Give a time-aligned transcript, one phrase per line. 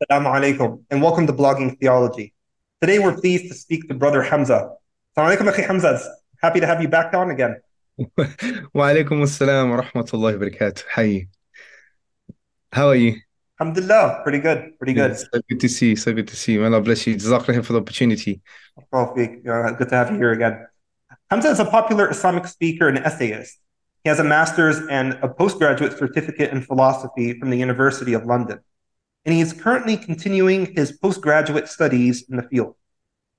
[0.00, 2.32] Assalamu alaikum, and welcome to Blogging Theology.
[2.80, 4.70] Today we're pleased to speak to Brother Hamza.
[5.14, 6.00] Assalamu alaikum, Hamza.
[6.40, 7.60] Happy to have you back on again.
[7.98, 10.84] wa alaikum assalam wa rahmatullahi wa barakatuh.
[10.92, 11.28] Hi.
[12.72, 13.16] How are you?
[13.60, 15.18] Alhamdulillah, pretty good, pretty good.
[15.18, 16.60] So good to see you, so good to see you.
[16.60, 17.14] May Allah bless you.
[17.16, 18.40] Jazakallah for the opportunity.
[18.90, 20.66] Good to have you here again.
[21.30, 23.58] Hamza is a popular Islamic speaker and essayist.
[24.02, 28.60] He has a master's and a postgraduate certificate in philosophy from the University of London.
[29.24, 32.74] And he is currently continuing his postgraduate studies in the field.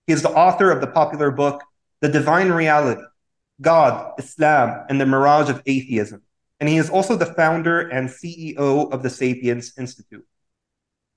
[0.08, 1.64] He is the author of the popular book,
[2.02, 3.02] The Divine Reality
[3.62, 6.24] God, Islam, and the Mirage of Atheism.
[6.60, 10.26] And he is also the founder and CEO of the Sapiens Institute.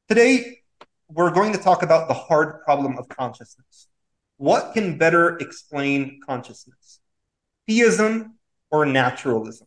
[0.08, 0.60] Today,
[1.08, 3.88] we're going to talk about the hard problem of consciousness.
[4.36, 7.00] What can better explain consciousness?
[7.66, 8.34] Theism
[8.70, 9.66] or naturalism?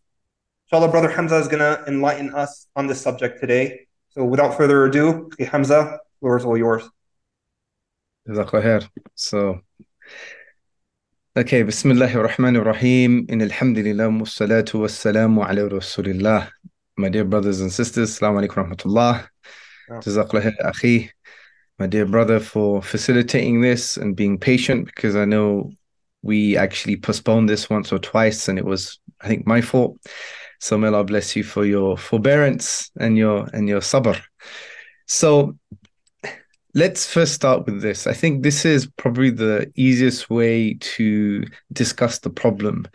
[0.65, 3.86] Inshallah, Brother Hamza is going to enlighten us on this subject today.
[4.17, 6.83] So without further ado, Hamza, floor is all yours.
[9.13, 9.59] So,
[11.37, 13.27] okay, Bismillah ar-Rahman ar-Rahim.
[13.29, 16.49] In alhamdulillah, wassalatu wassalamu ala rasulillah.
[16.97, 19.27] My dear brothers and sisters, Assalamu alaikum rahmatullah.
[19.91, 21.11] Jazakallah akhi.
[21.77, 25.69] My dear brother, for facilitating this and being patient because I know
[26.23, 29.99] we actually postponed this once or twice and it was, I think, my fault.
[30.59, 34.19] So may Allah bless you for your forbearance and your and your sabr.
[35.05, 35.57] So
[36.73, 38.07] let's first start with this.
[38.07, 42.87] I think this is probably the easiest way to discuss the problem.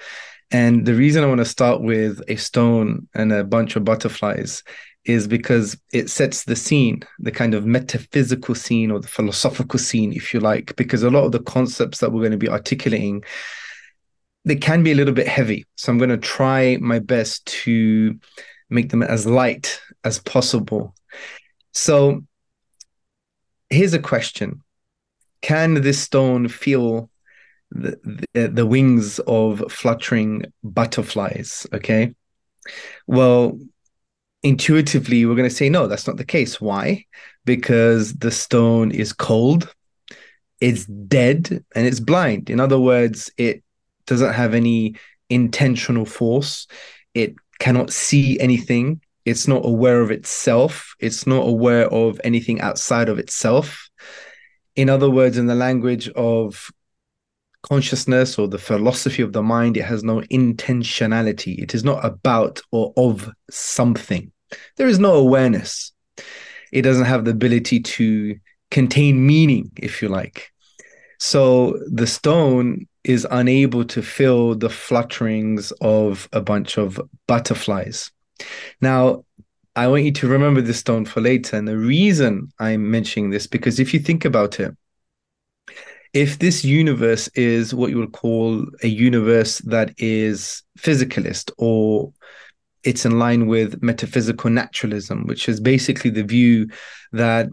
[0.51, 4.63] And the reason I want to start with a stone and a bunch of butterflies
[5.05, 10.13] is because it sets the scene, the kind of metaphysical scene or the philosophical scene,
[10.13, 13.25] if you like, because a lot of the concepts that we're going to be articulating
[14.45, 15.65] they can be a little bit heavy.
[15.77, 18.19] So I'm going to try my best to
[18.71, 20.95] make them as light as possible.
[21.73, 22.23] So
[23.71, 24.63] here's a question
[25.41, 27.11] Can this stone feel
[27.71, 27.99] the,
[28.35, 31.67] the, the wings of fluttering butterflies?
[31.73, 32.15] Okay.
[33.07, 33.59] Well,
[34.43, 36.61] intuitively, we're going to say, no, that's not the case.
[36.61, 37.07] Why?
[37.45, 39.73] Because the stone is cold,
[40.61, 42.51] it's dead, and it's blind.
[42.51, 43.65] In other words, it
[44.07, 44.97] doesn't have any
[45.29, 46.67] intentional force.
[47.15, 49.01] It cannot see anything.
[49.25, 50.95] It's not aware of itself.
[50.99, 53.89] It's not aware of anything outside of itself.
[54.75, 56.71] In other words, in the language of
[57.63, 61.63] consciousness or the philosophy of the mind, it has no intentionality.
[61.63, 64.33] It is not about or of something.
[64.77, 65.93] There is no awareness.
[66.73, 68.37] It doesn't have the ability to
[68.71, 70.51] contain meaning, if you like.
[71.19, 78.11] So the stone is unable to feel the flutterings of a bunch of butterflies.
[78.81, 79.25] Now,
[79.75, 81.57] I want you to remember this stone for later.
[81.57, 84.77] And the reason I'm mentioning this, because if you think about it,
[86.13, 92.13] if this universe is what you would call a universe that is physicalist or
[92.85, 96.69] it's in line with metaphysical naturalism, which is basically the view
[97.13, 97.49] that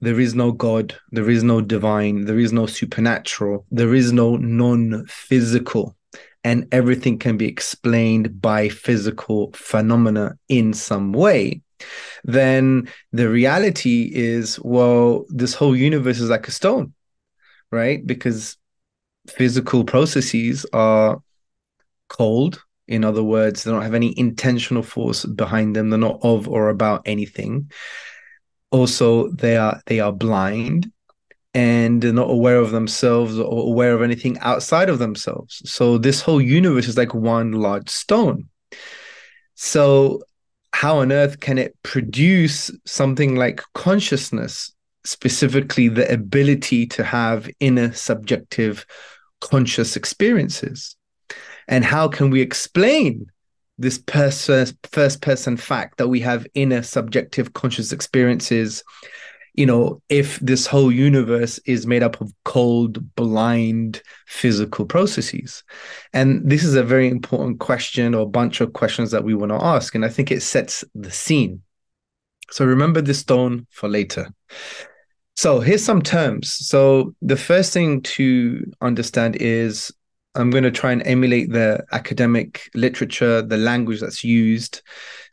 [0.00, 4.36] there is no God, there is no divine, there is no supernatural, there is no
[4.36, 5.96] non physical,
[6.42, 11.62] and everything can be explained by physical phenomena in some way.
[12.24, 16.94] Then the reality is, well, this whole universe is like a stone,
[17.70, 18.06] right?
[18.06, 18.56] Because
[19.28, 21.22] physical processes are
[22.08, 25.88] cold, in other words, they don't have any intentional force behind them.
[25.90, 27.70] They're not of or about anything.
[28.74, 30.90] Also, they are they are blind
[31.54, 35.62] and they're not aware of themselves or aware of anything outside of themselves.
[35.64, 38.48] So this whole universe is like one large stone.
[39.54, 40.24] So
[40.72, 44.72] how on earth can it produce something like consciousness,
[45.04, 48.84] specifically the ability to have inner subjective
[49.40, 50.96] conscious experiences?
[51.68, 53.26] And how can we explain
[53.78, 58.82] this pers- first person fact that we have inner subjective conscious experiences?
[59.54, 65.62] You know, if this whole universe is made up of cold, blind physical processes.
[66.12, 69.64] And this is a very important question or bunch of questions that we want to
[69.64, 69.94] ask.
[69.94, 71.62] And I think it sets the scene.
[72.50, 74.32] So remember this stone for later.
[75.36, 76.52] So here's some terms.
[76.52, 79.92] So the first thing to understand is
[80.34, 84.82] I'm going to try and emulate the academic literature, the language that's used.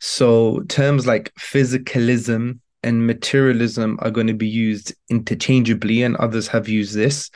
[0.00, 6.68] So terms like physicalism and materialism are going to be used interchangeably, and others have
[6.68, 7.30] used this,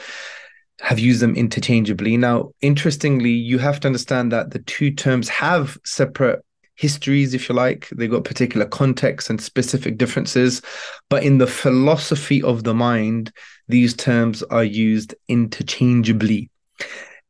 [0.81, 2.17] have used them interchangeably.
[2.17, 6.45] Now, interestingly, you have to understand that the two terms have separate
[6.77, 7.89] histories, if you like.
[7.91, 10.63] They've got particular contexts and specific differences.
[11.09, 13.33] But in the philosophy of the mind,
[13.67, 16.51] these terms are used interchangeably.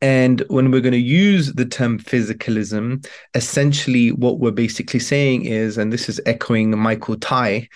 [0.00, 5.78] And when we're going to use the term physicalism, essentially what we're basically saying is,
[5.78, 7.69] and this is echoing Michael Tye,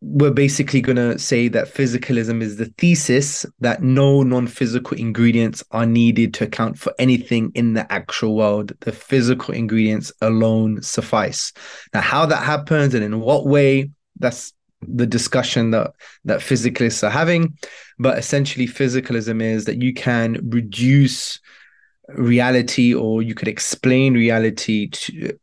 [0.00, 5.64] we're basically going to say that physicalism is the thesis that no non physical ingredients
[5.72, 8.72] are needed to account for anything in the actual world.
[8.80, 11.52] The physical ingredients alone suffice.
[11.92, 15.92] Now, how that happens and in what way, that's the discussion that
[16.24, 17.56] that physicalists are having
[17.98, 21.40] but essentially physicalism is that you can reduce
[22.08, 25.36] reality or you could explain reality to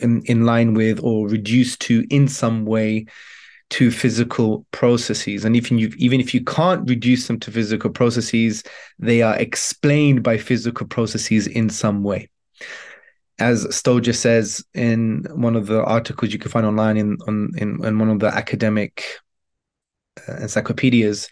[0.00, 3.06] in, in line with or reduce to in some way
[3.70, 5.44] to physical processes.
[5.44, 8.62] And even you even if you can't reduce them to physical processes
[8.98, 12.30] they are explained by physical processes in some way
[13.38, 17.84] as Stoljar says in one of the articles you can find online in on in,
[17.84, 19.04] in one of the academic
[20.28, 21.28] uh, encyclopedias,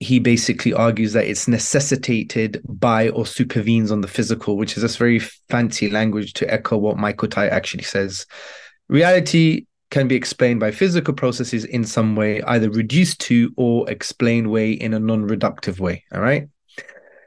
[0.00, 4.96] he basically argues that it's necessitated by or supervenes on the physical, which is this
[4.96, 8.26] very fancy language to echo what Michael Tye actually says.
[8.88, 14.50] Reality can be explained by physical processes in some way, either reduced to or explained
[14.50, 16.04] way in a non-reductive way.
[16.12, 16.48] All right.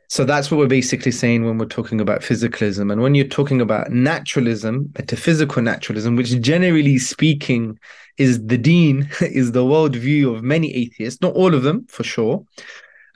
[0.09, 2.91] So that's what we're basically saying when we're talking about physicalism.
[2.91, 7.77] And when you're talking about naturalism, metaphysical naturalism, which generally speaking
[8.17, 12.45] is the dean, is the worldview of many atheists, not all of them for sure,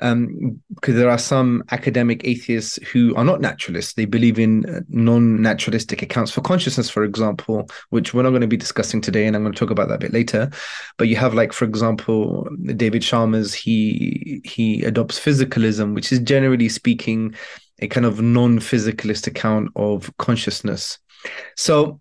[0.01, 3.93] um, because there are some academic atheists who are not naturalists.
[3.93, 8.47] They believe in uh, non-naturalistic accounts for consciousness, for example, which we're not going to
[8.47, 10.49] be discussing today, and I'm going to talk about that a bit later.
[10.97, 13.53] But you have, like, for example, David Chalmers.
[13.53, 17.35] He he adopts physicalism, which is generally speaking
[17.79, 20.99] a kind of non-physicalist account of consciousness.
[21.55, 21.99] So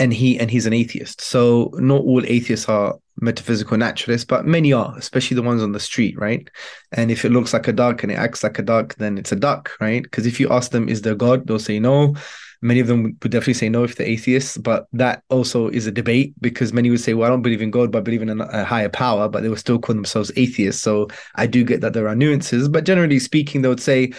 [0.00, 1.20] and he and he's an atheist.
[1.20, 5.80] So not all atheists are metaphysical naturalists, but many are, especially the ones on the
[5.80, 6.48] street, right?
[6.92, 9.32] And if it looks like a duck and it acts like a duck, then it's
[9.32, 10.02] a duck, right?
[10.02, 11.46] Because if you ask them, is there God?
[11.46, 12.16] They'll say no.
[12.62, 15.92] Many of them would definitely say no if they're atheists, but that also is a
[15.92, 18.40] debate because many would say, well, I don't believe in God, but I believe in
[18.40, 20.82] a, higher power, but they would still call themselves atheists.
[20.82, 24.12] So I do get that there are nuances, but generally speaking, they would say,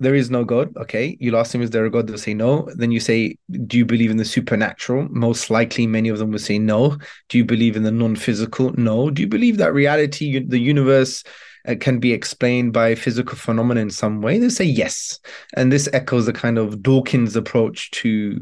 [0.00, 0.74] there is no God.
[0.76, 1.16] Okay.
[1.20, 2.06] You ask them, is there a God?
[2.06, 2.68] They'll say no.
[2.74, 5.06] Then you say, do you believe in the supernatural?
[5.10, 6.96] Most likely, many of them will say no.
[7.28, 8.72] Do you believe in the non physical?
[8.72, 9.10] No.
[9.10, 11.22] Do you believe that reality, the universe,
[11.68, 14.38] uh, can be explained by physical phenomena in some way?
[14.38, 15.20] They say yes.
[15.54, 18.40] And this echoes the kind of Dawkins approach to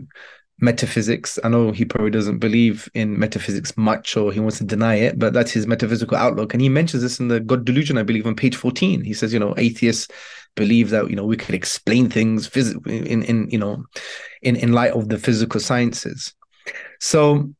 [0.60, 1.38] metaphysics.
[1.44, 5.18] I know he probably doesn't believe in metaphysics much or he wants to deny it,
[5.18, 6.52] but that's his metaphysical outlook.
[6.52, 9.04] And he mentions this in the God Delusion, I believe, on page 14.
[9.04, 10.08] He says, you know, atheists
[10.54, 13.84] believe that you know we could explain things phys- in in you know
[14.42, 16.34] in in light of the physical sciences
[17.00, 17.50] so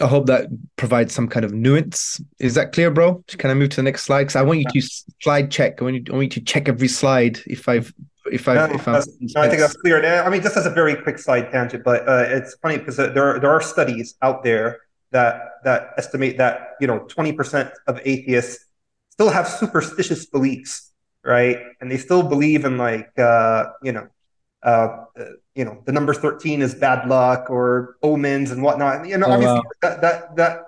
[0.00, 2.20] I hope that provides some kind of nuance.
[2.40, 3.22] Is that clear, bro?
[3.28, 4.24] Can I move to the next slide?
[4.24, 4.88] Because I want you to
[5.22, 5.80] slide check.
[5.80, 7.92] I want you, I want you to check every slide if I've
[8.30, 10.04] if I no, if I'm, no, I think that's clear.
[10.04, 13.36] I mean, just as a very quick side tangent, but uh, it's funny because there
[13.36, 18.64] are, there are studies out there that that estimate that you know 20% of atheists
[19.10, 20.91] still have superstitious beliefs,
[21.24, 21.58] right?
[21.80, 24.08] And they still believe in like uh, you know
[24.62, 25.04] uh,
[25.54, 29.06] you know the number 13 is bad luck or omens and whatnot.
[29.06, 29.62] You know, oh, obviously wow.
[29.82, 30.64] that that that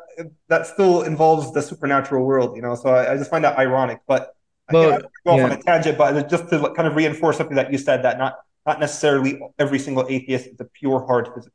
[0.49, 2.57] that still involves the supernatural world.
[2.57, 4.35] You know, so I, I just find that ironic, but
[4.71, 5.45] well, go off yeah.
[5.45, 8.39] on a tangent, but just to kind of reinforce something that you said that not
[8.67, 11.55] not necessarily every single atheist is a pure hard physicist.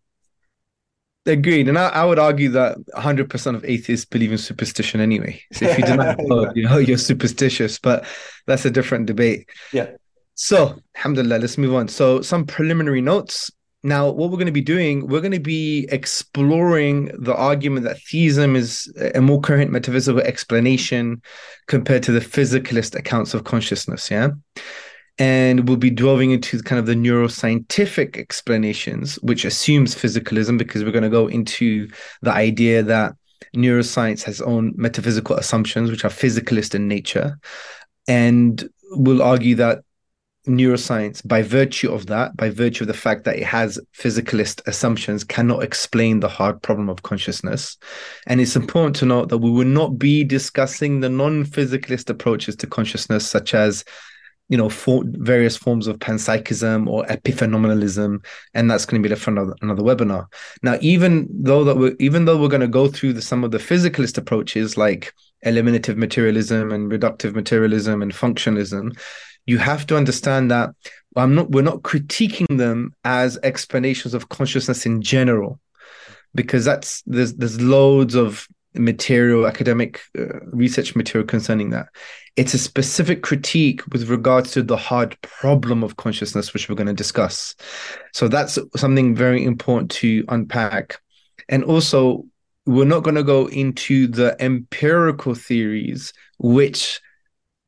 [1.25, 5.41] Agreed, and I, I, would argue that 100% of atheists believe in superstition anyway.
[5.51, 8.05] So if you deny God, you know you're superstitious, but
[8.47, 9.47] that's a different debate.
[9.73, 9.91] Yeah.
[10.35, 11.89] So, alhamdulillah, let's move on.
[11.89, 13.51] So, some preliminary notes.
[13.83, 17.99] Now, what we're going to be doing, we're going to be exploring the argument that
[18.01, 21.21] theism is a more current metaphysical explanation
[21.67, 24.09] compared to the physicalist accounts of consciousness.
[24.09, 24.29] Yeah.
[25.19, 30.91] And we'll be delving into kind of the neuroscientific explanations, which assumes physicalism, because we're
[30.91, 31.89] going to go into
[32.21, 33.13] the idea that
[33.53, 37.37] neuroscience has own metaphysical assumptions, which are physicalist in nature.
[38.07, 39.83] And we'll argue that
[40.47, 45.25] neuroscience, by virtue of that, by virtue of the fact that it has physicalist assumptions,
[45.25, 47.77] cannot explain the hard problem of consciousness.
[48.25, 52.67] And it's important to note that we will not be discussing the non-physicalist approaches to
[52.67, 53.83] consciousness, such as
[54.49, 59.19] you know, for various forms of panpsychism or epiphenomenalism, and that's going to be the
[59.19, 60.25] front of another webinar.
[60.63, 63.51] Now, even though that we're even though we're going to go through the, some of
[63.51, 65.13] the physicalist approaches like
[65.43, 68.99] eliminative materialism and reductive materialism and functionalism,
[69.45, 70.71] you have to understand that
[71.15, 75.59] I'm not we're not critiquing them as explanations of consciousness in general
[76.35, 78.47] because that's there's there's loads of
[78.79, 81.87] material academic uh, research material concerning that.
[82.35, 86.87] It's a specific critique with regards to the hard problem of consciousness which we're going
[86.87, 87.55] to discuss.
[88.13, 90.99] So that's something very important to unpack.
[91.49, 92.25] And also
[92.65, 97.01] we're not going to go into the empirical theories which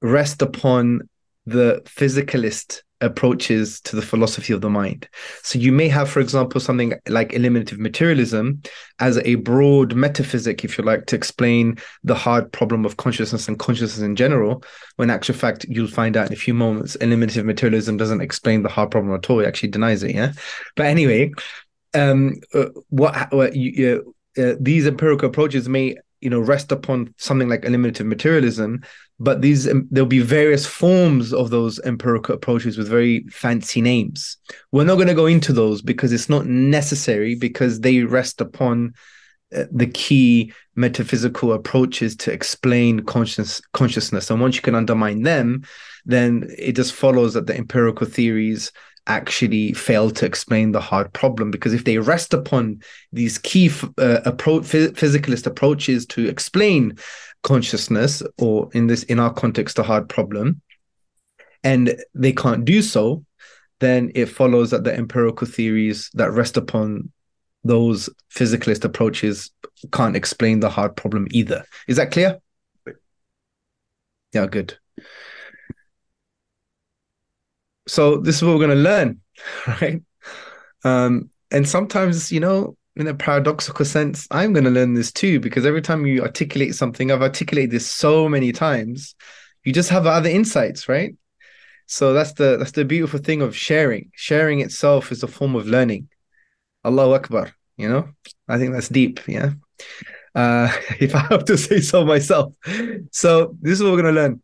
[0.02, 1.10] rest upon
[1.46, 5.10] the physicalist approaches to the philosophy of the mind.
[5.44, 8.62] So you may have, for example, something like eliminative materialism
[9.00, 13.60] as a broad metaphysic, if you like, to explain the hard problem of consciousness and
[13.60, 14.64] consciousness in general.
[14.96, 18.70] When actual fact, you'll find out in a few moments, eliminative materialism doesn't explain the
[18.70, 19.40] hard problem at all.
[19.40, 20.16] It actually denies it.
[20.16, 20.34] Yeah.
[20.76, 21.32] But anyway,
[21.94, 27.50] um, uh, what, what you, uh, these empirical approaches may you know rest upon something
[27.50, 28.82] like eliminative materialism
[29.22, 34.38] but these um, there'll be various forms of those empirical approaches with very fancy names.
[34.72, 38.96] We're not going to go into those because it's not necessary because they rest upon
[39.56, 44.32] uh, the key metaphysical approaches to explain conscious consciousness.
[44.32, 45.64] And once you can undermine them
[46.06, 48.72] then it just follows that the empirical theories
[49.12, 54.22] actually fail to explain the hard problem because if they rest upon these key uh,
[54.26, 56.98] approach physicalist approaches to explain
[57.44, 60.62] consciousness or in this in our context a hard problem
[61.64, 63.24] and they can't do so
[63.80, 67.12] then it follows that the empirical theories that rest upon
[67.64, 69.52] those physicalist approaches
[69.92, 71.64] can't explain the hard problem either.
[71.88, 72.40] Is that clear?
[74.34, 74.78] Yeah good
[77.88, 79.22] so this is what we're going to learn,
[79.68, 80.02] right?
[80.84, 85.40] Um, and sometimes, you know, in a paradoxical sense, I'm going to learn this too,
[85.40, 89.16] because every time you articulate something, I've articulated this so many times,
[89.64, 91.16] you just have other insights, right?
[91.86, 94.12] So that's the that's the beautiful thing of sharing.
[94.16, 96.10] Sharing itself is a form of learning.
[96.86, 98.10] Allahu Akbar, you know?
[98.48, 99.52] I think that's deep, yeah.
[100.34, 102.56] Uh, if I have to say so myself.
[103.12, 104.42] So this is what we're gonna learn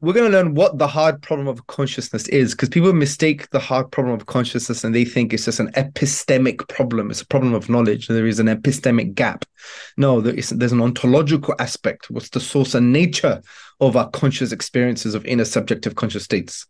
[0.00, 3.58] we're going to learn what the hard problem of consciousness is because people mistake the
[3.58, 7.10] hard problem of consciousness and they think it's just an epistemic problem.
[7.10, 8.08] It's a problem of knowledge.
[8.08, 9.44] There is an epistemic gap.
[9.96, 12.10] No, there is, there's an ontological aspect.
[12.10, 13.42] What's the source and nature
[13.80, 16.66] of our conscious experiences of inner subjective conscious states?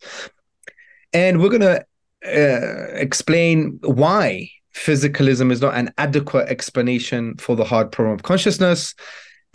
[1.13, 1.85] And we're going to
[2.27, 8.95] uh, explain why physicalism is not an adequate explanation for the hard problem of consciousness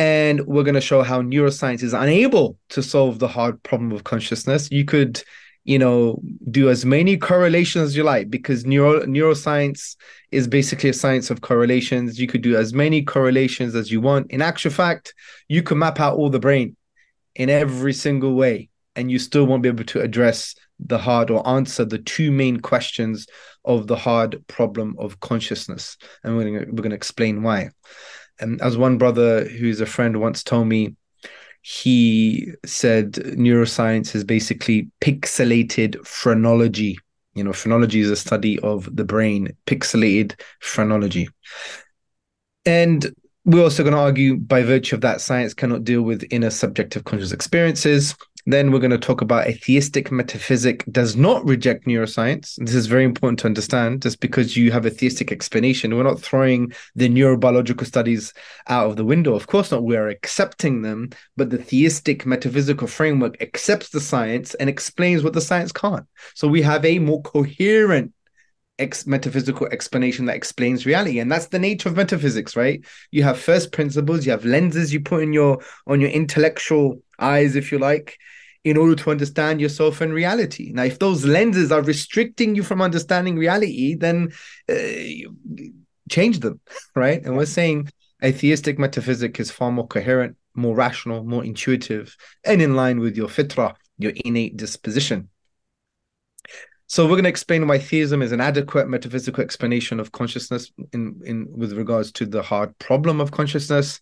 [0.03, 4.03] and we're going to show how neuroscience is unable to solve the hard problem of
[4.03, 4.69] consciousness.
[4.69, 5.23] You could,
[5.63, 9.95] you know, do as many correlations as you like because neuro neuroscience
[10.29, 12.19] is basically a science of correlations.
[12.19, 14.29] You could do as many correlations as you want.
[14.29, 15.13] In actual fact,
[15.47, 16.75] you can map out all the brain
[17.35, 21.47] in every single way, and you still won't be able to address the hard or
[21.47, 23.25] answer the two main questions
[23.63, 25.95] of the hard problem of consciousness.
[26.23, 27.69] And we're going to, we're going to explain why.
[28.39, 30.95] And as one brother who's a friend once told me,
[31.61, 36.97] he said neuroscience is basically pixelated phrenology.
[37.35, 41.29] You know, phrenology is a study of the brain, pixelated phrenology.
[42.65, 43.13] And
[43.45, 47.03] we're also going to argue by virtue of that, science cannot deal with inner subjective
[47.05, 48.15] conscious experiences.
[48.45, 52.55] Then we're going to talk about a theistic metaphysic does not reject neuroscience.
[52.57, 54.01] This is very important to understand.
[54.01, 58.33] Just because you have a theistic explanation, we're not throwing the neurobiological studies
[58.67, 59.33] out of the window.
[59.33, 59.83] Of course not.
[59.83, 65.33] We are accepting them, but the theistic metaphysical framework accepts the science and explains what
[65.33, 66.05] the science can't.
[66.35, 68.11] So we have a more coherent
[68.77, 73.39] ex- metaphysical explanation that explains reality and that's the nature of metaphysics right you have
[73.39, 77.77] first principles you have lenses you put in your on your intellectual eyes if you
[77.77, 78.17] like
[78.63, 80.71] in order to understand yourself and reality.
[80.73, 84.31] Now, if those lenses are restricting you from understanding reality, then
[84.69, 85.63] uh,
[86.09, 86.59] change them,
[86.95, 87.23] right?
[87.23, 87.89] And we're saying
[88.23, 92.15] atheistic metaphysics is far more coherent, more rational, more intuitive,
[92.45, 95.29] and in line with your fitra, your innate disposition.
[96.87, 101.19] So we're going to explain why theism is an adequate metaphysical explanation of consciousness in,
[101.25, 103.99] in with regards to the hard problem of consciousness.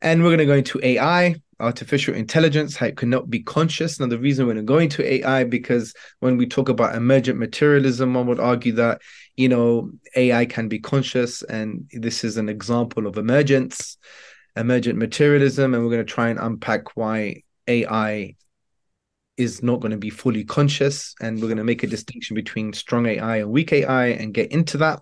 [0.00, 3.98] And we're going to go into AI, artificial intelligence, how it cannot be conscious.
[3.98, 8.26] Now, the reason we're going to AI because when we talk about emergent materialism, one
[8.26, 9.00] would argue that
[9.36, 13.96] you know AI can be conscious, and this is an example of emergence,
[14.56, 18.36] emergent materialism, and we're going to try and unpack why AI
[19.36, 22.72] is not going to be fully conscious, and we're going to make a distinction between
[22.72, 25.00] strong AI and weak AI, and get into that.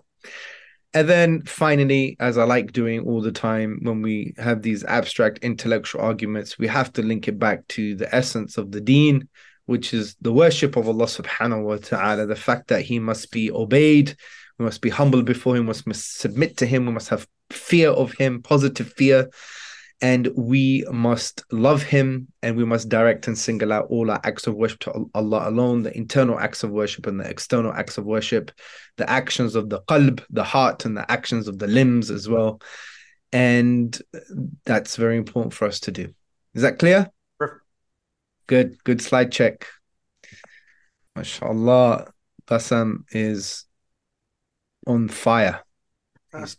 [0.95, 5.39] And then finally, as I like doing all the time when we have these abstract
[5.39, 9.27] intellectual arguments, we have to link it back to the essence of the deen,
[9.65, 13.51] which is the worship of Allah subhanahu wa ta'ala, the fact that He must be
[13.51, 14.15] obeyed,
[14.59, 17.89] we must be humble before Him, we must submit to Him, we must have fear
[17.89, 19.29] of Him, positive fear,
[20.01, 24.47] and we must love him and we must direct and single out all our acts
[24.47, 28.05] of worship to Allah alone the internal acts of worship and the external acts of
[28.05, 28.51] worship
[28.97, 32.61] the actions of the qalb the heart and the actions of the limbs as well.
[33.31, 33.99] And
[34.65, 36.13] that's very important for us to do.
[36.53, 37.09] Is that clear?
[37.39, 37.61] Perfect.
[38.47, 39.67] good good slide check.
[41.15, 42.11] Mashallah
[42.45, 43.65] Bassam is
[44.85, 45.63] on fire.
[46.37, 46.57] He's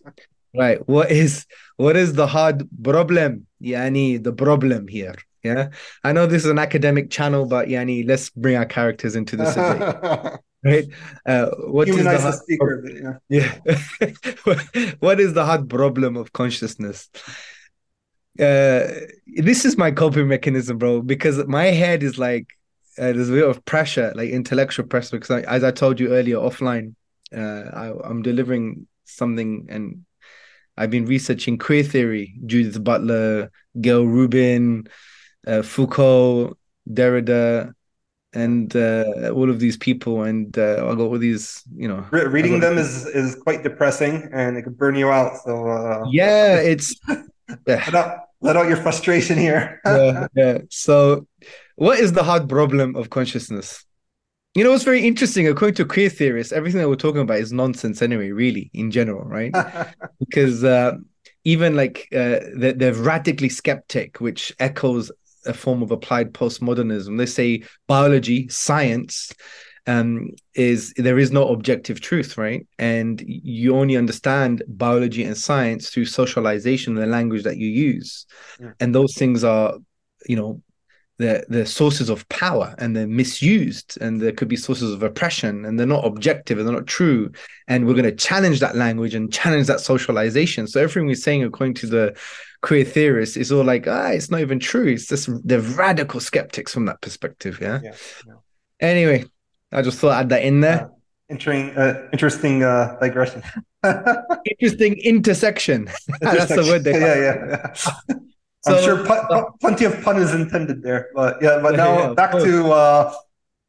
[0.55, 0.87] Right.
[0.89, 3.47] What is what is the hard problem?
[3.63, 5.17] Yani the problem here.
[5.43, 5.71] Yeah.
[6.03, 9.57] I know this is an academic channel, but yani let's bring our characters into this
[10.65, 10.87] right?
[11.27, 13.21] Uh, what is the, the speaker.
[13.29, 13.59] yeah.
[13.69, 14.95] yeah.
[15.01, 17.11] what is the hard problem of consciousness?
[18.39, 18.89] Uh,
[19.37, 22.47] this is my coping mechanism, bro, because my head is like
[22.99, 25.19] uh, there's a bit of pressure, like intellectual pressure.
[25.19, 26.95] Because I, as I told you earlier offline,
[27.37, 27.39] uh,
[27.73, 30.05] I, I'm delivering something and
[30.77, 34.89] I've been researching queer theory, Judith Butler, Gayle Rubin,
[35.47, 36.57] uh, Foucault,
[36.89, 37.73] Derrida,
[38.33, 40.25] and uh, all of these people.
[40.25, 42.05] And uh, I got all these, you know.
[42.11, 45.39] Re- reading them is is quite depressing, and it could burn you out.
[45.45, 46.95] So uh, yeah, it's
[47.67, 49.81] let, out, let out your frustration here.
[49.87, 50.59] yeah, yeah.
[50.71, 51.27] So,
[51.77, 53.85] what is the hard problem of consciousness?
[54.55, 55.49] You know, it's very interesting.
[55.49, 59.25] According to queer theorists, everything that we're talking about is nonsense anyway, really, in general,
[59.25, 59.53] right?
[60.21, 60.93] because uh,
[61.45, 65.11] even like uh, they're, they're radically skeptic, which echoes
[65.45, 67.19] a form of applied postmodernism.
[67.19, 69.33] They say biology, science,
[69.87, 72.67] um, is there is no objective truth, right?
[72.79, 78.25] And you only understand biology and science through socialization, the language that you use,
[78.61, 78.73] yeah.
[78.81, 79.75] and those things are,
[80.27, 80.63] you know,
[81.19, 85.65] the the sources of power and they're misused and there could be sources of oppression
[85.65, 87.31] and they're not objective and they're not true.
[87.69, 90.67] And we're going to challenge that language and challenge that socialization.
[90.67, 92.17] So everything we're saying according to the
[92.63, 94.89] queer theorists is all like ah it's not even true.
[94.89, 97.95] It's just they're radical skeptics from that perspective yeah, yeah,
[98.27, 98.35] yeah.
[98.81, 99.25] anyway
[99.73, 100.85] i just thought i'd add that in there.
[100.85, 100.89] Uh,
[101.29, 103.43] interesting uh, interesting uh, digression.
[104.47, 105.91] Interesting intersection.
[106.21, 107.73] That's the word they yeah yeah,
[108.09, 108.15] yeah.
[108.65, 111.61] So, I'm sure plenty of pun is intended there, but yeah.
[111.61, 113.15] But now yeah, back to uh,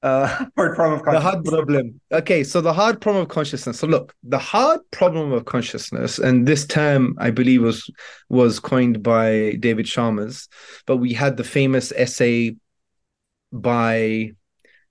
[0.03, 1.23] uh, hard problem of consciousness.
[1.23, 2.01] The hard problem.
[2.13, 3.79] Okay, so the hard problem of consciousness.
[3.79, 7.89] So look, the hard problem of consciousness, and this term I believe was
[8.29, 10.47] was coined by David Chalmers,
[10.86, 12.55] but we had the famous essay
[13.51, 14.31] by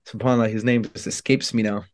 [0.07, 1.85] Subhanallah, his name just escapes me now.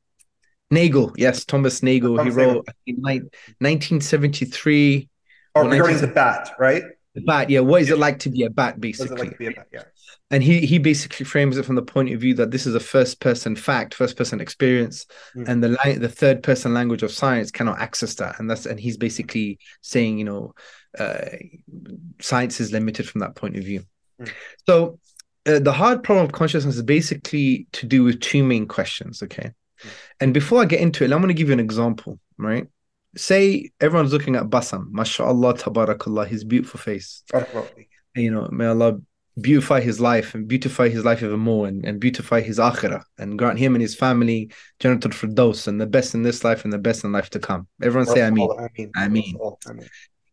[0.70, 2.18] Nagel, yes, Thomas Nagel.
[2.18, 3.20] Thomas he wrote Nagel.
[3.20, 5.10] in 1973.
[5.56, 6.02] Oh, regarding 19...
[6.02, 6.84] the bat, right?
[7.14, 7.60] Bat, yeah.
[7.60, 9.18] What is it like to be a bat, basically?
[9.18, 9.68] Like a bat?
[9.72, 9.84] Yeah.
[10.30, 12.80] And he he basically frames it from the point of view that this is a
[12.80, 15.46] first person fact, first person experience, mm.
[15.46, 18.40] and the the third person language of science cannot access that.
[18.40, 20.54] And that's and he's basically saying, you know,
[20.98, 21.26] uh,
[22.22, 23.84] science is limited from that point of view.
[24.22, 24.32] Mm.
[24.66, 25.00] So
[25.46, 29.22] uh, the hard problem of consciousness is basically to do with two main questions.
[29.22, 29.52] Okay,
[29.84, 29.90] Mm.
[30.22, 32.20] and before I get into it, I'm going to give you an example.
[32.38, 32.68] Right,
[33.16, 37.24] say everyone's looking at Basam, mashallah, tabarakallah, his beautiful face.
[38.16, 39.00] You know, may Allah
[39.40, 43.38] beautify his life and beautify his life even more and, and beautify his akhirah and
[43.38, 46.78] grant him and his family Jannatul Firdaus and the best in this life and the
[46.78, 47.68] best in life to come.
[47.82, 48.50] Everyone say Ameen.
[48.58, 48.92] Ameen.
[48.98, 49.38] Ameen.
[49.68, 49.90] Ameen.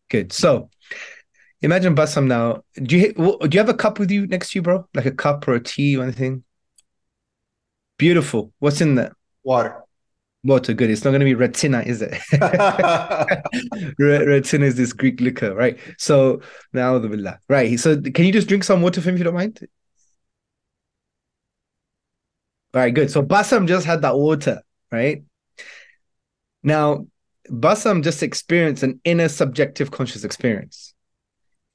[0.09, 0.33] Good.
[0.33, 0.69] So
[1.61, 2.63] imagine Basam now.
[2.81, 4.87] Do you do you have a cup with you next to you, bro?
[4.93, 6.43] Like a cup or a tea or anything?
[7.97, 8.53] Beautiful.
[8.59, 9.15] What's in there?
[9.43, 9.83] Water.
[10.43, 10.73] Water.
[10.73, 10.89] Good.
[10.89, 12.11] It's not going to be retsina, is it?
[13.99, 15.77] Retsina is this Greek liquor, right?
[15.97, 17.77] So now the villa Right.
[17.77, 19.59] So can you just drink some water for him if you don't mind?
[22.73, 23.11] All right, good.
[23.11, 25.23] So Basam just had that water, right?
[26.63, 27.07] Now,
[27.49, 30.93] Basam just experienced an inner subjective conscious experience.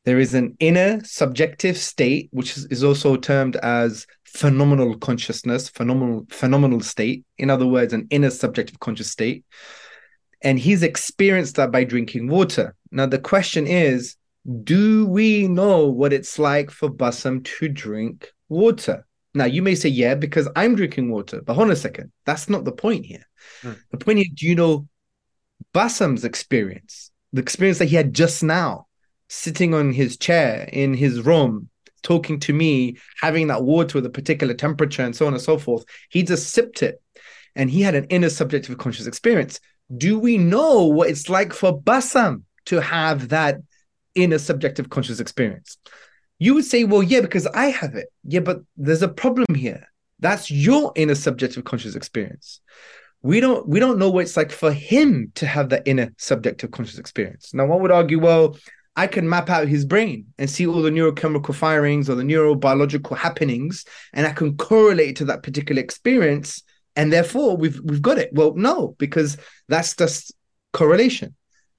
[0.05, 6.27] There is an inner subjective state, which is, is also termed as phenomenal consciousness, phenomenal
[6.29, 7.25] phenomenal state.
[7.39, 9.45] In other words, an inner subjective conscious state.
[10.43, 12.75] And he's experienced that by drinking water.
[12.91, 14.17] Now the question is,
[14.65, 19.07] do we know what it's like for Basam to drink water?
[19.33, 21.41] Now you may say, yeah, because I'm drinking water.
[21.41, 22.13] But hold on a second.
[22.27, 23.27] That's not the point here.
[23.63, 23.73] Hmm.
[23.91, 24.87] The point is, do you know
[25.73, 28.87] Basam's experience, the experience that he had just now,
[29.29, 31.71] sitting on his chair in his room,
[32.05, 35.59] talking to me, having that water with a particular temperature and so on and so
[35.59, 35.85] forth.
[36.11, 37.03] He just sipped it
[37.57, 39.59] and he had an inner subjective conscious experience.
[39.97, 43.57] Do we know what it's like for Basam to have that
[44.15, 45.79] inner subjective conscious experience?
[46.39, 48.07] You would say, well, yeah, because I have it.
[48.23, 49.87] Yeah, but there's a problem here.
[50.21, 52.61] That's your inner subjective conscious experience
[53.25, 56.71] we don't we don't know what it's like for him to have that inner subjective
[56.71, 57.55] conscious experience.
[57.55, 58.57] Now, one would argue, well,
[58.97, 63.17] I can map out his brain and see all the neurochemical firings or the neurobiological
[63.17, 66.63] happenings, and I can correlate to that particular experience,
[66.95, 68.31] and therefore we've we've got it.
[68.33, 69.37] Well, no, because
[69.69, 70.33] that's just
[70.73, 71.35] correlation.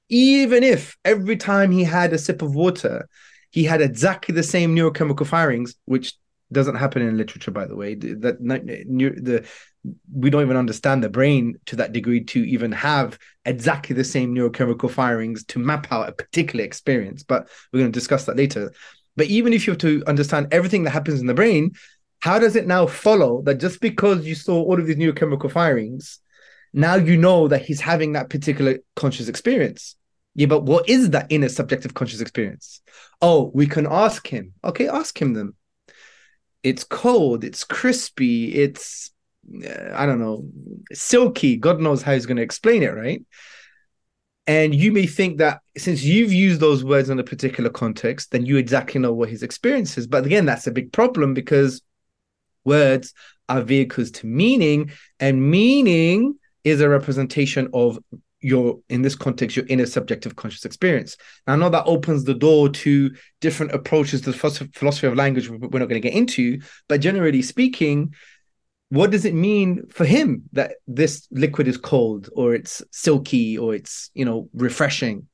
[0.09, 3.07] Even if every time he had a sip of water,
[3.49, 6.13] he had exactly the same neurochemical firings, which
[6.51, 7.95] doesn't happen in literature, by the way.
[7.95, 9.45] That the
[10.13, 14.33] we don't even understand the brain to that degree to even have exactly the same
[14.33, 17.23] neurochemical firings to map out a particular experience.
[17.23, 18.71] But we're going to discuss that later.
[19.15, 21.71] But even if you have to understand everything that happens in the brain,
[22.19, 26.19] how does it now follow that just because you saw all of these neurochemical firings,
[26.73, 29.95] now you know that he's having that particular conscious experience?
[30.33, 32.81] Yeah, but what is that inner subjective conscious experience?
[33.21, 34.53] Oh, we can ask him.
[34.63, 35.53] Okay, ask him then.
[36.61, 39.11] It's cold, it's crispy, it's
[39.93, 40.45] I don't know,
[40.93, 41.57] silky.
[41.57, 43.23] God knows how he's going to explain it, right?
[44.47, 48.45] And you may think that since you've used those words in a particular context, then
[48.45, 50.07] you exactly know what his experience is.
[50.07, 51.81] But again, that's a big problem because
[52.63, 53.13] words
[53.49, 57.99] are vehicles to meaning, and meaning is a representation of
[58.39, 61.17] your, in this context, your inner subjective conscious experience.
[61.47, 65.49] Now, I know that opens the door to different approaches to the philosophy of language
[65.49, 68.13] we're not going to get into, but generally speaking,
[68.95, 73.75] what does it mean for him that this liquid is cold or it's silky or
[73.75, 75.27] it's you know refreshing?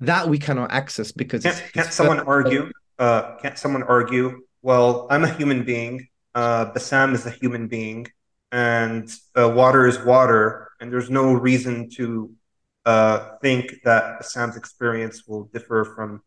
[0.00, 4.40] That we cannot access because can't, it's, can't it's someone argue uh, can't someone argue
[4.62, 8.06] well i'm a human being uh, basam is a human being
[8.50, 12.32] and uh, water is water and there's no reason to
[12.84, 16.20] uh, think that basam's experience will differ from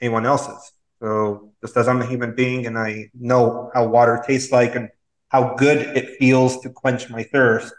[0.00, 0.72] anyone else's.
[1.00, 4.88] So just as i'm a human being and i know how water tastes like and
[5.28, 7.72] how good it feels to quench my thirst,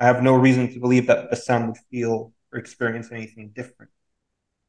[0.00, 3.90] I have no reason to believe that Basam would feel or experience anything different.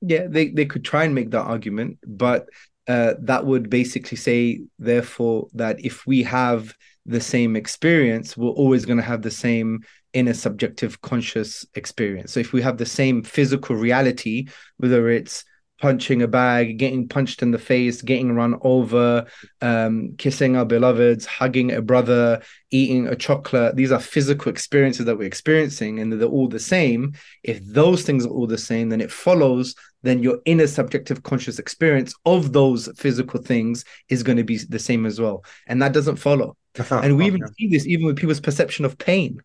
[0.01, 2.47] Yeah, they, they could try and make that argument, but
[2.87, 6.73] uh, that would basically say, therefore, that if we have
[7.05, 9.79] the same experience, we're always going to have the same
[10.13, 12.31] inner subjective conscious experience.
[12.31, 15.43] So if we have the same physical reality, whether it's
[15.79, 19.25] punching a bag, getting punched in the face, getting run over,
[19.61, 23.75] um, kissing our beloveds, hugging a brother, eating a chocolate.
[23.75, 27.13] These are physical experiences that we're experiencing, and they're all the same.
[27.43, 31.59] If those things are all the same, then it follows then your inner subjective conscious
[31.59, 35.43] experience of those physical things is going to be the same as well.
[35.65, 36.55] And that doesn't follow.
[37.03, 39.41] And we even see this even with people's perception of pain,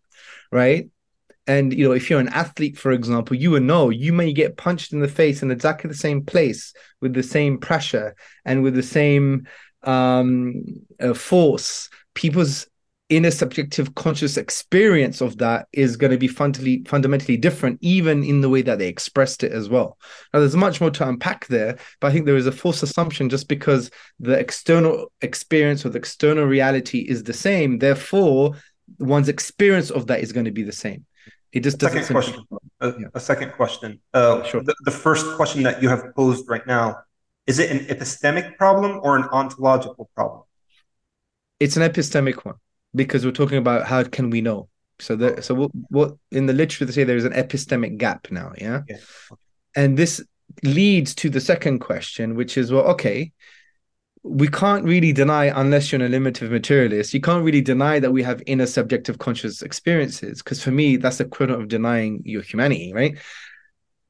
[0.51, 0.89] right?
[1.47, 3.91] And you know, if you're an athlete, for example, you will know.
[3.91, 7.59] You may get punched in the face in exactly the same place with the same
[7.59, 9.47] pressure and with the same
[9.83, 10.63] um,
[11.01, 11.91] uh, force.
[12.15, 12.67] People's
[13.09, 18.41] inner subjective conscious experience of that is going to be fundamentally fundamentally different even in
[18.41, 19.99] the way that they expressed it as well.
[20.33, 23.29] Now there's much more to unpack there but i think there is a false assumption
[23.29, 27.79] just because the external experience or the external reality is the same.
[27.79, 28.55] Therefore
[28.99, 31.05] one's experience of that is going to be the same
[31.53, 32.45] it just doesn't second question
[32.81, 33.07] a, yeah.
[33.15, 34.63] a, second question uh, sure.
[34.63, 36.97] the, the first question that you have posed right now
[37.47, 40.43] is it an epistemic problem or an ontological problem
[41.63, 42.57] it's an epistemic one
[42.95, 44.69] because we're talking about how can we know.
[44.99, 48.29] So that so what, what in the literature they say there is an epistemic gap
[48.31, 48.83] now, yeah?
[48.89, 48.97] yeah.
[49.75, 50.23] And this
[50.63, 53.33] leads to the second question, which is well, okay,
[54.25, 58.23] we can't really deny unless you're an eliminative materialist, you can't really deny that we
[58.23, 60.43] have inner subjective conscious experiences.
[60.43, 63.19] Because for me, that's the equivalent of denying your humanity, right?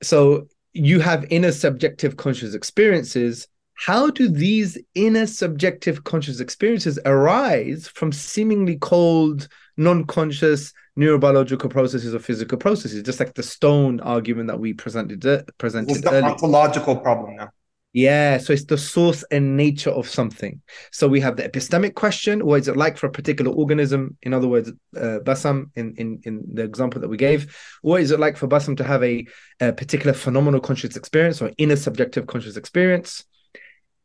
[0.02, 7.88] So you have inner subjective conscious experiences how do these inner subjective conscious experiences arise
[7.88, 14.60] from seemingly cold, non-conscious neurobiological processes or physical processes, just like the stone argument that
[14.60, 15.96] we presented uh, presented.
[15.96, 17.50] It's the ontological problem now.
[17.94, 20.62] Yeah, so it's the source and nature of something.
[20.92, 24.16] So we have the epistemic question: What is it like for a particular organism?
[24.22, 28.10] In other words, uh, Bassam, in, in in the example that we gave, what is
[28.10, 29.26] it like for Basam to have a,
[29.60, 33.24] a particular phenomenal conscious experience or inner subjective conscious experience?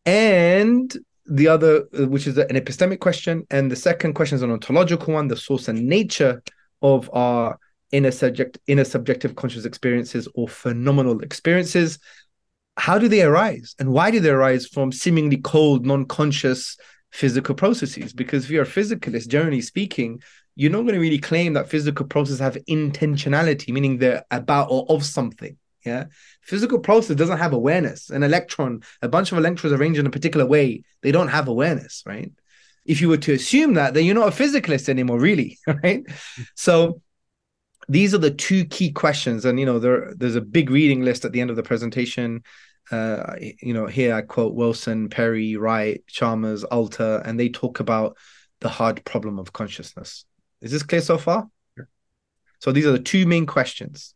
[0.07, 4.51] and the other, uh, which is an epistemic question, and the second question is an
[4.51, 6.41] ontological one, the source and nature
[6.81, 7.59] of our
[7.91, 11.99] inner subject, inner subjective conscious experiences or phenomenal experiences.
[12.77, 16.77] How do they arise, and why do they arise from seemingly cold, non-conscious
[17.11, 18.13] physical processes?
[18.13, 20.21] Because if you're a physicalist, generally speaking,
[20.55, 24.85] you're not going to really claim that physical processes have intentionality, meaning they're about or
[24.89, 25.57] of something.
[25.85, 26.05] Yeah.
[26.41, 28.09] Physical process doesn't have awareness.
[28.09, 32.03] An electron, a bunch of electrons arranged in a particular way, they don't have awareness,
[32.05, 32.31] right?
[32.85, 36.03] If you were to assume that, then you're not a physicalist anymore, really, right?
[36.55, 37.01] So
[37.87, 39.45] these are the two key questions.
[39.45, 42.43] And you know, there, there's a big reading list at the end of the presentation.
[42.91, 48.17] Uh, you know, here I quote Wilson, Perry, Wright, Chalmers, Alter, and they talk about
[48.61, 50.25] the hard problem of consciousness.
[50.61, 51.47] Is this clear so far?
[51.75, 51.89] Sure.
[52.59, 54.15] So these are the two main questions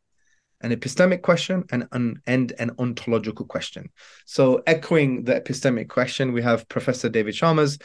[0.63, 3.89] an epistemic question and an and an ontological question.
[4.25, 7.77] So echoing the epistemic question, we have Professor David Chalmers.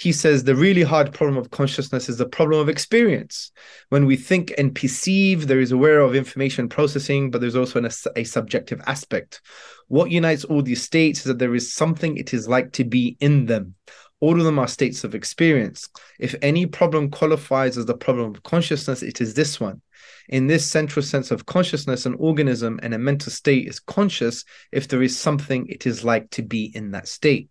[0.00, 3.52] He says the really hard problem of consciousness is the problem of experience.
[3.90, 7.84] When we think and perceive, there is aware of information processing, but there's also an,
[7.84, 9.42] a, a subjective aspect.
[9.88, 13.18] What unites all these states is that there is something it is like to be
[13.20, 13.74] in them.
[14.20, 15.86] All of them are states of experience.
[16.18, 19.82] If any problem qualifies as the problem of consciousness, it is this one.
[20.30, 24.88] In this central sense of consciousness, an organism and a mental state is conscious if
[24.88, 27.50] there is something it is like to be in that state.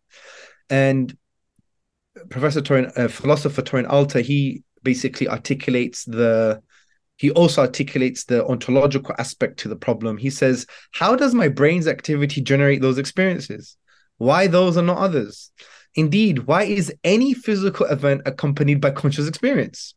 [0.72, 1.16] And
[2.30, 6.62] Professor Torin, uh, philosopher Torin Alter, he basically articulates the
[7.18, 10.18] he also articulates the ontological aspect to the problem.
[10.18, 13.76] He says, How does my brain's activity generate those experiences?
[14.18, 15.52] Why those and not others?
[15.96, 19.96] Indeed, why is any physical event accompanied by conscious experience?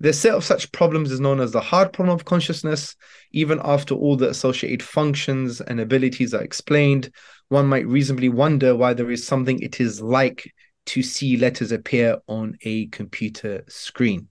[0.00, 2.96] The set of such problems is known as the hard problem of consciousness.
[3.32, 7.10] Even after all the associated functions and abilities are explained,
[7.48, 10.52] one might reasonably wonder why there is something it is like
[10.86, 14.28] to see letters appear on a computer screen.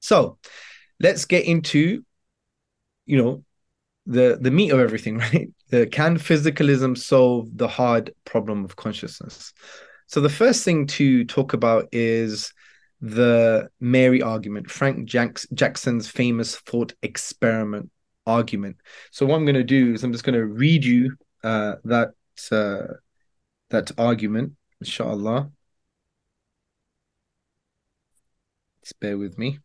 [0.00, 0.38] So
[1.00, 2.04] let's get into,
[3.06, 3.44] you know,
[4.06, 5.50] the the meat of everything, right?
[5.70, 9.52] The, can physicalism solve the hard problem of consciousness?
[10.06, 12.52] So the first thing to talk about is
[13.00, 17.90] the Mary argument, Frank Jackson's famous thought experiment
[18.26, 18.76] argument.
[19.10, 22.12] So what I'm going to do is I'm just going to read you uh, that
[22.50, 22.94] uh,
[23.72, 25.50] that argument, inshallah.
[28.82, 29.58] Just bear with me.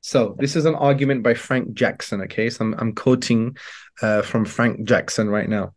[0.00, 2.22] So this is an argument by Frank Jackson.
[2.22, 3.56] Okay, so I'm I'm quoting
[4.02, 5.74] uh, from Frank Jackson right now.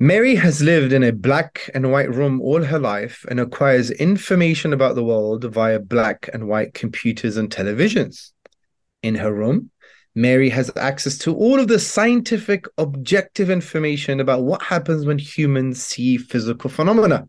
[0.00, 4.72] Mary has lived in a black and white room all her life and acquires information
[4.72, 8.32] about the world via black and white computers and televisions.
[9.04, 9.70] In her room,
[10.14, 15.82] Mary has access to all of the scientific, objective information about what happens when humans
[15.82, 17.28] see physical phenomena.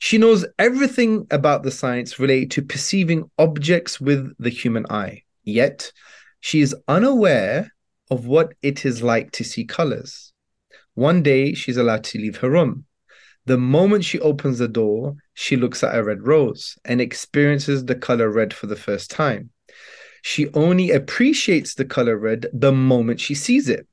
[0.00, 5.22] She knows everything about the science related to perceiving objects with the human eye.
[5.44, 5.92] Yet,
[6.40, 7.72] she is unaware
[8.10, 10.32] of what it is like to see colors.
[10.94, 12.86] One day, she's allowed to leave her room.
[13.46, 17.94] The moment she opens the door, she looks at a red rose and experiences the
[17.94, 19.50] color red for the first time.
[20.26, 23.86] She only appreciates the color red the moment she sees it.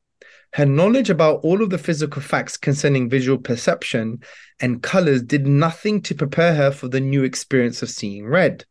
[0.53, 4.21] Her knowledge about all of the physical facts concerning visual perception
[4.61, 8.63] and colors did nothing to prepare her for the new experience of seeing red.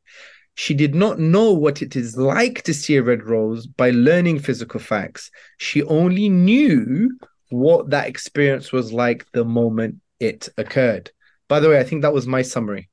[0.55, 4.39] She did not know what it is like to see a red rose by learning
[4.39, 5.31] physical facts.
[5.59, 7.11] She only knew
[7.51, 11.11] what that experience was like the moment it occurred.
[11.47, 12.90] By the way, I think that was my summary.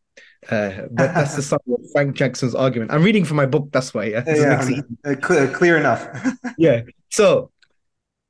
[0.50, 2.92] Uh, but that's the summary of Frank Jackson's argument.
[2.92, 3.70] I'm reading from my book.
[3.72, 4.06] That's why.
[4.06, 6.08] Yeah, yeah uh, clear, clear enough.
[6.58, 6.82] yeah.
[7.10, 7.52] So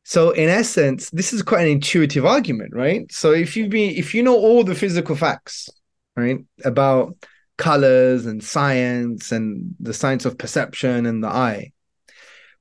[0.08, 3.12] so in essence, this is quite an intuitive argument, right?
[3.12, 5.70] So if you be if you know all the physical facts,
[6.16, 7.14] right, about
[7.58, 11.74] colors and science and the science of perception and the eye,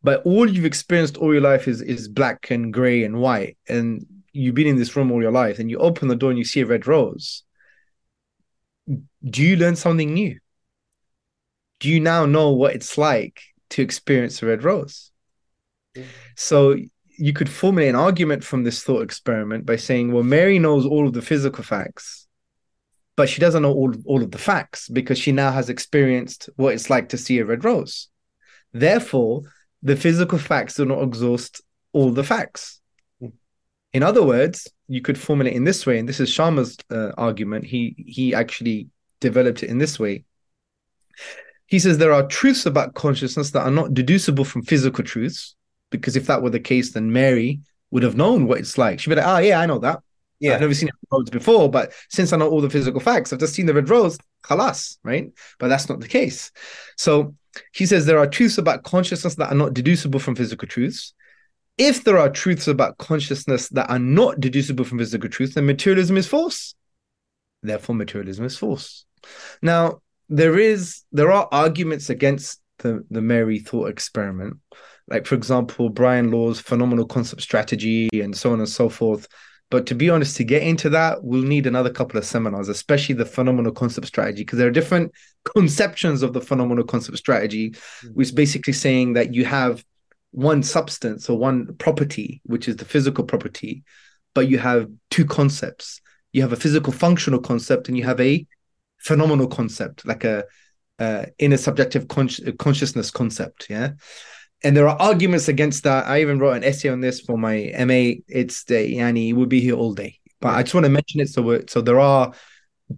[0.02, 4.04] but all you've experienced all your life is is black and gray and white, and
[4.32, 6.44] you've been in this room all your life, and you open the door and you
[6.44, 7.44] see a red rose.
[9.28, 10.38] Do you learn something new?
[11.80, 15.10] Do you now know what it's like to experience a red rose?
[16.36, 16.76] So
[17.18, 21.06] you could formulate an argument from this thought experiment by saying, well, Mary knows all
[21.06, 22.26] of the physical facts,
[23.16, 26.74] but she doesn't know all, all of the facts because she now has experienced what
[26.74, 28.08] it's like to see a red rose.
[28.72, 29.42] Therefore,
[29.82, 31.62] the physical facts do not exhaust
[31.92, 32.80] all the facts.
[33.92, 37.64] In other words, you could formulate in this way, and this is Chalmers' uh, argument.
[37.64, 40.24] He he actually developed it in this way.
[41.66, 45.56] He says there are truths about consciousness that are not deducible from physical truths,
[45.90, 49.00] because if that were the case, then Mary would have known what it's like.
[49.00, 50.00] She'd be like, oh, yeah, I know that.
[50.38, 50.54] Yeah.
[50.54, 53.54] I've never seen rose before, but since I know all the physical facts, I've just
[53.54, 55.32] seen the red rose, khalas, right?
[55.58, 56.52] But that's not the case.
[56.96, 57.34] So
[57.72, 61.14] he says there are truths about consciousness that are not deducible from physical truths.
[61.78, 66.16] If there are truths about consciousness that are not deducible from physical truths, then materialism
[66.16, 66.74] is false.
[67.66, 69.04] Therefore, materialism is false.
[69.62, 74.58] Now, there is there are arguments against the, the Mary thought experiment
[75.08, 79.28] like for example Brian Loar's phenomenal concept strategy and so on and so forth
[79.70, 83.14] but to be honest to get into that we'll need another couple of seminars especially
[83.14, 85.12] the phenomenal concept strategy because there are different
[85.54, 88.08] conceptions of the phenomenal concept strategy mm-hmm.
[88.08, 89.84] which is basically saying that you have
[90.32, 93.84] one substance or one property which is the physical property
[94.34, 96.00] but you have two concepts
[96.36, 98.46] you have a physical functional concept and you have a
[98.98, 100.44] phenomenal concept like a
[100.98, 103.92] uh, inner subjective con- consciousness concept yeah
[104.64, 106.06] and there are arguments against that.
[106.06, 108.22] I even wrote an essay on this for my MA.
[108.28, 111.28] It's the Yani we'll be here all day, but I just want to mention it
[111.28, 112.32] so so there are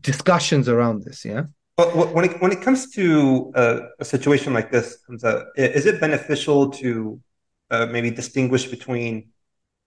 [0.00, 1.24] discussions around this.
[1.24, 1.44] Yeah.
[1.76, 4.98] But when it when it comes to uh, a situation like this,
[5.56, 7.20] is it beneficial to
[7.70, 9.30] uh, maybe distinguish between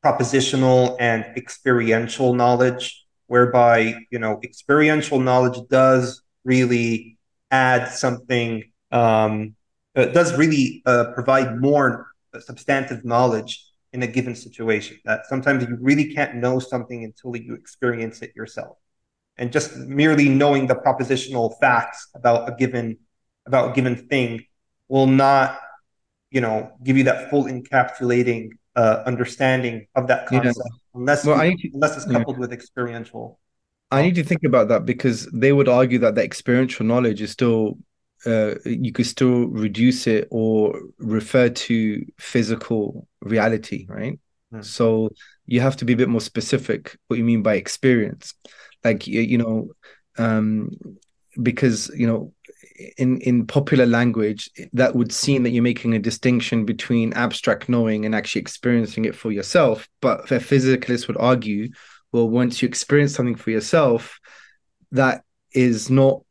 [0.04, 7.17] propositional and experiential knowledge, whereby you know experiential knowledge does really
[7.50, 8.52] add something
[8.91, 9.56] um,
[9.96, 12.08] uh, does really uh, provide more
[12.39, 13.52] substantive knowledge
[13.94, 14.98] in a given situation.
[15.06, 18.76] That sometimes you really can't know something until you experience it yourself,
[19.38, 22.98] and just merely knowing the propositional facts about a given
[23.46, 24.44] about a given thing
[24.89, 25.58] will not,
[26.32, 31.00] you know, give you that full encapsulating uh, understanding of that concept yeah.
[31.00, 32.42] unless well, you, to, unless it's coupled yeah.
[32.42, 33.40] with experiential.
[33.92, 37.32] I need to think about that because they would argue that the experiential knowledge is
[37.32, 37.78] still
[38.26, 44.20] uh, you could still reduce it or refer to physical reality, right?
[44.54, 44.64] Mm.
[44.64, 45.10] So
[45.46, 48.34] you have to be a bit more specific what you mean by experience.
[48.84, 49.72] Like you know,
[50.18, 50.72] um,
[51.42, 52.34] because you know,
[52.98, 58.06] in in popular language, that would seem that you're making a distinction between abstract knowing
[58.06, 59.88] and actually experiencing it for yourself.
[60.02, 61.70] But a physicalist would argue,
[62.12, 64.20] well, once you experience something for yourself,
[64.91, 66.22] that is not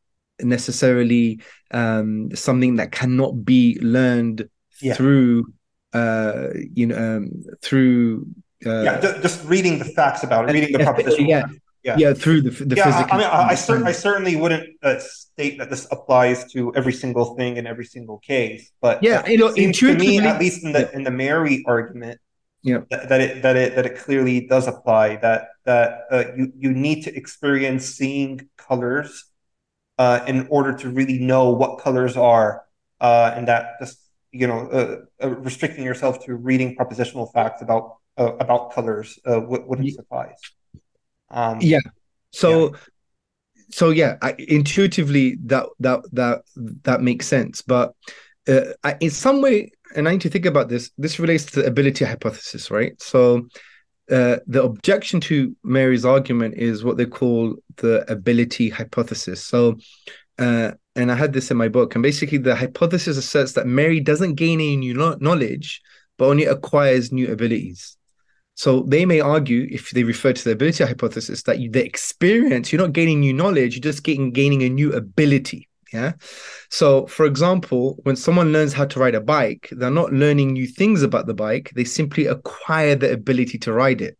[0.40, 4.48] necessarily um, something that cannot be learned
[4.80, 4.94] yeah.
[4.94, 5.52] through
[5.92, 7.30] uh, you know um,
[7.62, 8.26] through
[8.64, 11.44] uh, yeah just, just, reading the facts about it reading the proposition yeah
[11.82, 14.68] yeah, yeah through the, the yeah, physical I mean, I, I, cer- I certainly wouldn't
[14.82, 19.26] uh, state that this applies to every single thing in every single case, but yeah,
[19.26, 22.20] you know, intuitively, to me, at least in the in the Mary argument,
[22.62, 25.16] yeah, that, that, it that it that it clearly does apply.
[25.16, 29.24] That that uh, you you need to experience seeing colors
[29.98, 32.64] uh, in order to really know what colors are,
[33.00, 33.98] uh, and that just
[34.32, 39.40] you know uh, uh restricting yourself to reading propositional facts about uh, about colors uh,
[39.40, 40.52] wouldn't suffice.
[41.30, 41.80] Um, yeah.
[42.32, 42.72] So.
[42.72, 42.78] Yeah.
[43.72, 46.42] So yeah, I, intuitively that that that
[46.82, 47.94] that makes sense, but
[48.48, 50.90] I, in some way, and I need to think about this.
[50.98, 53.00] This relates to the ability hypothesis, right?
[53.00, 53.46] So
[54.10, 59.44] uh, the objection to Mary's argument is what they call the ability hypothesis.
[59.44, 59.78] So,
[60.38, 64.00] uh, and I had this in my book, and basically the hypothesis asserts that Mary
[64.00, 65.80] doesn't gain any new knowledge,
[66.18, 67.96] but only acquires new abilities.
[68.60, 72.70] So they may argue, if they refer to the ability hypothesis, that you, the experience,
[72.70, 75.66] you're not gaining new knowledge, you're just getting gaining a new ability.
[75.94, 76.12] Yeah.
[76.68, 80.66] So, for example, when someone learns how to ride a bike, they're not learning new
[80.66, 81.72] things about the bike.
[81.74, 84.18] They simply acquire the ability to ride it.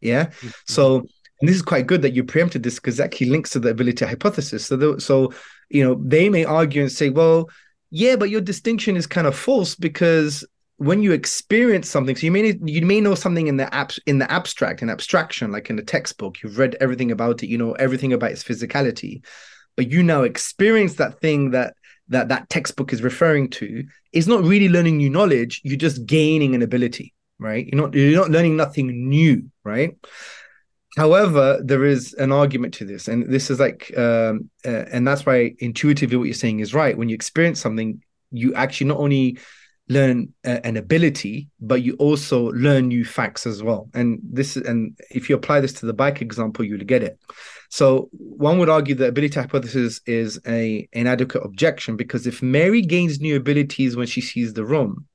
[0.00, 0.24] Yeah.
[0.24, 0.48] Mm-hmm.
[0.66, 0.96] So,
[1.40, 3.68] and this is quite good that you preempted this because it actually links to the
[3.68, 4.66] ability hypothesis.
[4.66, 5.32] So, the, so
[5.68, 7.48] you know, they may argue and say, well,
[7.90, 10.44] yeah, but your distinction is kind of false because
[10.78, 14.18] when you experience something, so you may you may know something in the abs in
[14.18, 17.72] the abstract, in abstraction, like in a textbook, you've read everything about it, you know
[17.72, 19.24] everything about its physicality.
[19.76, 21.74] But you now experience that thing that
[22.08, 23.84] that that textbook is referring to.
[24.12, 25.60] Is not really learning new knowledge.
[25.64, 27.66] You're just gaining an ability right?
[27.66, 29.96] You're not you're not learning nothing new right?
[30.96, 33.08] However there is an argument to this.
[33.08, 36.96] And this is like um, uh, and that's why intuitively what you're saying is right.
[36.96, 39.38] When you experience something you actually not only
[39.88, 44.98] learn an ability but you also learn new facts as well and this is and
[45.10, 47.18] if you apply this to the bike example you'll get it
[47.70, 53.20] so one would argue that ability hypothesis is a inadequate objection because if Mary gains
[53.20, 55.06] new abilities when she sees the room,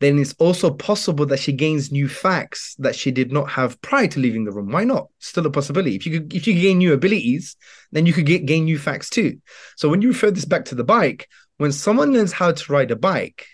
[0.00, 4.08] then it's also possible that she gains new facts that she did not have prior
[4.08, 4.72] to leaving the room.
[4.72, 5.08] Why not?
[5.20, 5.94] Still a possibility.
[5.94, 7.56] If you could, if you gain new abilities,
[7.92, 9.40] then you could get, gain new facts too.
[9.76, 12.90] So when you refer this back to the bike, when someone learns how to ride
[12.90, 13.46] a bike,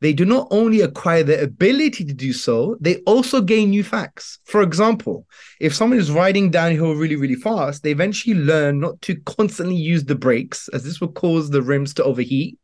[0.00, 4.38] they do not only acquire the ability to do so, they also gain new facts.
[4.44, 5.26] For example,
[5.60, 10.04] if someone is riding downhill really, really fast, they eventually learn not to constantly use
[10.04, 12.58] the brakes, as this will cause the rims to overheat.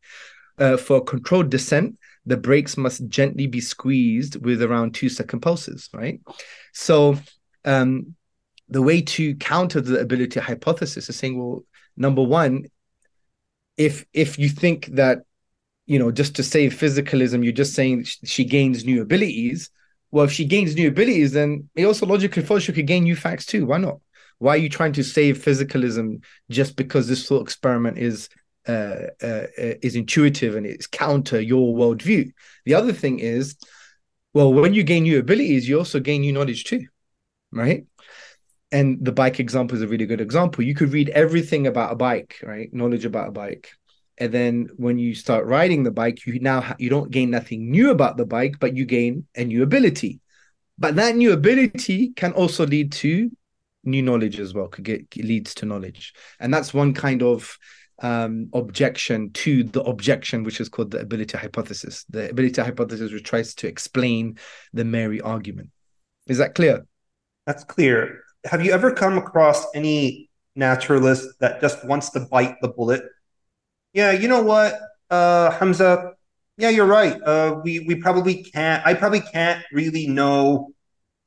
[0.59, 5.87] Uh, for controlled descent, the brakes must gently be squeezed with around two second pulses,
[5.93, 6.19] right?
[6.73, 7.17] So,
[7.63, 8.15] um,
[8.67, 11.63] the way to counter the ability hypothesis is saying, well,
[11.95, 12.65] number one,
[13.77, 15.19] if if you think that
[15.87, 19.71] you know, just to save physicalism, you're just saying she gains new abilities.
[20.11, 23.15] Well, if she gains new abilities, then it also logically follows she could gain new
[23.15, 23.65] facts too.
[23.65, 23.99] Why not?
[24.37, 28.29] Why are you trying to save physicalism just because this thought experiment is
[28.67, 32.31] uh, uh, is intuitive and it's counter your worldview?
[32.65, 33.55] The other thing is,
[34.33, 36.85] well, when you gain new abilities, you also gain new knowledge too,
[37.51, 37.85] right?
[38.71, 40.63] And the bike example is a really good example.
[40.63, 42.71] You could read everything about a bike, right?
[42.73, 43.71] Knowledge about a bike,
[44.17, 47.69] and then when you start riding the bike you now ha- you don't gain nothing
[47.69, 50.19] new about the bike but you gain a new ability.
[50.79, 53.31] But that new ability can also lead to
[53.83, 56.13] new knowledge as well could get leads to knowledge.
[56.39, 57.57] And that's one kind of
[58.01, 63.23] um, objection to the objection which is called the ability hypothesis the ability hypothesis which
[63.23, 64.37] tries to explain
[64.73, 65.71] the mary argument.
[66.27, 66.85] Is that clear?
[67.45, 68.21] That's clear.
[68.45, 73.03] Have you ever come across any naturalist that just wants to bite the bullet
[73.97, 74.79] yeah, you know what,
[75.09, 76.13] uh, Hamza?
[76.55, 77.19] Yeah, you're right.
[77.19, 78.85] Uh, we we probably can't.
[78.85, 80.69] I probably can't really know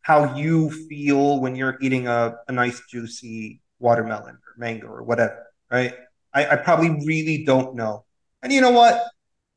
[0.03, 5.47] how you feel when you're eating a, a nice juicy watermelon or mango or whatever,
[5.69, 5.95] right?
[6.33, 8.05] I, I probably really don't know.
[8.41, 9.03] And you know what?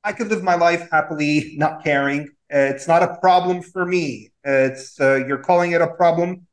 [0.04, 2.30] I could live my life happily, not caring.
[2.50, 4.32] It's not a problem for me.
[4.44, 6.48] It's uh, you're calling it a problem.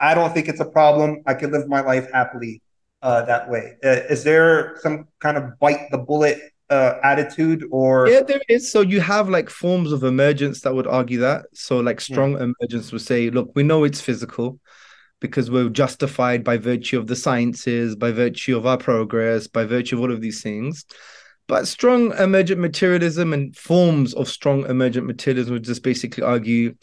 [0.00, 1.22] I don't think it's a problem.
[1.28, 2.60] I could live my life happily
[3.02, 3.76] uh, that way.
[3.84, 6.40] Uh, is there some kind of bite the bullet
[6.70, 10.86] uh, attitude or yeah there is so you have like forms of emergence that would
[10.86, 12.12] argue that so like hmm.
[12.14, 12.44] strong yeah.
[12.44, 14.58] emergence would say look we know it's physical
[15.20, 19.96] because we're justified by virtue of the sciences by virtue of our progress by virtue
[19.96, 20.86] of all of these things
[21.46, 26.74] but strong emergent materialism and forms of strong emergent materialism would just basically argue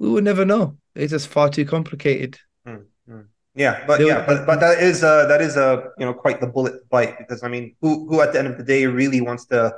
[0.00, 2.36] we would never know it's just far too complicated
[3.58, 6.46] yeah, but yeah, but but that is uh that is a you know quite the
[6.46, 9.46] bullet bite because I mean who who at the end of the day really wants
[9.46, 9.74] to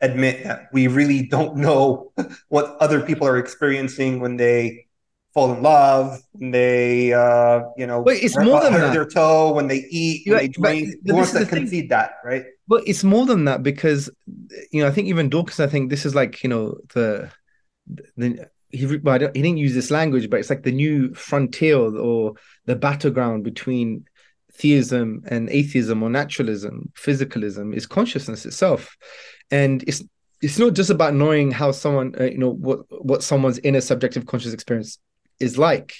[0.00, 2.12] admit that we really don't know
[2.48, 4.86] what other people are experiencing when they
[5.34, 8.94] fall in love, when they uh you know Wait, it's more than that.
[8.94, 10.94] their toe, when they eat, when they drink.
[11.04, 12.44] Who wants to concede that, right?
[12.66, 14.08] But it's more than that because
[14.70, 17.30] you know I think even Dawkins, I think this is like you know the
[18.16, 22.74] the he, he didn't use this language, but it's like the new frontier or the
[22.74, 24.06] battleground between
[24.54, 28.96] theism and atheism or naturalism, physicalism is consciousness itself,
[29.50, 30.02] and it's
[30.40, 34.26] it's not just about knowing how someone uh, you know what what someone's inner subjective
[34.26, 34.98] conscious experience
[35.38, 35.94] is like,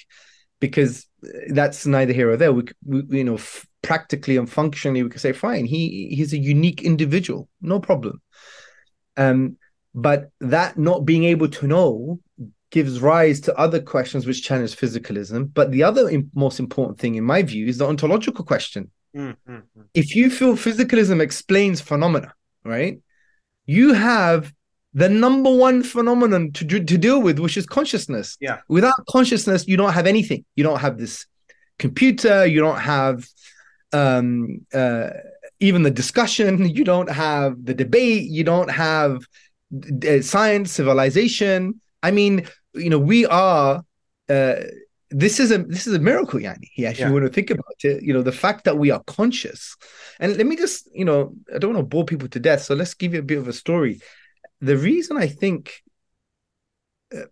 [0.59, 1.05] because
[1.49, 2.51] that's neither here or there.
[2.51, 6.37] We, we you know f- practically and functionally we can say fine, he he's a
[6.37, 8.21] unique individual, no problem.
[9.15, 9.57] Um,
[9.93, 12.19] but that not being able to know
[12.73, 15.53] gives rise to other questions which challenge physicalism.
[15.53, 18.89] But the other most important thing, in my view, is the ontological question.
[19.15, 19.59] Mm-hmm.
[19.93, 22.33] If you feel physicalism explains phenomena,
[22.65, 22.99] right,
[23.67, 24.51] you have
[24.95, 28.37] the number one phenomenon to, to deal with, which is consciousness.
[28.41, 28.57] Yeah.
[28.67, 30.43] Without consciousness, you don't have anything.
[30.55, 31.27] You don't have this
[31.77, 32.43] computer.
[32.47, 33.27] You don't have
[33.91, 35.09] um, uh,
[35.59, 36.67] even the discussion.
[36.67, 38.23] You don't have the debate.
[38.23, 39.19] You don't have
[40.07, 41.79] uh, science, civilization.
[42.03, 43.83] I mean, you know, we are.
[44.29, 44.55] Uh,
[45.09, 46.69] this is a this is a miracle, Yani.
[46.75, 47.07] Yeah, if yeah.
[47.07, 49.75] you want to think about it, you know, the fact that we are conscious.
[50.19, 52.75] And let me just, you know, I don't want to bore people to death, so
[52.75, 54.01] let's give you a bit of a story.
[54.59, 55.83] The reason I think
[57.15, 57.25] uh,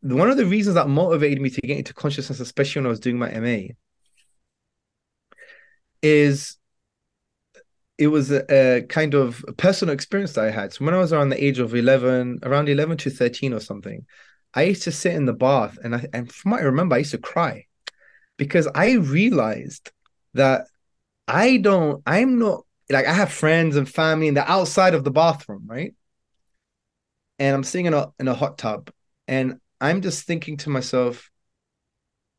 [0.00, 3.00] one of the reasons that motivated me to get into consciousness, especially when I was
[3.00, 3.74] doing my MA,
[6.02, 6.57] is
[7.98, 10.72] it was a, a, kind of personal experience that I had.
[10.72, 14.06] So when I was around the age of 11, around 11 to 13 or something,
[14.54, 16.98] I used to sit in the bath and I, and from what I remember, I
[16.98, 17.66] used to cry
[18.36, 19.90] because I realized
[20.34, 20.66] that
[21.26, 25.10] I don't, I'm not like I have friends and family in the outside of the
[25.10, 25.94] bathroom, right?
[27.38, 28.90] And I'm sitting in a in a hot tub
[29.26, 31.30] and I'm just thinking to myself,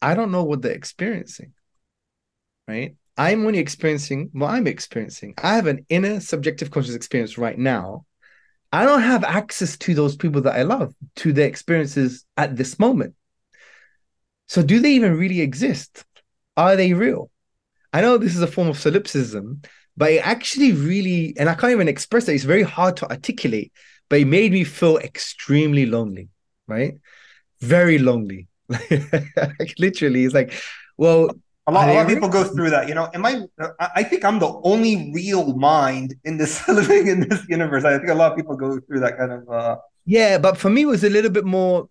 [0.01, 1.53] I don't know what they're experiencing.
[2.67, 2.95] Right?
[3.19, 5.33] I'm only experiencing what I'm experiencing.
[5.43, 8.05] I have an inner subjective conscious experience right now.
[8.71, 12.79] I don't have access to those people that I love, to their experiences at this
[12.79, 13.15] moment.
[14.47, 16.05] So, do they even really exist?
[16.55, 17.29] Are they real?
[17.91, 19.63] I know this is a form of solipsism,
[19.97, 23.73] but it actually really, and I can't even express it, it's very hard to articulate,
[24.07, 26.29] but it made me feel extremely lonely,
[26.67, 26.93] right?
[27.59, 28.47] Very lonely.
[29.77, 30.53] literally, it's like,
[30.95, 31.31] well,
[31.69, 32.87] a lot, a lot of people go through that.
[32.87, 33.41] You know, am I?
[33.79, 37.85] I think I'm the only real mind in this living in this universe.
[37.85, 39.49] I think a lot of people go through that kind of.
[39.49, 41.87] uh Yeah, but for me, it was a little bit more,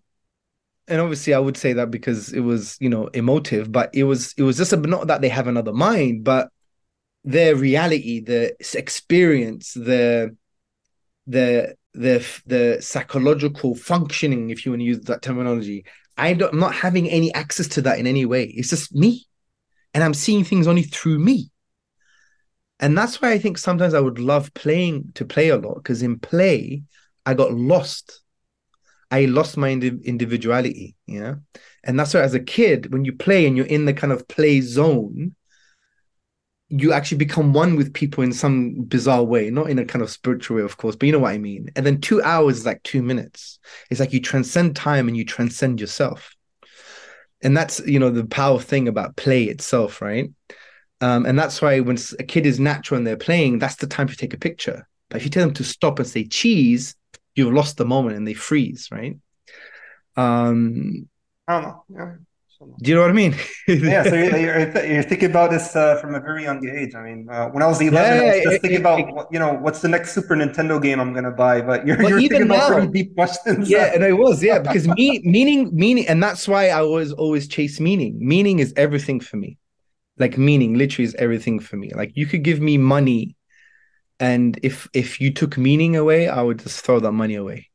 [0.87, 3.71] and obviously, I would say that because it was, you know, emotive.
[3.71, 6.49] But it was, it was just a, not that they have another mind, but
[7.23, 10.35] their reality, the experience, the,
[11.27, 15.85] the, the, the psychological functioning, if you want to use that terminology.
[16.17, 18.43] I don't, I'm not having any access to that in any way.
[18.43, 19.28] It's just me
[19.93, 21.51] and I'm seeing things only through me.
[22.79, 26.01] And that's why I think sometimes I would love playing to play a lot because
[26.01, 26.83] in play,
[27.25, 28.21] I got lost.
[29.11, 31.39] I lost my indi- individuality, you know?
[31.83, 34.27] And that's why as a kid, when you play and you're in the kind of
[34.27, 35.35] play zone,
[36.69, 40.11] you actually become one with people in some bizarre way, not in a kind of
[40.11, 41.69] spiritual way, of course, but you know what I mean.
[41.75, 43.59] And then two hours is like two minutes.
[43.89, 46.35] It's like you transcend time and you transcend yourself
[47.41, 50.31] and that's you know the power thing about play itself right?
[51.01, 54.07] Um, and that's why when a kid is natural and they're playing that's the time
[54.07, 54.87] to take a picture.
[55.09, 56.95] But if you tell them to stop and say cheese
[57.35, 59.17] you've lost the moment and they freeze right?
[60.15, 61.07] Um
[61.47, 62.17] i don't know.
[62.59, 63.35] Do you know what I mean?
[63.67, 66.93] yeah, so you're, you're, thinking about this uh, from a very young age.
[66.93, 68.99] I mean, uh, when I was 11, yeah, I was just it, thinking it, about,
[68.99, 71.61] it, you know, what's the next Super Nintendo game I'm going to buy.
[71.61, 73.69] But you're, you're thinking now, about pretty deep questions.
[73.69, 77.47] Yeah, and I was, yeah, because me, meaning, meaning, and that's why I was always
[77.47, 78.17] chase meaning.
[78.19, 79.57] Meaning is everything for me.
[80.17, 81.91] Like meaning literally is everything for me.
[81.95, 83.37] Like you could give me money,
[84.19, 87.68] and if if you took meaning away, I would just throw that money away.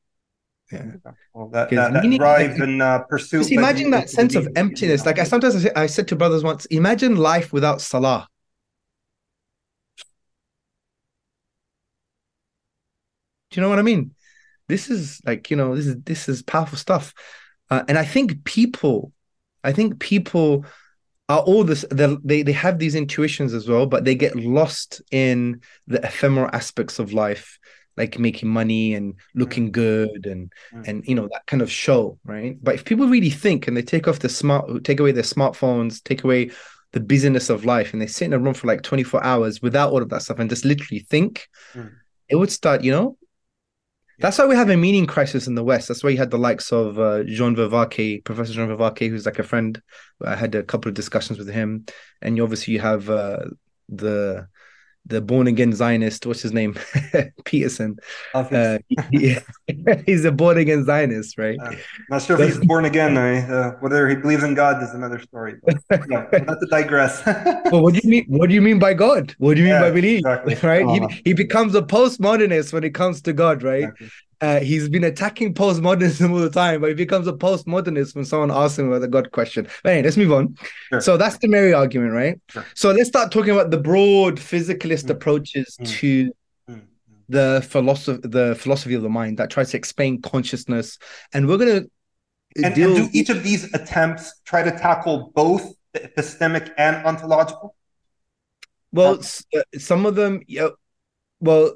[0.73, 0.93] Yeah.
[1.35, 3.39] Well, that, that, that meaning, drive and uh, pursuit.
[3.39, 5.05] Just imagine that sense of emptiness.
[5.05, 8.29] Like I sometimes I, say, I said to brothers once, imagine life without salah.
[13.51, 14.15] Do you know what I mean?
[14.67, 17.13] This is like you know this is this is powerful stuff,
[17.71, 19.13] uh, and I think people,
[19.63, 20.65] I think people
[21.29, 25.61] are all this they they have these intuitions as well, but they get lost in
[25.87, 27.59] the ephemeral aspects of life
[27.97, 29.73] like making money and looking mm.
[29.73, 30.87] good and mm.
[30.87, 33.83] and you know that kind of show right but if people really think and they
[33.83, 36.51] take off the smart take away their smartphones take away
[36.93, 39.93] the busyness of life and they sit in a room for like 24 hours without
[39.93, 41.91] all of that stuff and just literally think mm.
[42.29, 43.17] it would start you know
[44.21, 45.89] that's why we have a meaning crisis in the West.
[45.89, 49.41] That's why you had the likes of uh, John Vervaeke, Professor John Vervaeke, who's like
[49.41, 49.83] a friend.
[50.25, 51.87] I had a couple of discussions with him,
[52.23, 53.41] and you obviously you have uh,
[53.89, 54.47] the
[55.07, 56.79] the born again Zionist, what's his name?
[57.45, 57.97] Peterson.
[58.33, 58.79] Uh,
[59.11, 59.37] he,
[60.07, 61.59] he's a born again Zionist, right?
[61.61, 61.73] Uh,
[62.09, 63.17] not sure if he's born again.
[63.17, 65.57] Uh, whether he believes in God is another story.
[65.63, 65.77] But,
[66.09, 67.25] yeah, not to digress.
[67.27, 68.25] well, what do you mean?
[68.29, 69.35] What do you mean by God?
[69.39, 70.21] What do you mean by belief?
[70.21, 70.55] Exactly.
[70.63, 70.87] Right?
[70.87, 71.09] Uh-huh.
[71.09, 73.85] He, he becomes a postmodernist when it comes to God, right?
[73.85, 74.11] Exactly.
[74.41, 78.51] Uh, he's been attacking postmodernism all the time, but he becomes a postmodernist when someone
[78.51, 79.67] asks him about the God question.
[79.83, 80.57] But anyway, let's move on.
[80.91, 81.01] Sure.
[81.01, 82.41] So that's the Mary argument, right?
[82.49, 82.67] Sure.
[82.75, 85.11] So let's start talking about the broad physicalist mm.
[85.11, 85.89] approaches mm.
[85.89, 86.33] to
[86.69, 86.83] mm.
[87.29, 90.99] the philosophy, the philosophy of the mind that tries to explain consciousness,
[91.33, 91.83] and we're gonna
[92.63, 92.97] and, deal...
[92.97, 97.75] and do each of these attempts try to tackle both the epistemic and ontological?
[98.93, 99.21] Well,
[99.57, 100.69] uh, some of them, yeah.
[101.41, 101.75] Well,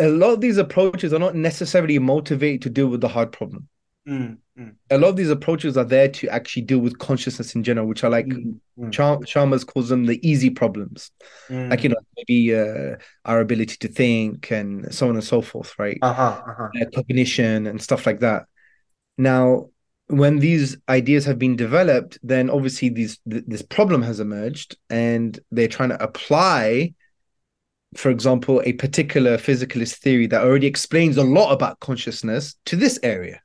[0.00, 3.68] a lot of these approaches are not necessarily motivated to deal with the hard problem.
[4.08, 7.62] Mm, mm, A lot of these approaches are there to actually deal with consciousness in
[7.62, 11.10] general, which are like mm, mm, Chalmers calls them the easy problems,
[11.48, 11.70] mm.
[11.70, 12.96] like you know maybe uh,
[13.26, 15.98] our ability to think and so on and so forth, right?
[16.00, 16.68] Uh-huh, uh-huh.
[16.80, 18.46] uh, cognition and stuff like that.
[19.18, 19.68] Now,
[20.06, 25.38] when these ideas have been developed, then obviously these th- this problem has emerged, and
[25.50, 26.94] they're trying to apply,
[27.96, 32.98] for example, a particular physicalist theory that already explains a lot about consciousness to this
[33.02, 33.40] area,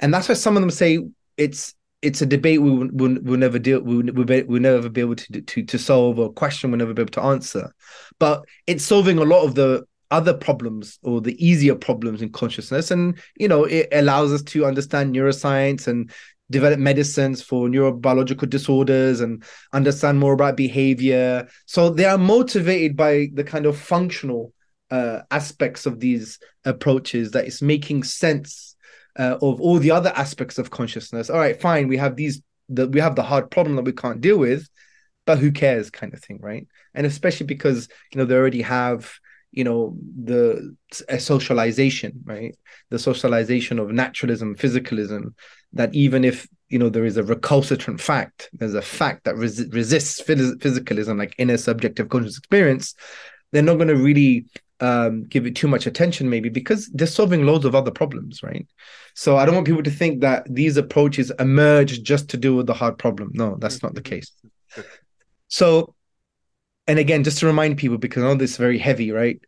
[0.00, 1.00] and that's why some of them say
[1.36, 5.16] it's it's a debate we will we'll, we'll never deal we'll, we'll, never be able
[5.16, 7.74] to to to solve or a question we'll never be able to answer,
[8.18, 12.92] but it's solving a lot of the other problems or the easier problems in consciousness.
[12.92, 16.10] And you know it allows us to understand neuroscience and
[16.54, 19.42] develop medicines for neurobiological disorders and
[19.72, 21.46] understand more about behavior.
[21.66, 24.52] So they are motivated by the kind of functional
[24.90, 28.76] uh, aspects of these approaches that is making sense
[29.18, 31.30] uh, of all the other aspects of consciousness.
[31.30, 34.20] All right fine we have these that we have the hard problem that we can't
[34.20, 34.68] deal with
[35.26, 36.66] but who cares kind of thing right?
[36.94, 39.12] And especially because you know they already have
[39.50, 39.96] you know
[40.30, 40.76] the
[41.18, 42.54] socialization right?
[42.90, 45.34] The socialization of naturalism physicalism
[45.74, 49.68] that even if you know there is a recalcitrant fact there's a fact that res-
[49.68, 52.94] resists phys- physicalism like inner subjective conscious experience
[53.52, 54.46] they're not going to really
[54.80, 58.66] um, give it too much attention maybe because they're solving loads of other problems right?
[59.14, 62.66] So i don't want people to think that these approaches emerge just to deal with
[62.66, 63.30] the hard problem.
[63.34, 64.32] No that's not the case.
[65.48, 65.94] So
[66.86, 69.40] and again, just to remind people, because I know this is very heavy, right?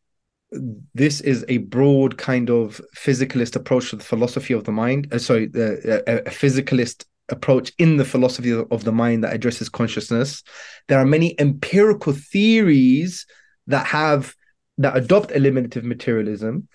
[0.94, 5.08] This is a broad kind of physicalist approach to the philosophy of the mind.
[5.12, 9.68] Uh, sorry, uh, a, a physicalist approach in the philosophy of the mind that addresses
[9.68, 10.42] consciousness.
[10.88, 13.26] There are many empirical theories
[13.66, 14.34] that have
[14.78, 16.68] that adopt eliminative materialism,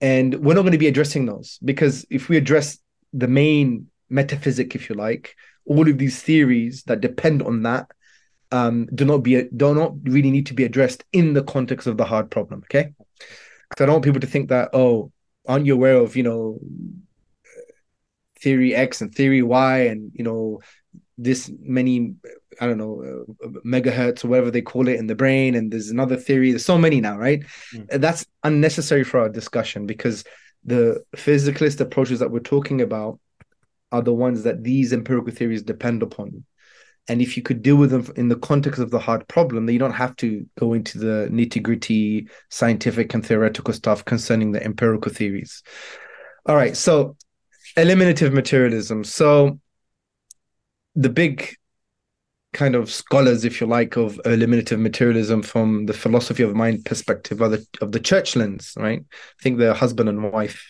[0.00, 2.78] and we're not going to be addressing those because if we address
[3.12, 5.34] the main metaphysic, if you like,
[5.64, 7.90] all of these theories that depend on that
[8.54, 11.96] um, do not be do not really need to be addressed in the context of
[11.96, 12.62] the hard problem.
[12.64, 12.92] Okay,
[13.68, 15.10] because I don't want people to think that oh,
[15.46, 16.60] aren't you aware of you know
[18.40, 20.60] theory X and theory Y and you know
[21.18, 22.14] this many
[22.60, 25.90] I don't know uh, megahertz or whatever they call it in the brain, and there's
[25.90, 26.50] another theory.
[26.50, 27.42] There's so many now, right?
[27.74, 28.00] Mm.
[28.00, 30.22] That's unnecessary for our discussion because
[30.64, 33.18] the physicalist approaches that we're talking about
[33.90, 36.44] are the ones that these empirical theories depend upon
[37.08, 39.74] and if you could deal with them in the context of the hard problem, then
[39.74, 44.64] you don't have to go into the nitty gritty scientific and theoretical stuff concerning the
[44.64, 45.62] empirical theories.
[46.46, 47.16] All right, so
[47.76, 49.04] eliminative materialism.
[49.04, 49.60] So
[50.94, 51.54] the big
[52.54, 57.42] kind of scholars, if you like, of eliminative materialism from the philosophy of mind perspective
[57.42, 59.00] are the, of the Churchlands, right?
[59.02, 60.64] I think they're husband and wife.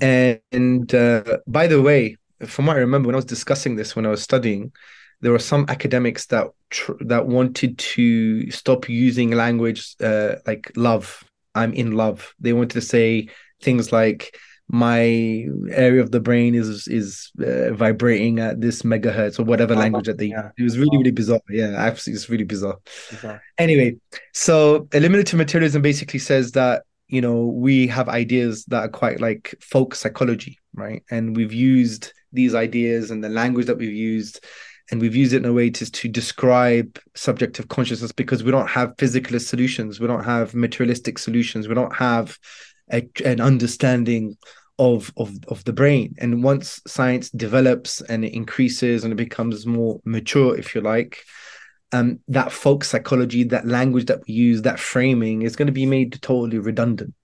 [0.00, 3.96] And, and uh, by the way, from what I remember when I was discussing this
[3.96, 4.72] when I was studying,
[5.20, 11.24] there were some academics that tr- that wanted to stop using language uh, like love.
[11.54, 12.34] I'm in love.
[12.38, 13.28] They wanted to say
[13.62, 14.36] things like
[14.68, 19.78] my area of the brain is is uh, vibrating at this megahertz or whatever uh
[19.78, 20.50] language that they yeah.
[20.58, 22.76] it was really really bizarre yeah absolutely it's really bizarre.
[23.10, 23.94] bizarre anyway
[24.32, 29.54] so eliminative materialism basically says that you know we have ideas that are quite like
[29.60, 34.44] folk psychology right and we've used these ideas and the language that we've used
[34.90, 38.68] and we've used it in a way to, to describe subjective consciousness because we don't
[38.68, 42.38] have physicalist solutions we don't have materialistic solutions we don't have
[42.92, 44.36] a, an understanding
[44.78, 46.14] of, of of the brain.
[46.18, 51.24] And once science develops and it increases and it becomes more mature if you like
[51.92, 55.86] um, that folk psychology that language that we use that framing is going to be
[55.86, 57.14] made totally redundant.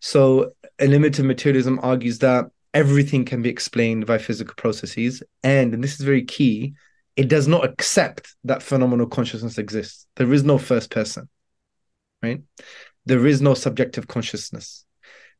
[0.00, 5.22] So eliminative materialism argues that everything can be explained by physical processes.
[5.42, 6.74] And, and this is very key
[7.18, 10.06] it does not accept that phenomenal consciousness exists.
[10.14, 11.28] There is no first person,
[12.22, 12.42] right?
[13.06, 14.84] There is no subjective consciousness.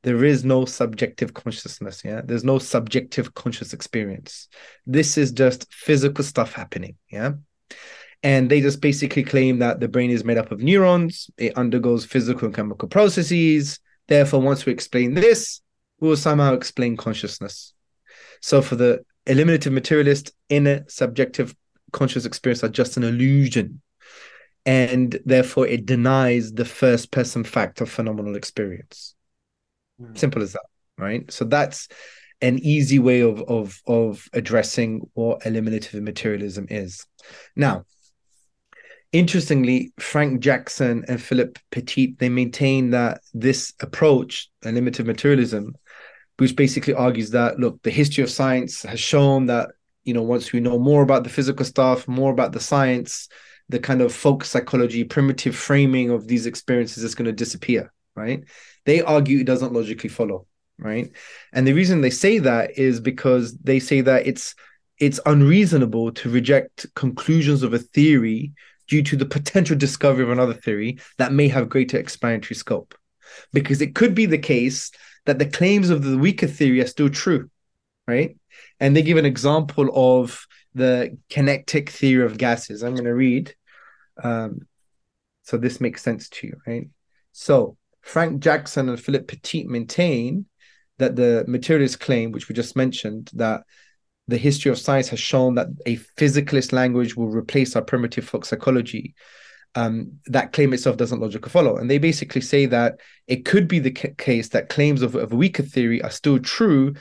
[0.03, 2.03] There is no subjective consciousness.
[2.05, 2.23] Yeah.
[2.25, 4.49] There's no subjective conscious experience.
[4.87, 6.97] This is just physical stuff happening.
[7.13, 7.35] Yeah.
[8.25, 12.05] And they just basically claim that the brain is made up of neurons, it undergoes
[12.05, 13.79] physical and chemical processes.
[14.09, 15.61] Therefore, once we explain this,
[16.01, 17.73] we will somehow explain consciousness.
[18.41, 21.55] So, for the eliminative materialist, inner subjective
[21.93, 23.81] conscious experience are just an illusion.
[24.67, 29.15] And therefore it denies the first person fact of phenomenal experience.
[30.01, 30.17] Mm.
[30.17, 30.67] simple as that
[30.99, 31.31] right?
[31.33, 31.89] So that's
[32.41, 37.07] an easy way of of of addressing what eliminative materialism is.
[37.57, 37.85] Now
[39.13, 45.75] Interestingly, Frank Jackson and Philip Pettit they maintain that this approach, eliminative materialism,
[46.37, 49.71] which basically argues that look, the history of science has shown that
[50.05, 53.29] you know once we know more about the physical stuff, more about the science,
[53.69, 58.45] the kind of folk psychology, primitive framing of these experiences is going to disappear, right?
[58.87, 60.47] They argue it doesn't logically follow,
[60.79, 61.11] right?
[61.53, 64.55] And the reason they say that is because they say that it's
[64.99, 68.53] it's unreasonable to reject conclusions of a theory
[68.89, 72.95] due to the potential discovery of another theory that may have greater explanatory scope.
[73.53, 74.91] Because it could be the case
[75.27, 77.51] that the claims of the weaker theory are still true,
[78.09, 78.37] right?
[78.81, 82.83] And they give an example of the kinetic theory of gases.
[82.83, 83.55] I'm going to read.
[84.23, 84.61] Um,
[85.43, 86.89] so this makes sense to you, right?
[87.33, 90.47] So Frank Jackson and Philip Pettit maintain
[90.99, 93.63] that the materialist claim, which we just mentioned, that
[94.27, 98.45] the history of science has shown that a physicalist language will replace our primitive folk
[98.45, 99.15] psychology.
[99.75, 101.77] Um, that claim itself doesn't logically follow.
[101.77, 105.33] And they basically say that it could be the c- case that claims of, of
[105.33, 106.95] a weaker theory are still true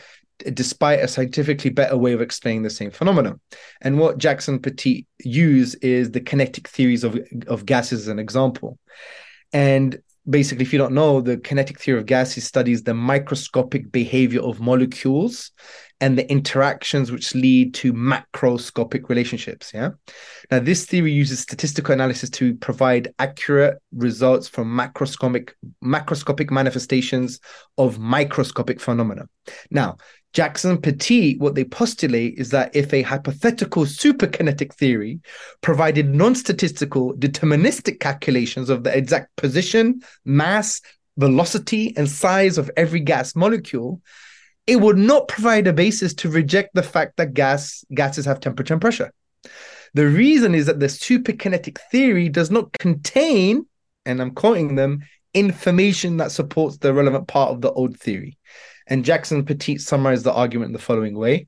[0.53, 3.39] despite a scientifically better way of explaining the same phenomenon.
[3.81, 8.77] And what Jackson Pettit use is the kinetic theories of, of gases as an example.
[9.53, 14.41] And basically, if you don't know, the kinetic theory of gases studies the microscopic behavior
[14.41, 15.51] of molecules
[15.99, 19.71] and the interactions which lead to macroscopic relationships.
[19.73, 19.91] Yeah.
[20.51, 27.39] Now, this theory uses statistical analysis to provide accurate results from macroscopic macroscopic manifestations
[27.77, 29.27] of microscopic phenomena.
[29.71, 29.97] Now,
[30.33, 35.19] Jackson and Pettit, what they postulate is that if a hypothetical superkinetic theory
[35.61, 40.81] provided non statistical deterministic calculations of the exact position, mass,
[41.17, 44.01] velocity, and size of every gas molecule,
[44.67, 48.73] it would not provide a basis to reject the fact that gas gases have temperature
[48.73, 49.11] and pressure.
[49.93, 53.65] The reason is that the superkinetic theory does not contain,
[54.05, 55.03] and I'm quoting them,
[55.33, 58.37] information that supports the relevant part of the old theory.
[58.89, 61.47] And Jackson Pettit summarized the argument in the following way.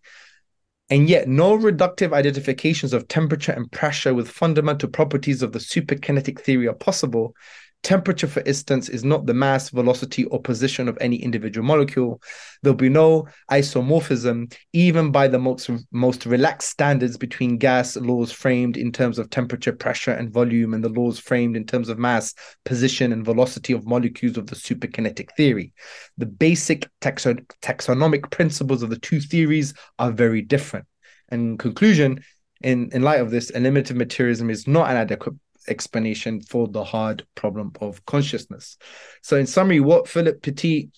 [0.89, 6.39] And yet, no reductive identifications of temperature and pressure with fundamental properties of the superkinetic
[6.41, 7.35] theory are possible
[7.81, 12.21] Temperature, for instance, is not the mass, velocity, or position of any individual molecule.
[12.61, 18.75] There'll be no isomorphism, even by the most, most relaxed standards between gas laws framed
[18.75, 22.33] in terms of temperature, pressure, and volume, and the laws framed in terms of mass,
[22.65, 25.71] position, and velocity of molecules of the superkinetic theory.
[26.17, 30.85] The basic taxon- taxonomic principles of the two theories are very different.
[31.29, 32.23] And in conclusion,
[32.61, 35.35] in, in light of this, eliminative materialism is not an adequate
[35.69, 38.77] explanation for the hard problem of consciousness.
[39.21, 40.89] So, in summary, what Philip Pettit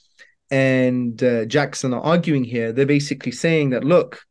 [0.50, 4.24] and uh, Jackson are arguing here, they're basically saying that look,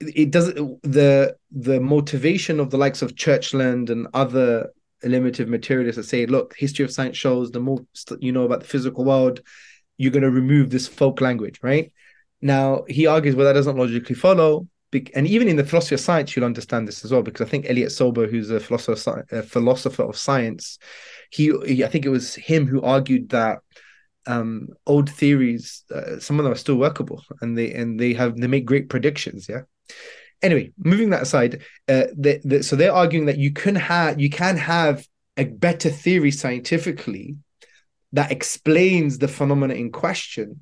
[0.00, 4.70] it doesn't the the motivation of the likes of Churchland and other
[5.02, 7.80] eliminative materialists that say, look, history of science shows the more
[8.20, 9.40] you know about the physical world,
[9.98, 11.92] you're going to remove this folk language, right?
[12.40, 14.66] Now he argues, well, that doesn't logically follow
[15.14, 17.68] and even in the philosophy of science, you'll understand this as well, because I think
[17.68, 20.78] Elliott Sober, who's a philosopher, a philosopher of science,
[21.30, 23.58] he, he I think it was him who argued that
[24.26, 28.36] um, old theories, uh, some of them are still workable, and they and they have
[28.36, 29.48] they make great predictions.
[29.48, 29.62] Yeah.
[30.42, 34.30] Anyway, moving that aside, uh, the, the, so they're arguing that you can have you
[34.30, 37.36] can have a better theory scientifically
[38.12, 40.60] that explains the phenomena in question,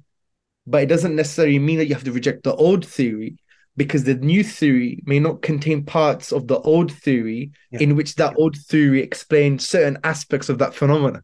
[0.66, 3.36] but it doesn't necessarily mean that you have to reject the old theory
[3.76, 7.80] because the new theory may not contain parts of the old theory yeah.
[7.80, 11.22] in which that old theory explained certain aspects of that phenomena.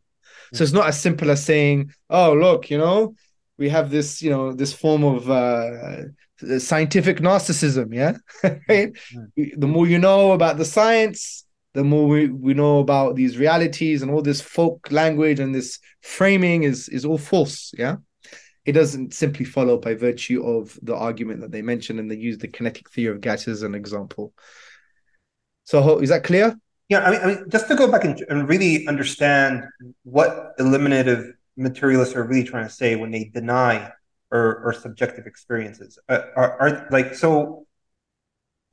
[0.54, 3.14] So it's not as simple as saying, "Oh, look, you know,
[3.58, 6.04] we have this, you know, this form of uh,
[6.58, 8.16] scientific narcissism." Yeah,
[8.68, 8.96] right.
[9.36, 11.44] The more you know about the science,
[11.74, 15.80] the more we, we know about these realities and all this folk language and this
[16.00, 17.74] framing is is all false.
[17.76, 17.96] Yeah
[18.68, 22.36] it doesn't simply follow by virtue of the argument that they mentioned and they use
[22.36, 24.34] the kinetic theory of gases as an example.
[25.64, 26.54] So is that clear?
[26.90, 29.64] Yeah, I mean, I mean just to go back and, and really understand
[30.02, 33.90] what eliminative materialists are really trying to say when they deny
[34.30, 35.98] or, or subjective experiences.
[36.06, 37.66] Uh, are, are like so?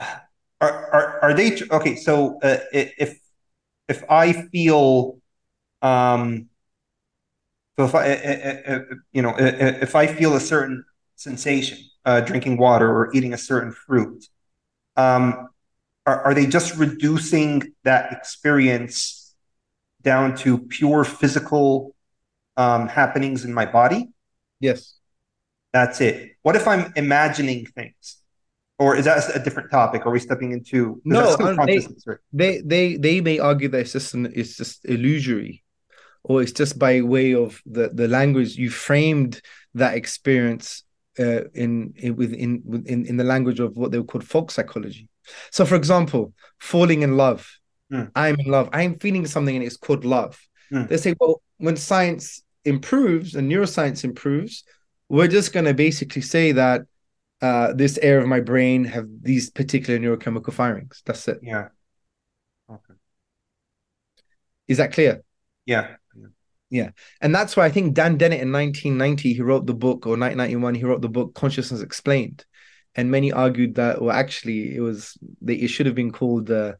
[0.02, 0.12] Are,
[0.60, 1.96] are are they okay?
[1.96, 3.18] So uh, if
[3.88, 5.20] if I feel
[5.82, 6.50] um,
[7.78, 10.84] so if I, you know, if I feel a certain
[11.16, 14.26] sensation uh, drinking water or eating a certain fruit,
[14.96, 15.50] um,
[16.06, 19.36] are, are they just reducing that experience
[20.02, 21.96] down to pure physical
[22.58, 24.10] um, happenings in my body?
[24.60, 24.96] Yes.
[25.74, 26.32] That's it.
[26.44, 28.22] What if I'm imagining things?
[28.78, 30.06] or is that a different topic?
[30.06, 31.36] Are we stepping into no?
[31.40, 32.20] Um, they, right?
[32.34, 35.64] they they they may argue that it's just an, it's just illusory,
[36.28, 39.42] or it's just by way of the the language you framed
[39.76, 40.84] that experience
[41.20, 45.08] uh, in in within in, in the language of what they would call folk psychology.
[45.52, 47.48] So, for example, falling in love.
[47.92, 48.12] Mm.
[48.16, 48.70] I'm in love.
[48.74, 50.40] I'm feeling something, and it's called love.
[50.72, 50.90] Mm.
[50.90, 54.64] They say, well, when science improves and neuroscience improves,
[55.10, 56.82] we're just going to basically say that
[57.42, 61.04] uh, this area of my brain have these particular neurochemical firings.
[61.06, 61.40] That's it.
[61.44, 61.68] Yeah.
[62.70, 62.94] Okay.
[64.68, 65.22] Is that clear?
[65.66, 65.98] Yeah.
[66.76, 66.90] Yeah.
[67.22, 70.76] And that's why I think Dan Dennett in 1990, he wrote the book, or 1991,
[70.76, 72.44] he wrote the book Consciousness Explained.
[72.96, 76.74] And many argued that, well, actually, it was, that it should have been called uh,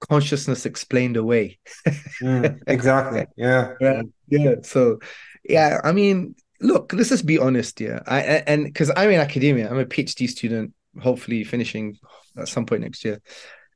[0.00, 1.58] Consciousness Explained Away.
[2.22, 3.26] mm, exactly.
[3.36, 3.74] Yeah.
[3.78, 4.06] Right?
[4.28, 4.54] Yeah.
[4.62, 5.00] So,
[5.46, 8.02] yeah, I mean, look, let's just be honest here.
[8.06, 10.72] I and because I'm in academia, I'm a PhD student,
[11.02, 11.98] hopefully finishing
[12.38, 13.20] at some point next year.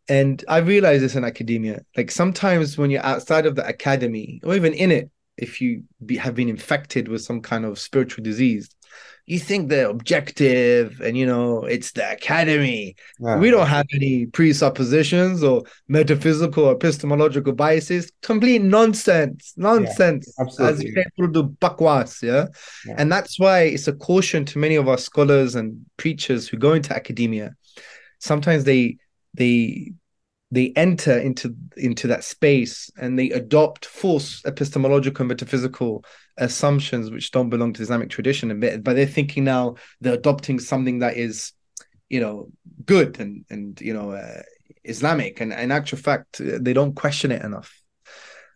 [0.08, 1.82] And I realize this in academia.
[1.94, 6.16] Like sometimes when you're outside of the academy, or even in it, if you be,
[6.16, 8.68] have been infected with some kind of spiritual disease,
[9.26, 12.96] you think they're objective and you know it's the academy.
[13.20, 18.10] We don't have any presuppositions or metaphysical or epistemological biases.
[18.22, 22.46] Complete nonsense nonsense yeah, as people do bakwas yeah?
[22.86, 22.94] yeah.
[22.96, 26.72] And that's why it's a caution to many of our scholars and preachers who go
[26.72, 27.54] into academia.
[28.18, 28.96] Sometimes they
[29.34, 29.92] they
[30.50, 36.04] they enter into into that space and they adopt false epistemological and metaphysical
[36.38, 38.58] assumptions which don't belong to Islamic tradition.
[38.58, 41.52] But they're thinking now they're adopting something that is
[42.08, 42.48] you know
[42.86, 44.42] good and and you know uh,
[44.84, 45.40] Islamic.
[45.40, 47.82] And in actual fact they don't question it enough.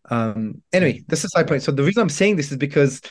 [0.09, 1.62] Um anyway this is my point.
[1.62, 3.03] So the reason I'm saying this is because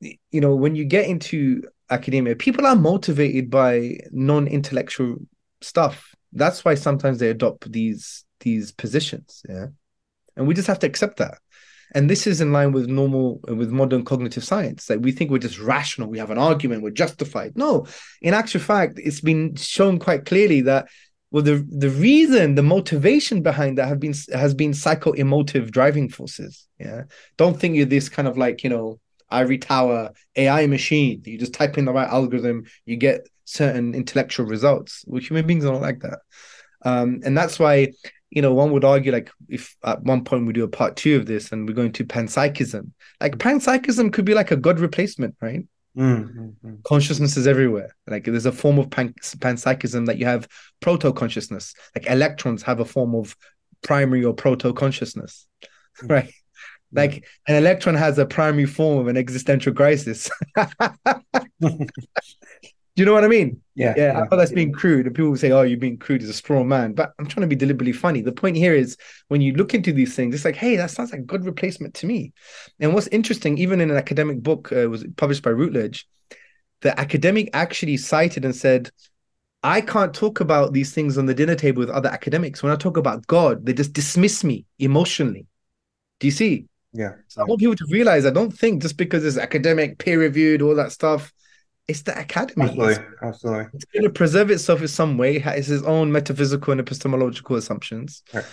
[0.00, 5.16] you know when you get into academia people are motivated by non-intellectual
[5.60, 9.66] stuff that's why sometimes they adopt these these positions yeah?
[10.36, 11.38] And we just have to accept that.
[11.92, 14.88] And this is in line with normal uh, with modern cognitive science.
[14.88, 17.56] Like we think we're just rational we have an argument we're justified.
[17.56, 17.86] No
[18.22, 20.88] in actual fact it's been shown quite clearly that
[21.30, 26.66] well the the reason the motivation behind that have been has been psycho-emotive driving forces
[26.78, 27.02] yeah?
[27.36, 29.00] Don't think you're this kind of like you know
[29.30, 34.46] ivory tower ai machine you just type in the right algorithm you get certain intellectual
[34.46, 35.04] results.
[35.06, 36.20] Well, human beings are not like that.
[36.82, 37.92] Um, and that's why,
[38.30, 41.16] you know, one would argue like if at one point we do a part two
[41.16, 45.34] of this and we're going to panpsychism, like panpsychism could be like a god replacement,
[45.40, 45.66] right?
[45.96, 46.76] Mm-hmm.
[46.84, 47.94] Consciousness is everywhere.
[48.06, 50.46] Like there's a form of pan- panpsychism that you have
[50.80, 51.74] proto consciousness.
[51.96, 53.36] Like electrons have a form of
[53.82, 56.06] primary or proto consciousness, mm-hmm.
[56.12, 56.32] right?
[56.92, 60.30] Like an electron has a primary form of an existential crisis.
[62.96, 63.60] Do you know what I mean?
[63.76, 63.94] Yeah.
[63.96, 64.12] Yeah.
[64.12, 64.18] yeah.
[64.18, 65.06] I know that's being crude.
[65.06, 66.92] And people say, oh, you're being crude as a straw man.
[66.92, 68.20] But I'm trying to be deliberately funny.
[68.20, 68.96] The point here is
[69.28, 71.94] when you look into these things, it's like, hey, that sounds like a good replacement
[71.94, 72.32] to me.
[72.80, 76.08] And what's interesting, even in an academic book, uh, was published by Routledge,
[76.80, 78.90] the academic actually cited and said,
[79.62, 82.62] I can't talk about these things on the dinner table with other academics.
[82.62, 85.46] When I talk about God, they just dismiss me emotionally.
[86.18, 86.66] Do you see?
[86.92, 87.12] Yeah.
[87.28, 90.62] So I want people to realize I don't think just because it's academic, peer reviewed,
[90.62, 91.32] all that stuff,
[91.86, 92.64] it's the academy.
[92.64, 93.66] Absolutely, it's, absolutely.
[93.74, 95.36] It's going to preserve itself in some way.
[95.36, 98.22] It has its own metaphysical and epistemological assumptions.
[98.32, 98.44] Right.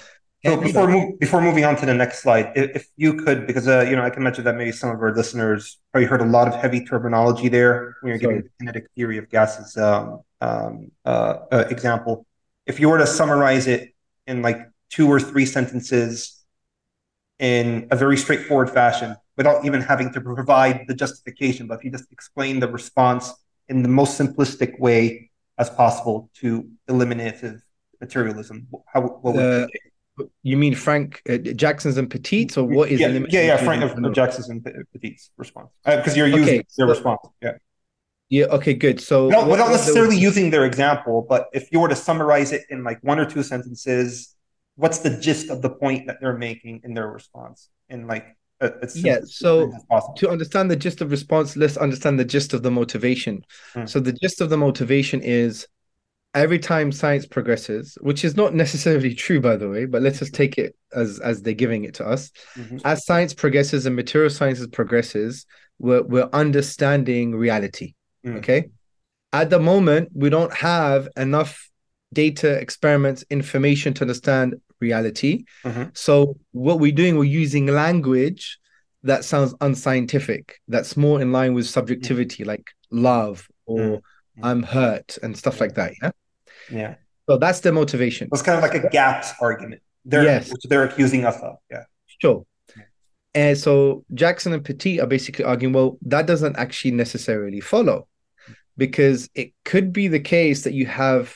[0.45, 3.47] So and, before move, before moving on to the next slide, if, if you could,
[3.47, 6.21] because uh, you know I can mention that maybe some of our listeners probably heard
[6.21, 10.21] a lot of heavy terminology there when you're giving the kinetic theory of gases um,
[10.41, 12.25] um, uh, uh, example.
[12.67, 13.95] If you were to summarize it
[14.27, 14.59] in like
[14.89, 16.36] two or three sentences
[17.39, 21.67] in a very straightforward fashion, without even having to provide the justification.
[21.67, 23.33] But if you just explain the response
[23.67, 27.61] in the most simplistic way as possible to eliminative
[28.01, 29.67] materialism, how what would uh,
[30.17, 33.83] you, you mean Frank uh, Jackson's and Pettit's, or what is yeah, yeah, yeah, Frank
[33.83, 37.51] of, Jackson's and Pettit's response because uh, you're using okay, their response, yeah.
[38.29, 38.45] Yeah.
[38.45, 38.73] Okay.
[38.73, 38.99] Good.
[38.99, 42.83] So no, without necessarily using their example, but if you were to summarize it in
[42.83, 44.35] like one or two sentences,
[44.77, 48.37] what's the gist of the point that they're making in their response in like
[48.95, 49.71] yeah so
[50.15, 53.87] to understand the gist of response let's understand the gist of the motivation mm.
[53.87, 55.67] so the gist of the motivation is
[56.33, 60.33] every time science progresses which is not necessarily true by the way but let's just
[60.33, 62.77] take it as as they're giving it to us mm-hmm.
[62.83, 65.45] as science progresses and material sciences progresses
[65.79, 67.93] we're, we're understanding reality
[68.25, 68.37] mm.
[68.37, 68.69] okay
[69.33, 71.69] at the moment we don't have enough
[72.13, 75.45] data experiments information to understand reality.
[75.63, 75.89] Mm-hmm.
[75.93, 78.59] So what we're doing, we're using language
[79.03, 82.49] that sounds unscientific, that's more in line with subjectivity, mm-hmm.
[82.49, 84.45] like love or mm-hmm.
[84.45, 85.93] I'm hurt and stuff like that.
[86.01, 86.11] Yeah.
[86.69, 86.95] Yeah.
[87.29, 88.29] So that's the motivation.
[88.31, 89.81] It's kind of like a gaps argument.
[90.05, 90.51] They're, Yes.
[90.51, 91.57] Which they're accusing us of.
[91.69, 91.83] Yeah.
[92.19, 92.45] Sure.
[93.35, 98.07] And so Jackson and Pettit are basically arguing, well, that doesn't actually necessarily follow
[98.77, 101.35] because it could be the case that you have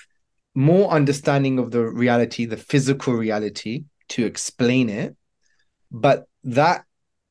[0.53, 5.15] more understanding of the reality, the physical reality to explain it,
[5.91, 6.85] but that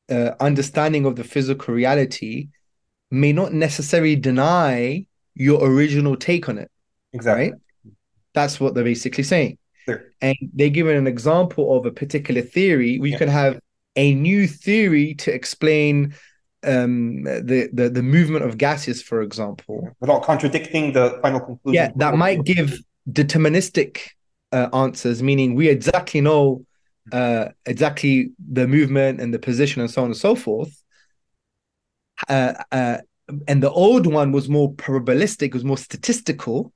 [0.09, 2.49] uh, understanding of the physical reality
[3.11, 5.05] may not necessarily deny
[5.35, 6.71] your original take on it.
[7.13, 7.51] Exactly.
[7.51, 7.53] Right?
[8.33, 9.57] That's what they're basically saying.
[9.85, 10.13] Clear.
[10.21, 13.17] And they give an example of a particular theory We Yeah.
[13.17, 13.59] can have
[13.95, 16.15] a new theory to explain
[16.63, 19.89] um, the, the the movement of gases, for example.
[19.99, 21.73] Without contradicting the final conclusion.
[21.73, 22.79] Yeah, that might give
[23.11, 23.99] deterministic
[24.51, 26.65] uh, answers, meaning we exactly know
[27.11, 30.83] uh, exactly the movement and the position and so on and so forth.
[32.29, 32.97] Uh, uh,
[33.47, 36.71] and the old one was more probabilistic, was more statistical.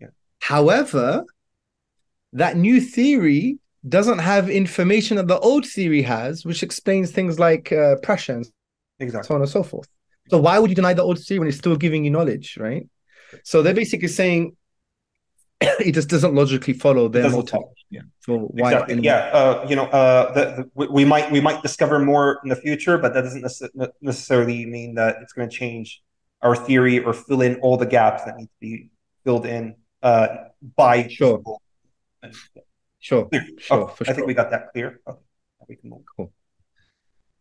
[0.00, 0.08] Yeah.
[0.40, 1.24] However,
[2.32, 3.58] that new theory
[3.88, 8.46] doesn't have information that the old theory has, which explains things like uh, pressure and
[8.98, 9.28] Exactly.
[9.28, 9.88] so on and so forth.
[10.28, 12.88] So why would you deny the old theory when it's still giving you knowledge, right?
[13.44, 14.55] So they're basically saying
[15.80, 17.72] it just doesn't logically follow their motive follow.
[17.90, 18.00] Yeah.
[18.20, 18.72] for why.
[18.74, 19.00] Exactly.
[19.02, 19.16] Yeah.
[19.32, 22.98] Uh, you know, uh, the, the, we- might we might discover more in the future,
[22.98, 26.02] but that doesn't necess- necessarily mean that it's going to change
[26.42, 28.90] our theory or fill in all the gaps that need to be
[29.24, 30.28] filled in uh,
[30.76, 31.38] by Sure.
[31.38, 31.62] people.
[32.22, 32.62] And- yeah.
[32.98, 33.46] Sure, Clear.
[33.58, 35.00] sure, Okay, for I think we got that clear.
[35.06, 35.20] Okay.
[35.68, 36.28] We can move.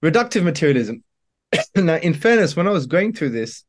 [0.04, 1.04] Reductive materialism.
[1.76, 3.64] now, in fairness, when I was going through this,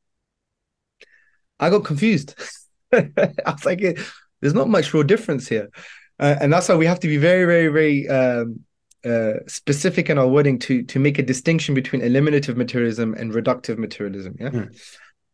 [1.59, 2.35] I got confused.
[2.93, 3.09] I
[3.47, 3.81] was like,
[4.41, 5.69] there's not much real difference here.
[6.19, 8.61] Uh, and that's why we have to be very, very, very um,
[9.05, 13.79] uh, specific in our wording to, to make a distinction between eliminative materialism and reductive
[13.79, 14.35] materialism.
[14.39, 14.51] Yeah.
[14.51, 14.65] Hmm.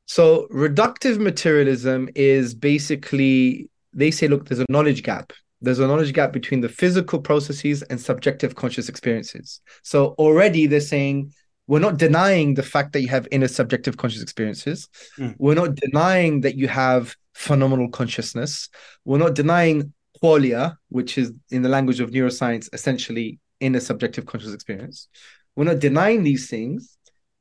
[0.06, 5.32] So, reductive materialism is basically, they say, look, there's a knowledge gap.
[5.60, 9.60] There's a knowledge gap between the physical processes and subjective conscious experiences.
[9.82, 11.32] So, already they're saying,
[11.68, 14.88] we're not denying the fact that you have inner subjective conscious experiences.
[15.18, 15.36] Mm.
[15.38, 18.68] We're not denying that you have phenomenal consciousness.
[19.04, 24.52] We're not denying qualia, which is in the language of neuroscience, essentially inner subjective conscious
[24.52, 25.08] experience.
[25.56, 26.96] We're not denying these things,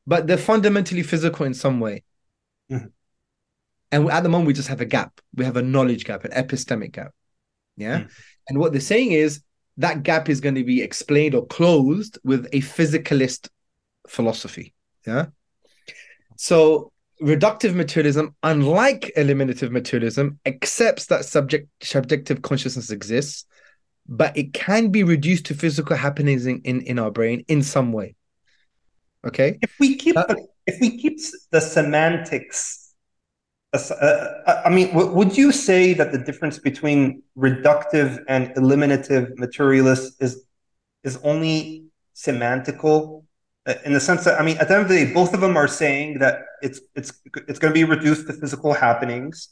[0.05, 2.03] but they're fundamentally physical in some way.
[2.69, 2.91] Mhm.
[3.91, 5.19] And at the moment, we just have a gap.
[5.35, 7.13] We have a knowledge gap, an epistemic gap.
[7.75, 7.99] Yeah.
[7.99, 8.11] Mm.
[8.47, 9.41] And what they're saying is
[9.77, 13.49] that gap is going to be explained or closed with a physicalist
[14.07, 14.73] philosophy.
[15.05, 15.27] Yeah.
[16.37, 16.91] So
[17.21, 23.45] reductive materialism, unlike eliminative materialism, accepts that subject subjective consciousness exists,
[24.07, 27.93] but it can be reduced to physical happenings in, in, in our brain in some
[27.93, 28.15] way.
[29.23, 29.59] Okay.
[29.61, 31.19] If we keep Uh, the, if we keep
[31.51, 32.93] the semantics,
[33.73, 40.43] uh, I mean, would you say that the difference between reductive and eliminative materialist is
[41.03, 43.30] is only semantical, Uh,
[43.85, 45.55] in the sense that I mean, at the end of the day, both of them
[45.55, 47.13] are saying that it's it's
[47.47, 49.49] it's going to be reduced to physical happenings,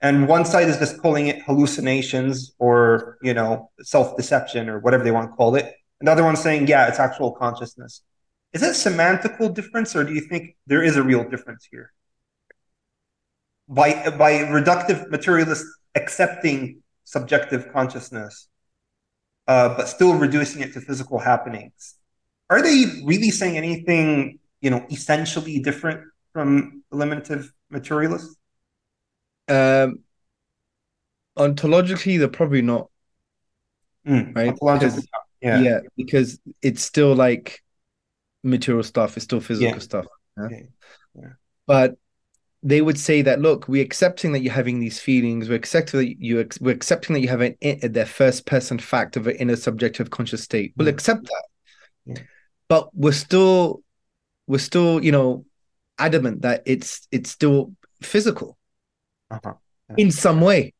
[0.00, 5.02] and one side is just calling it hallucinations or you know self deception or whatever
[5.02, 5.74] they want to call it.
[6.00, 8.02] Another one's saying, yeah, it's actual consciousness.
[8.52, 11.92] Is it semantical difference, or do you think there is a real difference here?
[13.66, 15.64] By by reductive materialist
[15.94, 18.48] accepting subjective consciousness,
[19.48, 21.94] uh, but still reducing it to physical happenings,
[22.58, 26.00] are they really saying anything you know essentially different
[26.32, 28.36] from eliminative materialists?
[29.48, 30.00] Um,
[31.38, 32.88] ontologically, they're probably not.
[34.06, 35.06] Mm, Right, because-
[35.40, 35.60] yeah.
[35.60, 35.80] Yeah.
[35.96, 37.62] because it's still like
[38.42, 39.16] material stuff.
[39.16, 39.78] It's still physical Yeah.
[39.78, 40.06] stuff.
[40.38, 40.66] Okay.
[41.66, 41.96] But
[42.64, 45.48] they would say that look, we're accepting that you're having these feelings.
[45.48, 49.16] We're accepting that you we're accepting that you have an in, the first person fact
[49.16, 50.72] of an inner subjective conscious state.
[50.76, 50.92] We'll Mm.
[50.94, 51.44] accept that,
[52.06, 52.22] Yeah.
[52.72, 53.82] But we're still
[54.50, 55.44] we're still you know
[55.98, 57.60] adamant that it's it's still
[58.12, 58.56] physical
[59.30, 59.56] Uh-huh.
[60.04, 60.72] in some way.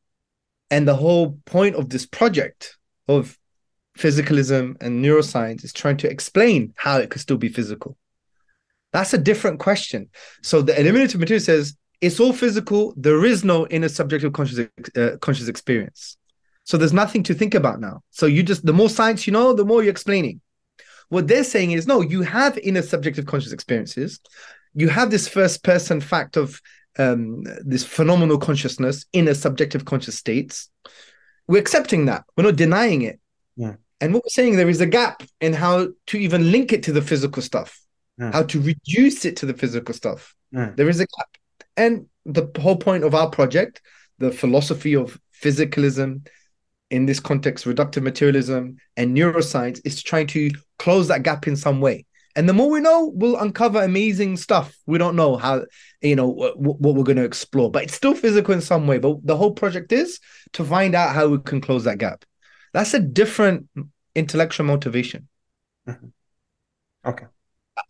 [0.70, 1.26] And the whole
[1.56, 2.60] point of this project
[3.14, 3.38] of
[4.02, 7.92] physicalism and neuroscience is trying to explain how it could still be physical.
[8.94, 10.08] That's a different question.
[10.50, 12.94] So the eliminative material says it's all physical.
[13.06, 14.60] There is no inner subjective conscious
[14.96, 16.16] uh, conscious experience.
[16.64, 17.96] So there's nothing to think about now.
[18.18, 20.40] So you just the more science you know, the more you're explaining.
[21.12, 24.18] What they're saying is no, you have inner subjective conscious experiences.
[24.72, 26.58] You have this first person fact of
[26.98, 30.70] um, this phenomenal consciousness in a subjective conscious states.
[31.46, 32.24] We're accepting that.
[32.34, 33.20] We're not denying it.
[33.56, 33.74] Yeah.
[34.00, 36.92] And what we're saying there is a gap in how to even link it to
[36.92, 37.78] the physical stuff,
[38.18, 38.32] Yeah.
[38.32, 40.34] how to reduce it to the physical stuff.
[40.50, 40.70] Yeah.
[40.74, 41.28] There is a gap.
[41.76, 43.82] And the whole point of our project,
[44.16, 46.26] the philosophy of physicalism,
[46.92, 51.80] in this context, reductive materialism and neuroscience is trying to close that gap in some
[51.80, 52.04] way.
[52.36, 54.76] And the more we know, we'll uncover amazing stuff.
[54.86, 55.64] We don't know how,
[56.02, 58.98] you know, what, what we're going to explore, but it's still physical in some way.
[58.98, 60.20] But the whole project is
[60.52, 62.24] to find out how we can close that gap.
[62.72, 63.68] That's a different
[64.14, 65.28] intellectual motivation.
[65.88, 66.06] Mm-hmm.
[67.08, 67.26] Okay.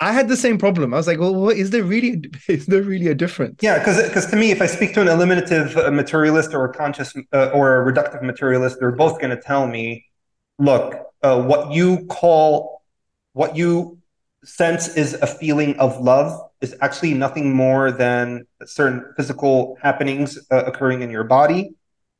[0.00, 0.94] I had the same problem.
[0.94, 3.58] I was like, well, what, is there really is there really a difference?
[3.60, 6.72] Yeah, because because to me, if I speak to an eliminative uh, materialist or a
[6.72, 10.06] conscious uh, or a reductive materialist, they're both going to tell me,
[10.58, 12.82] look, uh, what you call
[13.32, 13.98] what you
[14.44, 20.64] sense is a feeling of love is actually nothing more than certain physical happenings uh,
[20.64, 21.74] occurring in your body.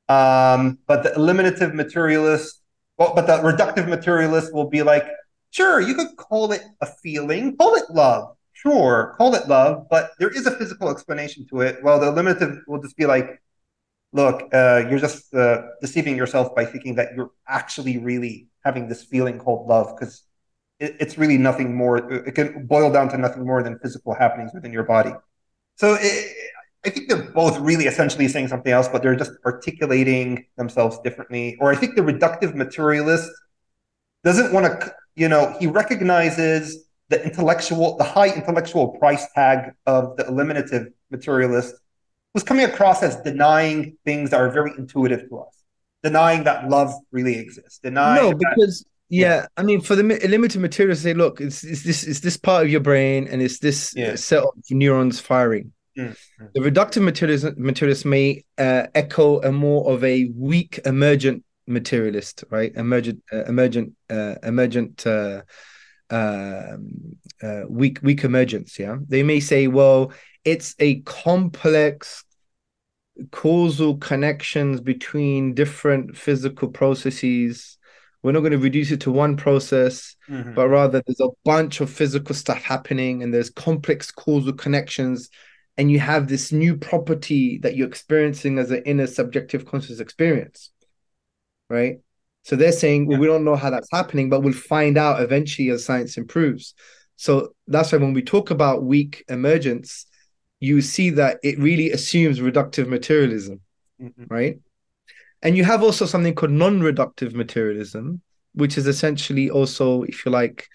[0.09, 2.61] Um, but the eliminative materialist,
[2.97, 5.07] well, but the reductive materialist will be like,
[5.53, 8.37] Sure, you could call it a feeling, call it love.
[8.55, 11.83] Sure, call it love, but there is a physical explanation to it.
[11.85, 13.41] Well, the limited will just be like,
[14.13, 19.05] look, uh, you're just uh, deceiving yourself by thinking that you're actually really having this
[19.05, 20.23] feeling called love because
[20.81, 21.99] it, it's really nothing more.
[22.11, 25.13] It can boil down to nothing more than physical happenings within your body.
[25.77, 26.35] So it,
[26.87, 31.57] I think they're both really essentially saying something else, but they're just articulating themselves differently.
[31.61, 33.31] Or I think the reductive materialist
[34.25, 40.17] doesn't want to you know, he recognizes the intellectual, the high intellectual price tag of
[40.17, 41.75] the eliminative materialist
[42.35, 45.65] was coming across as denying things that are very intuitive to us,
[46.03, 48.23] denying that love really exists, denying.
[48.23, 52.21] No, because yeah, I mean, for the eliminative materialist, say, look, it's, it's this, it's
[52.21, 54.15] this part of your brain, and it's this yeah.
[54.15, 55.73] set of neurons firing.
[55.99, 56.47] Mm-hmm.
[56.55, 62.73] The reductive materialist, materialist may uh, echo a more of a weak emergent materialist, right?
[62.75, 65.43] Emergent, uh, emergent, uh, emergent, uh,
[66.11, 68.79] um, uh, weak, weak emergence.
[68.79, 70.13] Yeah, they may say, well,
[70.45, 72.25] it's a complex
[73.31, 77.79] causal connections between different physical processes.
[78.23, 80.55] We're not going to reduce it to one process, mm-hmm.
[80.55, 85.29] but rather there's a bunch of physical stuff happening, and there's complex causal connections
[85.77, 90.71] and you have this new property that you're experiencing as an inner subjective conscious experience
[91.73, 91.97] right?
[92.43, 95.71] So they're saying, well, we don't know how that's happening, but we'll find out eventually
[95.71, 96.75] as science improves.
[97.17, 100.07] So that's why when we talk about weak emergence,
[100.61, 103.61] you see that it really assumes reductive materialism,
[104.01, 104.25] mm-hmm.
[104.29, 104.59] right?
[105.41, 108.21] And you have also something called non-reductive materialism,
[108.55, 110.69] which is essentially also, if you like,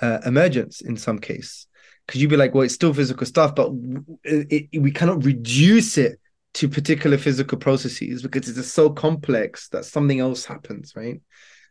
[0.00, 1.66] uh, emergence in some case.
[2.06, 3.70] Because you'd be like, well, it's still physical stuff, but
[4.24, 6.20] it, it, we cannot reduce it
[6.54, 11.20] to particular physical processes because it's so complex that something else happens, right?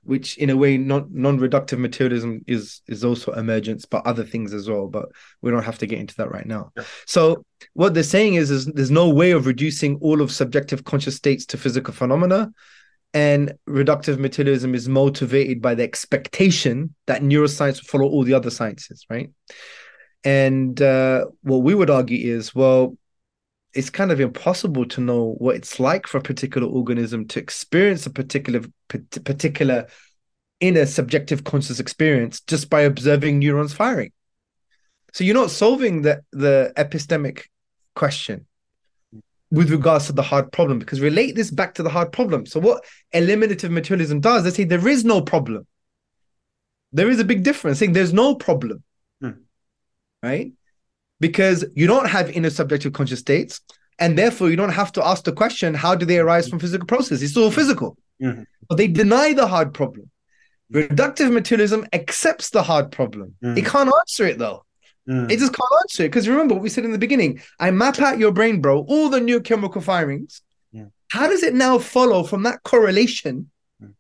[0.04, 4.70] Which in a way non non-reductive materialism is is also emergence, but other things as
[4.70, 4.88] well.
[4.88, 5.10] But
[5.42, 6.72] we don't have to get into that right now.
[6.76, 6.84] Yeah.
[7.06, 11.16] So what they're saying is, is there's no way of reducing all of subjective conscious
[11.16, 12.52] states to physical phenomena.
[13.16, 18.50] And reductive materialism is motivated by the expectation that neuroscience will follow all the other
[18.50, 19.30] sciences, right?
[20.24, 22.98] And uh, what we would argue is, well,
[23.74, 28.06] it's kind of impossible to know what it's like for a particular organism to experience
[28.06, 29.88] a particular particular
[30.60, 34.12] inner subjective conscious experience just by observing neurons firing.
[35.12, 37.44] So you're not solving the the epistemic
[37.96, 38.46] question
[39.52, 42.46] with regards to the hard problem because relate this back to the hard problem.
[42.46, 45.68] So what eliminative materialism does, they say there is no problem.
[46.92, 48.84] There is a big difference saying there's no problem.
[49.22, 49.32] Hmm.
[50.24, 50.54] Right?
[51.24, 53.62] Because you don't have inner subjective conscious states
[53.98, 56.86] and therefore you don't have to ask the question how do they arise from physical
[56.86, 58.44] processes it's all physical mm-hmm.
[58.68, 60.10] but they deny the hard problem
[60.74, 63.58] reductive materialism accepts the hard problem mm-hmm.
[63.58, 64.66] it can't answer it though
[65.08, 65.30] mm-hmm.
[65.32, 67.98] it just can't answer it because remember what we said in the beginning i map
[68.00, 70.42] out your brain bro all the new chemical firings
[71.14, 73.94] how does it now follow from that correlation mm.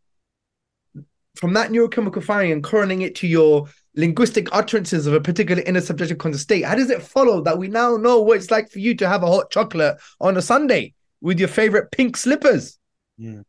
[1.35, 5.81] from that neurochemical firing and correlating it to your linguistic utterances of a particular inner
[5.81, 8.79] subjective conscious state, how does it follow that we now know what it's like for
[8.79, 12.79] you to have a hot chocolate on a Sunday with your favorite pink slippers?
[13.17, 13.41] Yeah.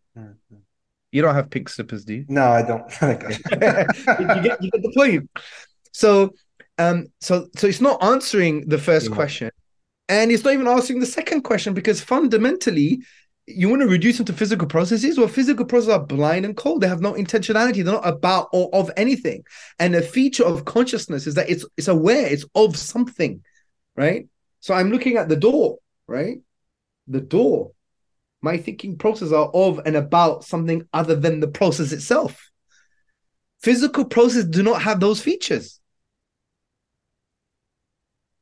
[1.15, 2.25] You don't have pink slippers, do you?
[2.29, 2.83] No, I don't.
[3.01, 5.31] you, get, you get the point.
[5.93, 6.35] So,
[6.77, 9.15] um, so so it's not answering the first yeah.
[9.15, 9.51] question,
[10.09, 13.03] and it's not even answering the second question because fundamentally,
[13.47, 15.19] you want to reduce them to physical processes?
[15.19, 16.81] Well physical processes are blind and cold.
[16.81, 17.85] They have no intentionality.
[17.85, 19.45] They're not about or of anything.
[19.79, 22.27] And a feature of consciousness is that it's it's aware.
[22.27, 23.43] It's of something
[23.97, 24.27] right?
[24.61, 26.39] So i'm looking at the door right?
[27.07, 27.73] The door.
[28.43, 32.51] My thinking processes are of and about something other than the process itself.
[33.63, 35.81] Physical processes do not have those features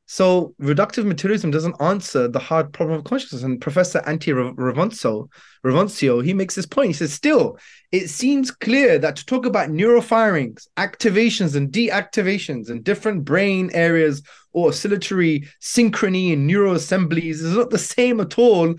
[0.05, 3.43] So reductive materialism doesn't answer the hard problem of consciousness.
[3.43, 5.29] And Professor Antti Revonsuo,
[5.65, 6.87] Revoncio, he makes this point.
[6.87, 7.57] He says, still,
[7.91, 14.21] it seems clear that to talk about neurofirings, activations and deactivations in different brain areas
[14.51, 18.75] or oscillatory synchrony in neuroassemblies is not the same at all.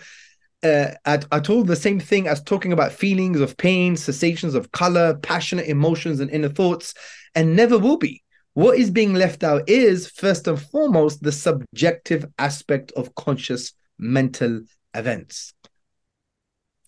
[0.63, 4.73] Uh, at, at all the same thing as talking about feelings of pain, sensations of
[4.73, 6.95] color, passionate emotions, and inner thoughts,
[7.35, 8.24] and never will be.
[8.55, 14.63] What is being left out is, first and foremost, the subjective aspect of conscious mental
[14.95, 15.53] events.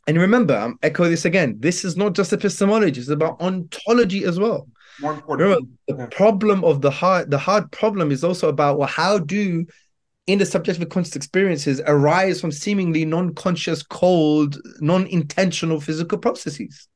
[0.06, 1.56] And remember, I'm echo this again.
[1.58, 4.68] This is not just epistemology, it's about ontology as well.
[5.02, 6.06] Remember, the yeah.
[6.06, 9.66] problem of the hard, the hard problem is also about well, how do
[10.26, 16.88] in the subjective conscious experiences arise from seemingly non-conscious, cold, non-intentional physical processes.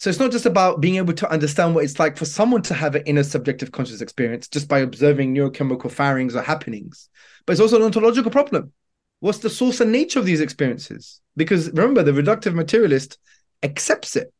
[0.00, 2.74] So it's not just about being able to understand what it's like for someone to
[2.74, 7.10] have an inner subjective conscious experience just by observing neurochemical firings or happenings,
[7.44, 8.72] but it's also an ontological problem.
[9.18, 11.20] What's the source and nature of these experiences?
[11.36, 13.18] Because remember, the reductive materialist
[13.62, 14.32] accepts it,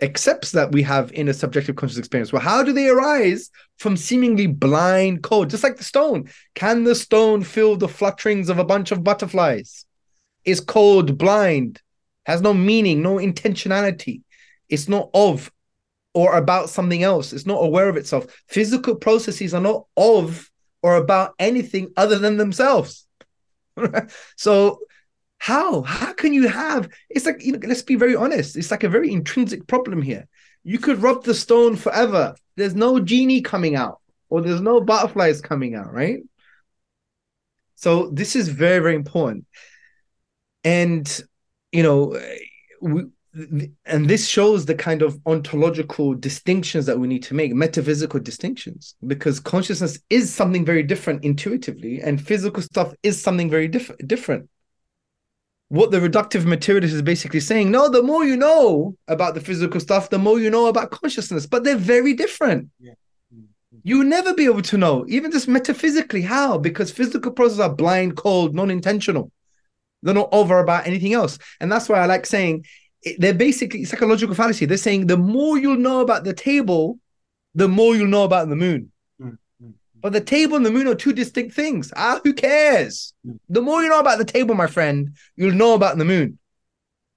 [0.00, 2.32] accepts that we have inner subjective conscious experience.
[2.32, 5.50] Well, how do they arise from seemingly blind code?
[5.50, 6.30] Just like the stone.
[6.54, 9.84] Can the stone feel the flutterings of a bunch of butterflies?
[10.44, 11.82] Is cold blind?
[12.24, 14.22] Has no meaning, no intentionality.
[14.68, 15.50] It's not of
[16.14, 17.32] or about something else.
[17.32, 18.26] It's not aware of itself.
[18.48, 20.50] Physical processes are not of
[20.82, 23.06] or about anything other than themselves.
[24.36, 24.80] so
[25.42, 28.84] how how can you have it's like you know let's be very honest it's like
[28.84, 30.28] a very intrinsic problem here
[30.62, 35.40] you could rub the stone forever there's no genie coming out or there's no butterflies
[35.40, 36.20] coming out right
[37.74, 39.44] so this is very very important
[40.62, 41.22] and
[41.72, 42.20] you know,
[42.80, 43.04] we,
[43.86, 48.94] and this shows the kind of ontological distinctions that we need to make, metaphysical distinctions,
[49.06, 54.48] because consciousness is something very different intuitively, and physical stuff is something very diff- different.
[55.68, 59.80] What the reductive materialist is basically saying, no, the more you know about the physical
[59.80, 62.68] stuff, the more you know about consciousness, but they're very different.
[62.78, 62.92] Yeah.
[63.34, 63.78] Mm-hmm.
[63.82, 66.20] You will never be able to know, even just metaphysically.
[66.20, 66.58] How?
[66.58, 69.32] Because physical processes are blind, cold, non intentional.
[70.02, 71.38] They're not over about anything else.
[71.60, 72.66] And that's why I like saying
[73.18, 74.66] they're basically psychological fallacy.
[74.66, 76.98] They're saying the more you'll know about the table,
[77.54, 78.90] the more you'll know about the moon.
[79.20, 79.70] Mm-hmm.
[80.00, 81.92] But the table and the moon are two distinct things.
[81.96, 83.12] Ah, who cares?
[83.26, 83.38] Mm.
[83.48, 86.38] The more you know about the table, my friend, you'll know about the moon.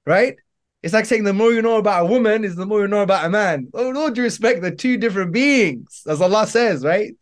[0.05, 0.35] Right?
[0.83, 3.01] It's like saying the more you know about a woman is the more you know
[3.01, 3.69] about a man.
[3.73, 7.15] Oh, no due respect, they're two different beings, as Allah says, right?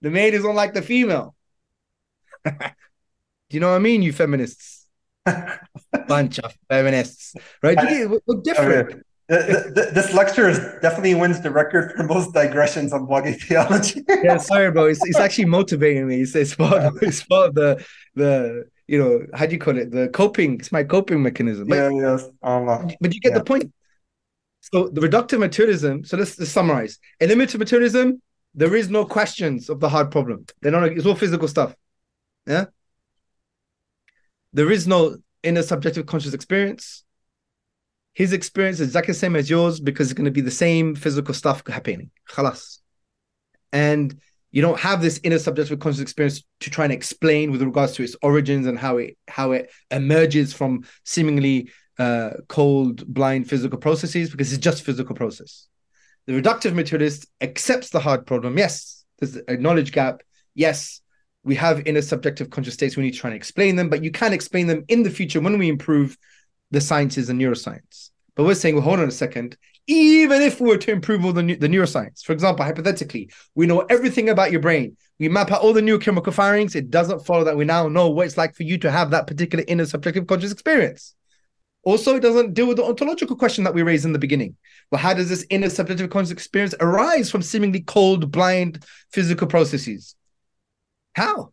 [0.00, 1.34] The male is unlike the female.
[2.44, 2.52] Do
[3.50, 4.83] you know what I mean, you feminists?
[6.06, 7.78] Bunch of feminists, right?
[8.26, 9.04] Look different.
[9.28, 14.04] this lecture is definitely wins the record for most digressions on blogging theology.
[14.22, 14.86] yeah, sorry, bro.
[14.86, 16.20] It's, it's actually motivating me.
[16.22, 17.84] It's, it's part of, it's part of the
[18.14, 20.60] the you know how do you call it the coping?
[20.60, 21.68] It's my coping mechanism.
[21.68, 22.28] But, yeah, yes.
[22.42, 22.66] Um,
[23.00, 23.38] but you get yeah.
[23.38, 23.72] the point.
[24.60, 26.04] So the reductive materialism.
[26.04, 26.98] So let's, let's summarize.
[27.20, 28.20] Eliminative materialism.
[28.54, 30.46] There is no questions of the hard problem.
[30.60, 30.84] They're not.
[30.84, 31.74] It's all physical stuff.
[32.46, 32.66] Yeah
[34.54, 37.04] there is no inner subjective conscious experience.
[38.14, 40.94] His experience is exactly the same as yours because it's going to be the same
[40.94, 42.10] physical stuff happening.
[42.30, 42.78] Khalas.
[43.72, 44.18] And
[44.52, 48.04] you don't have this inner subjective conscious experience to try and explain with regards to
[48.04, 54.30] its origins and how it how it emerges from seemingly uh, cold, blind physical processes
[54.30, 55.66] because it's just physical process.
[56.26, 58.56] The reductive materialist accepts the hard problem.
[58.56, 60.22] Yes, there's a knowledge gap.
[60.54, 61.00] Yes,
[61.44, 62.96] we have inner subjective conscious states.
[62.96, 65.40] We need to try and explain them, but you can explain them in the future
[65.40, 66.16] when we improve
[66.70, 68.10] the sciences and neuroscience.
[68.34, 69.56] But we're saying, well, hold on a second.
[69.86, 73.80] Even if we were to improve all the, the neuroscience, for example, hypothetically, we know
[73.90, 74.96] everything about your brain.
[75.18, 76.74] We map out all the neurochemical firings.
[76.74, 79.26] It doesn't follow that we now know what it's like for you to have that
[79.26, 81.14] particular inner subjective conscious experience.
[81.84, 84.56] Also, it doesn't deal with the ontological question that we raised in the beginning.
[84.90, 90.16] Well, how does this inner subjective conscious experience arise from seemingly cold, blind physical processes?
[91.14, 91.52] How?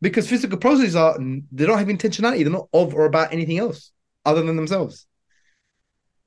[0.00, 2.42] Because physical processes are they don't have intentionality.
[2.42, 3.92] They're not of or about anything else
[4.24, 5.06] other than themselves.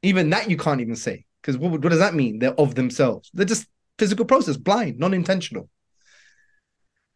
[0.01, 1.25] Even that you can't even say.
[1.41, 2.39] Because what, what does that mean?
[2.39, 3.31] They're of themselves.
[3.33, 5.69] They're just physical process, blind, non-intentional.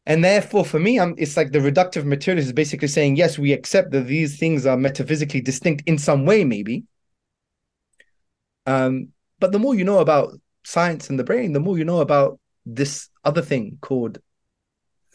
[0.06, 3.52] And therefore, for me, I'm, it's like the reductive materialist is basically saying, yes, we
[3.52, 6.86] accept that these things are metaphysically distinct in some way, maybe.
[8.66, 10.32] Um, but the more you know about
[10.64, 14.20] science and the brain, the more you know about this other thing called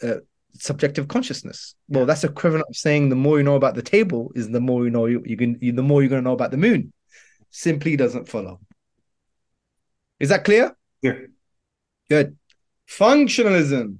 [0.02, 0.16] uh,
[0.54, 1.74] subjective consciousness.
[1.88, 4.84] Well, that's equivalent of saying the more you know about the table is the more
[4.84, 6.92] you know you, you can you, the more you're going to know about the moon.
[7.50, 8.60] Simply doesn't follow.
[10.20, 10.76] Is that clear?
[11.02, 11.16] Yeah.
[12.08, 12.36] Good.
[12.88, 13.98] Functionalism.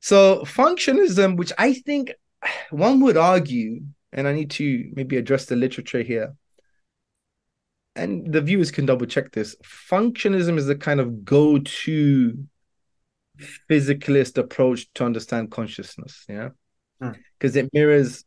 [0.00, 2.12] So functionalism, which I think
[2.70, 3.80] one would argue,
[4.12, 6.34] and I need to maybe address the literature here,
[7.94, 9.56] and the viewers can double check this.
[9.90, 12.38] Functionalism is the kind of go-to
[13.70, 16.24] physicalist approach to understand consciousness.
[16.28, 16.50] Yeah,
[16.98, 17.58] because hmm.
[17.58, 18.24] it mirrors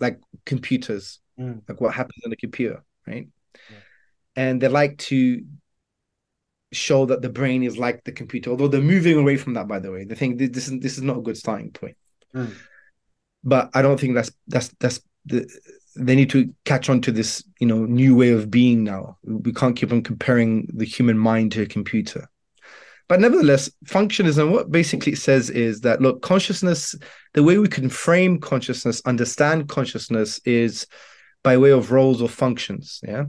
[0.00, 1.62] like computers, mm.
[1.68, 3.28] like what happens in a computer, right?
[3.54, 3.76] Yeah.
[4.36, 5.42] And they like to
[6.72, 9.78] show that the brain is like the computer, although they're moving away from that, by
[9.78, 10.04] the way.
[10.04, 11.96] They think this is this is not a good starting point.
[12.34, 12.54] Mm.
[13.44, 15.48] But I don't think that's that's that's the
[15.96, 19.16] they need to catch on to this, you know, new way of being now.
[19.24, 22.28] We can't keep on comparing the human mind to a computer.
[23.08, 26.94] But nevertheless, functionalism, what basically it says is that look, consciousness,
[27.34, 30.86] the way we can frame consciousness, understand consciousness is
[31.44, 33.00] by way of roles or functions.
[33.06, 33.26] Yeah.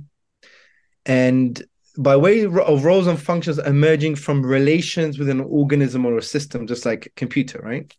[1.06, 1.64] And
[1.98, 6.68] by way of roles and functions emerging from relations within an organism or a system,
[6.68, 7.96] just like a computer, right?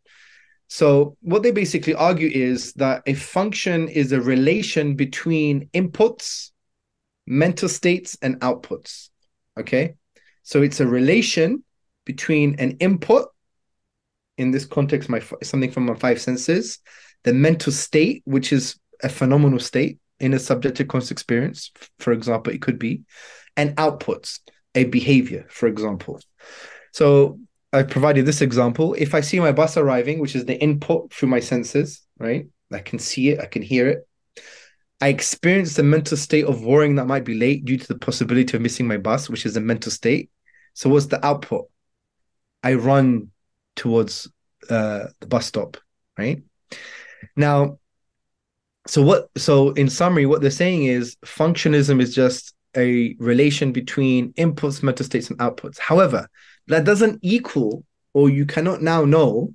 [0.68, 6.50] So, what they basically argue is that a function is a relation between inputs,
[7.26, 9.08] mental states, and outputs.
[9.58, 9.94] Okay.
[10.42, 11.64] So, it's a relation
[12.08, 13.28] between an input,
[14.38, 16.78] in this context, my something from my five senses,
[17.24, 22.50] the mental state, which is a phenomenal state in a subjective conscious experience, for example,
[22.50, 23.02] it could be,
[23.58, 24.40] and outputs,
[24.74, 26.18] a behavior, for example.
[26.92, 27.38] So
[27.74, 28.94] I provided this example.
[28.94, 32.46] If I see my bus arriving, which is the input through my senses, right?
[32.72, 34.08] I can see it, I can hear it.
[35.02, 37.98] I experience the mental state of worrying that I might be late due to the
[37.98, 40.30] possibility of missing my bus, which is a mental state.
[40.72, 41.66] So what's the output?
[42.62, 43.30] I run
[43.76, 44.28] towards
[44.68, 45.76] uh, the bus stop,
[46.16, 46.42] right?
[47.36, 47.78] Now,
[48.86, 49.30] so what?
[49.36, 55.04] So in summary, what they're saying is functionism is just a relation between inputs, mental
[55.04, 55.78] states, and outputs.
[55.78, 56.28] However,
[56.68, 59.54] that doesn't equal, or you cannot now know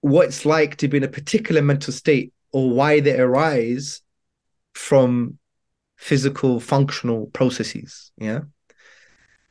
[0.00, 4.00] what it's like to be in a particular mental state or why they arise
[4.74, 5.38] from
[5.96, 8.12] physical functional processes.
[8.16, 8.40] Yeah.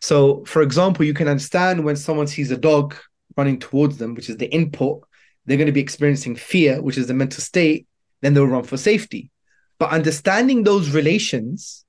[0.02, 2.96] So, for example, you can understand when someone sees a dog
[3.36, 5.02] running towards them, which is the input,
[5.46, 7.88] they're going to be experiencing fear, which is the mental state,
[8.22, 9.32] then they'll run for safety.
[9.80, 11.86] But understanding those relations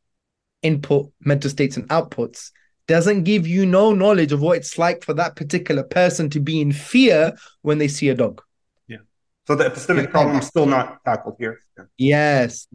[0.62, 2.50] input, mental states, and outputs
[2.86, 6.60] doesn't give you no knowledge of what it's like for that particular person to be
[6.60, 8.42] in fear when they see a dog.
[8.86, 8.98] Yeah.
[9.46, 10.10] So the epistemic yeah.
[10.10, 11.60] problem is still not tackled here.
[11.76, 11.84] Yeah.
[11.98, 12.66] Yes.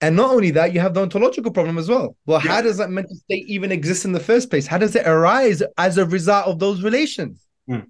[0.00, 2.16] And not only that, you have the ontological problem as well.
[2.24, 2.52] Well, yeah.
[2.52, 4.66] how does that mental state even exist in the first place?
[4.66, 7.44] How does it arise as a result of those relations?
[7.68, 7.86] Mm.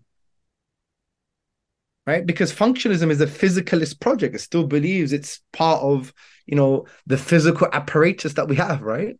[2.06, 2.24] Right?
[2.24, 4.34] Because functionalism is a physicalist project.
[4.34, 6.14] It still believes it's part of,
[6.46, 9.16] you know, the physical apparatus that we have, right?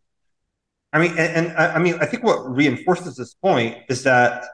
[0.91, 4.45] I mean, and, and, I mean, I think what reinforces this point is that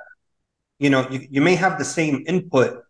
[0.79, 2.83] you know you, you may have the same input,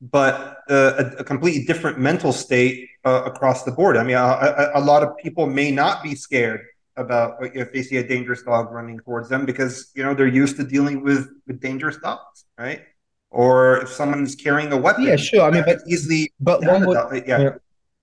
[0.00, 3.96] but uh, a, a, completely different mental state uh, across the board.
[3.96, 6.60] I mean, a, a, a, lot of people may not be scared
[6.96, 10.56] about if they see a dangerous dog running towards them because you know they're used
[10.56, 12.82] to dealing with with dangerous dogs, right?
[13.30, 15.42] Or if someone's carrying a weapon, yeah, sure.
[15.42, 17.40] I mean, but easily, but one would, yeah.
[17.40, 17.50] yeah.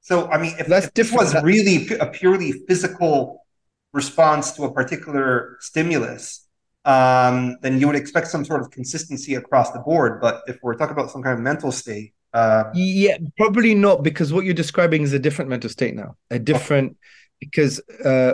[0.01, 3.45] So I mean, if, That's if this was really a purely physical
[3.93, 6.42] response to a particular stimulus,
[6.85, 10.19] um, then you would expect some sort of consistency across the board.
[10.22, 14.34] But if we're talking about some kind of mental state, uh, yeah, probably not because
[14.34, 16.97] what you're describing is a different mental state now, a different
[17.39, 18.34] because uh,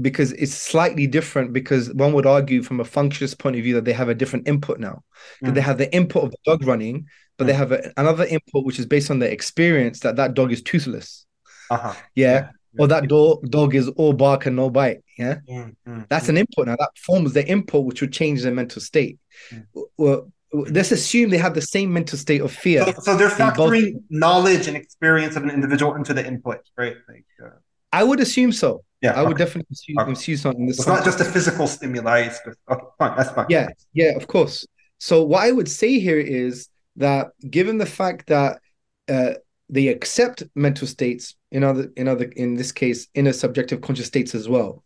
[0.00, 3.84] because it's slightly different because one would argue from a functionist point of view that
[3.84, 5.02] they have a different input now.
[5.42, 5.54] Mm.
[5.54, 7.06] They have the input of the dog running,
[7.38, 7.46] but mm.
[7.48, 10.62] they have a, another input which is based on their experience that that dog is
[10.62, 11.26] toothless.
[11.70, 11.94] Uh-huh.
[12.14, 12.32] Yeah.
[12.32, 15.02] yeah or that dog dog is all bark and no bite.
[15.20, 16.66] Yeah, mm, mm, that's an input.
[16.66, 19.18] Now that forms the input which would change their mental state.
[19.52, 19.64] Mm.
[19.96, 22.84] Well, let's assume they have the same mental state of fear.
[22.84, 24.02] So, so they're factoring both...
[24.10, 26.96] knowledge and experience of an individual into the input, right?
[27.08, 27.50] Like, uh...
[27.92, 28.84] I would assume so.
[29.02, 29.28] Yeah, I okay.
[29.28, 30.12] would definitely assume, okay.
[30.12, 30.68] assume something.
[30.68, 32.20] It's not just a physical stimuli.
[32.20, 33.46] It's just, okay, fine, that's fine.
[33.48, 34.66] Yeah, yeah, of course.
[34.98, 38.60] So what I would say here is that given the fact that
[39.08, 39.34] uh,
[39.70, 44.34] they accept mental states in other in other in this case inner subjective conscious states
[44.34, 44.84] as well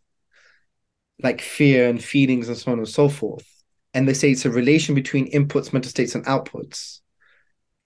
[1.21, 3.45] like fear and feelings and so on and so forth.
[3.93, 6.99] And they say it's a relation between inputs mental states and outputs.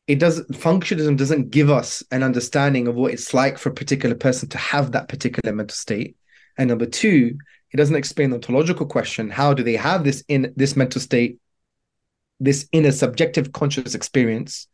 [0.08, 4.16] It doesn't functionalism doesn't give us an understanding of what it's like for a particular
[4.16, 6.18] person to have that particular mental state.
[6.58, 7.38] And number two
[7.72, 11.38] it doesn't explain the ontological question how do they have this in this mental state
[12.40, 14.68] this inner subjective conscious experience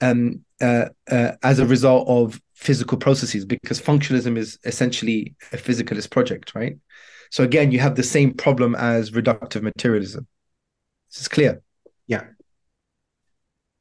[0.00, 3.44] um, uh, uh, as a result of physical processes?
[3.44, 6.78] Because functionalism is essentially a physicalist project, right?
[7.32, 10.26] So again, you have the same problem as reductive materialism.
[11.10, 11.62] This is clear.
[12.06, 12.24] Yeah.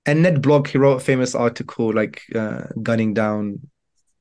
[0.06, 3.60] and Ned Block, he wrote a famous article like uh, gunning down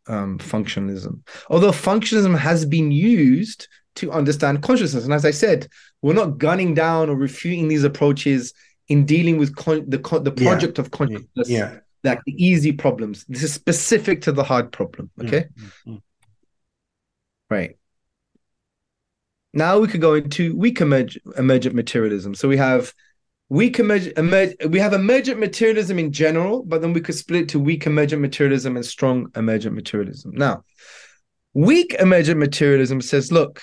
[0.08, 1.20] um, functionalism.
[1.48, 5.68] Although functionalism has been used to understand consciousness, and as I said,
[6.02, 8.52] we're not gunning down or refuting these approaches
[8.88, 10.84] in dealing with con- the con- the project yeah.
[10.84, 11.78] of consciousness, yeah.
[12.02, 13.24] like the easy problems.
[13.28, 15.08] This is specific to the hard problem.
[15.20, 16.02] Mm, Okay, mm, mm.
[17.48, 17.76] right.
[19.52, 22.34] Now we could go into weak emerg- emergent materialism.
[22.34, 22.92] So we have
[23.48, 27.58] weak emerg- emerg- we have emergent materialism in general, but then we could split to
[27.58, 30.32] weak emergent materialism and strong emergent materialism.
[30.34, 30.64] Now,
[31.52, 33.62] weak emergent materialism says, look,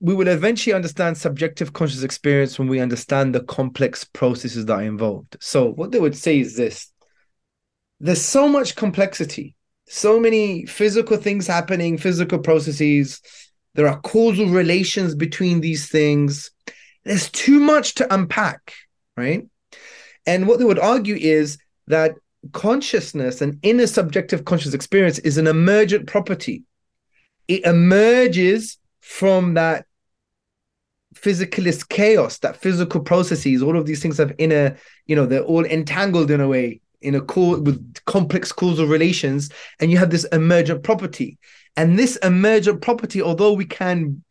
[0.00, 4.82] we will eventually understand subjective conscious experience when we understand the complex processes that are
[4.82, 5.36] involved.
[5.40, 6.90] So, what they would say is this
[8.00, 9.54] there's so much complexity,
[9.86, 13.20] so many physical things happening, physical processes.
[13.74, 16.50] There are causal relations between these things.
[17.04, 18.74] There's too much to unpack,
[19.16, 19.46] right?
[20.26, 22.14] And what they would argue is that
[22.52, 26.64] consciousness and inner subjective conscious experience is an emergent property.
[27.48, 29.86] It emerges from that
[31.14, 34.76] physicalist chaos, that physical processes, all of these things have inner,
[35.06, 39.50] you know, they're all entangled in a way in a core with complex causal relations,
[39.80, 41.38] and you have this emergent property.
[41.76, 44.22] And this emergent property, although we can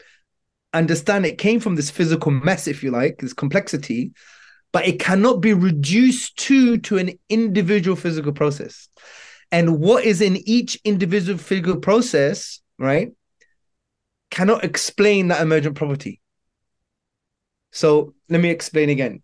[0.73, 4.11] understand it came from this physical mess, if you like, this complexity,
[4.71, 8.87] but it cannot be reduced to to an individual physical process.
[9.51, 13.11] And what is in each individual physical process, right,
[14.29, 16.21] cannot explain that emergent property.
[17.71, 19.23] So let me explain again.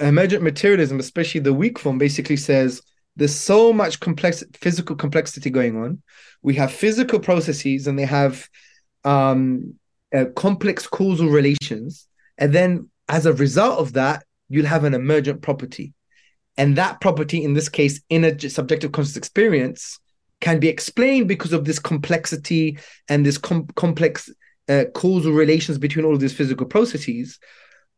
[0.00, 2.82] Emergent materialism, especially the weak form, basically says
[3.16, 6.02] there's so much complex physical complexity going on.
[6.42, 8.48] We have physical processes and they have
[9.04, 9.74] um,
[10.14, 12.06] uh, complex causal relations.
[12.38, 15.94] And then as a result of that, you'll have an emergent property.
[16.56, 19.98] And that property, in this case, inner subjective conscious experience,
[20.40, 24.30] can be explained because of this complexity and this com- complex
[24.68, 27.38] uh, causal relations between all of these physical processes.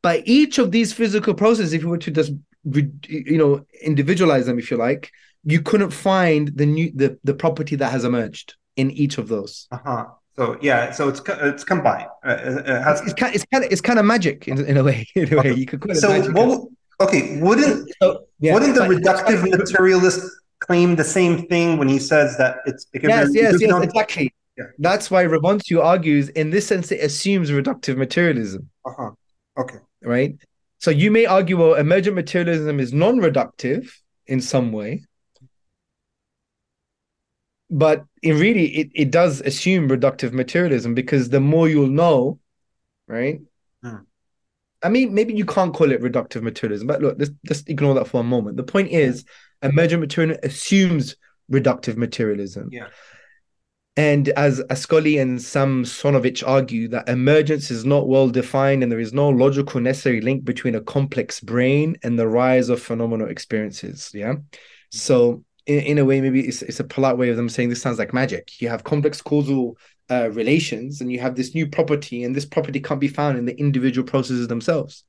[0.03, 2.33] But each of these physical processes, if you were to just
[2.65, 5.11] you know individualize them, if you like,
[5.45, 9.67] you couldn't find the new the the property that has emerged in each of those.
[9.71, 10.07] Uh huh.
[10.37, 12.09] So yeah, so it's it's combined.
[12.25, 14.85] Uh, it has, It's kind it's kind of it's kind of magic in, in a
[14.85, 15.07] way.
[15.15, 16.69] In a way, you could so what?
[17.01, 20.21] Okay, wouldn't So, yeah, wouldn't the reductive materialist
[20.61, 24.33] claim the same thing when he says that it's because Yes, yes, yes, no- exactly.
[24.57, 24.65] Yeah.
[24.79, 29.11] That's why Ravontu argues in this sense it assumes reductive materialism, Uh-huh.
[29.57, 29.79] Okay.
[30.03, 30.37] Right?
[30.79, 33.91] So you may argue, well, emergent materialism is non-reductive
[34.27, 35.05] in some way,
[37.71, 42.39] but in really it, it does assume reductive materialism because the more you'll know,
[43.07, 43.41] right?
[43.83, 43.97] Hmm.
[44.83, 48.09] I mean, maybe you can't call it reductive materialism, but look, let's just ignore that
[48.09, 48.57] for a moment.
[48.57, 49.25] The point is,
[49.63, 51.17] emergent materialism assumes
[51.53, 52.71] reductive materialism.
[52.73, 52.89] Yeah.
[54.01, 59.13] And as Ascoli and Samsonovich argue that emergence is not well defined and there is
[59.13, 64.11] no logical necessary link between a complex brain and the rise of phenomenal experiences.
[64.15, 64.37] Yeah.
[64.91, 67.83] So in, in a way, maybe it's, it's a polite way of them saying this
[67.83, 68.59] sounds like magic.
[68.63, 69.77] You have complex causal
[70.11, 73.45] uh, relations and you have this new property, and this property can't be found in
[73.45, 75.05] the individual processes themselves.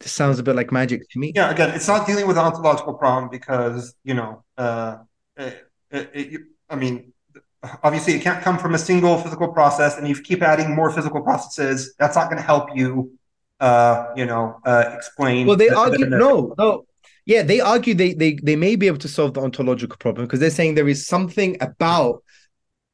[0.00, 1.30] This sounds a bit like magic to me.
[1.32, 1.52] Yeah.
[1.52, 4.96] Again, it's not dealing with an ontological problem because you know, uh,
[5.36, 7.12] it, it, it, I mean,
[7.82, 11.20] obviously it can't come from a single physical process, and you keep adding more physical
[11.22, 13.12] processes, that's not going to help you.
[13.60, 15.46] Uh, you know, uh, explain.
[15.46, 16.84] Well, they the- argue the- no, no.
[17.26, 20.40] Yeah, they argue they they they may be able to solve the ontological problem because
[20.40, 22.22] they're saying there is something about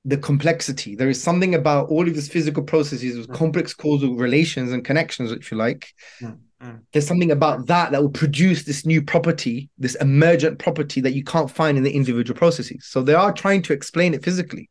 [0.05, 0.95] the complexity.
[0.95, 3.35] There is something about all of these physical processes with Mm.
[3.35, 5.89] complex causal relations and connections, if you like.
[6.23, 6.81] Mm, mm.
[6.93, 11.25] There's something about that that will produce this new property, this emergent property that you
[11.25, 12.87] can't find in the individual processes.
[12.87, 14.71] So they are trying to explain it physically,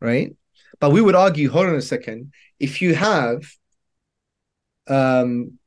[0.00, 0.34] right?
[0.80, 3.42] But we would argue, hold on a second, if you have
[4.88, 5.58] um,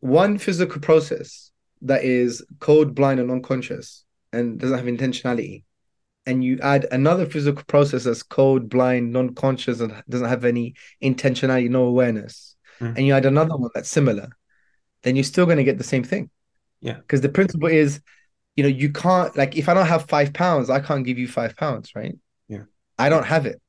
[0.00, 1.50] one physical process
[1.82, 5.64] that is code blind and unconscious and doesn't have intentionality,
[6.26, 11.68] and you add another physical process that's code blind, non-conscious, and doesn't have any intentionality,
[11.68, 12.96] no awareness, Mhm.
[12.96, 14.30] and you add another one that's similar,
[15.04, 16.30] then you're still going to get the same thing.
[16.80, 16.94] Yeah.
[16.94, 18.00] Because the principle is,
[18.56, 21.28] you know, you can't like if I don't have five pounds, I can't give you
[21.28, 22.16] five pounds, right?
[22.48, 22.64] Yeah.
[22.98, 23.60] I don't have it.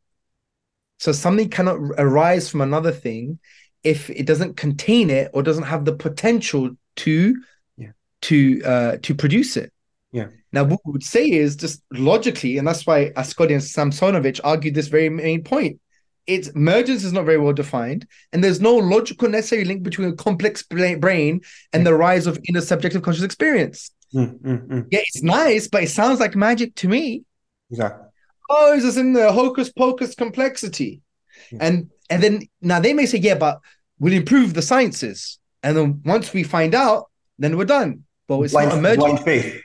[0.97, 3.39] So something cannot arise from another thing
[3.83, 7.43] if it doesn't contain it or doesn't have the potential to
[7.77, 7.91] Yeah.
[8.23, 9.71] to uh to produce it.
[10.11, 10.27] Yeah.
[10.51, 14.73] Now what we would say is just logically, and that's why Ascoli and Samsonovich argued
[14.73, 15.79] this very main point.
[16.27, 20.15] Its emergence is not very well defined, and there's no logical necessary link between a
[20.15, 21.41] complex brain
[21.73, 23.91] and the rise of inner subjective conscious experience.
[24.13, 24.87] Mm, mm, mm.
[24.91, 27.23] Yeah, it's nice, but it sounds like magic to me.
[27.69, 28.07] Exactly.
[28.49, 31.01] Oh, is this in the hocus pocus complexity?
[31.49, 31.57] Hmm.
[31.59, 33.59] And and then now they may say, yeah, but
[33.99, 35.39] we'll improve the sciences.
[35.63, 38.03] And then once we find out, then we're done.
[38.27, 39.61] But it's blind, not emergence.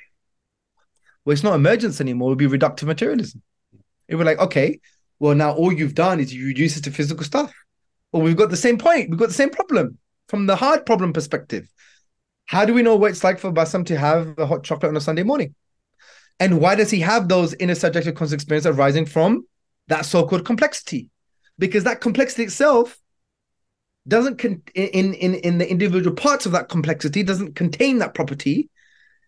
[1.25, 2.33] Well, it's not emergence anymore.
[2.33, 3.43] It'll be reductive materialism.
[4.09, 4.81] It would be like, okay,
[5.21, 7.55] well, now all you've done is you reduce it to physical stuff.
[8.11, 9.11] Well, we've got the same point.
[9.11, 9.99] We've got the same problem
[10.29, 11.69] from the hard problem perspective.
[12.47, 14.97] How do we know what it's like for Bassam to have a hot chocolate on
[14.97, 15.55] a Sunday morning?
[16.41, 19.47] And why does he have those inner subjective conscious experiences arising from
[19.89, 21.11] that so-called complexity?
[21.59, 22.99] Because that complexity itself
[24.09, 28.71] doesn't con- in, in in the individual parts of that complexity doesn't contain that property.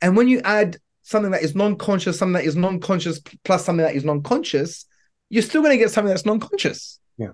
[0.00, 3.94] And when you add something that is non-conscious, something that is non-conscious plus something that
[3.94, 4.86] is non-conscious,
[5.32, 7.00] you're still going to get something that's non-conscious.
[7.16, 7.30] Yeah.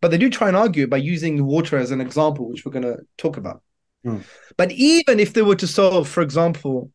[0.00, 2.84] But they do try and argue by using water as an example, which we're going
[2.84, 3.60] to talk about.
[4.04, 4.18] Hmm.
[4.56, 6.92] But even if they were to solve, for example,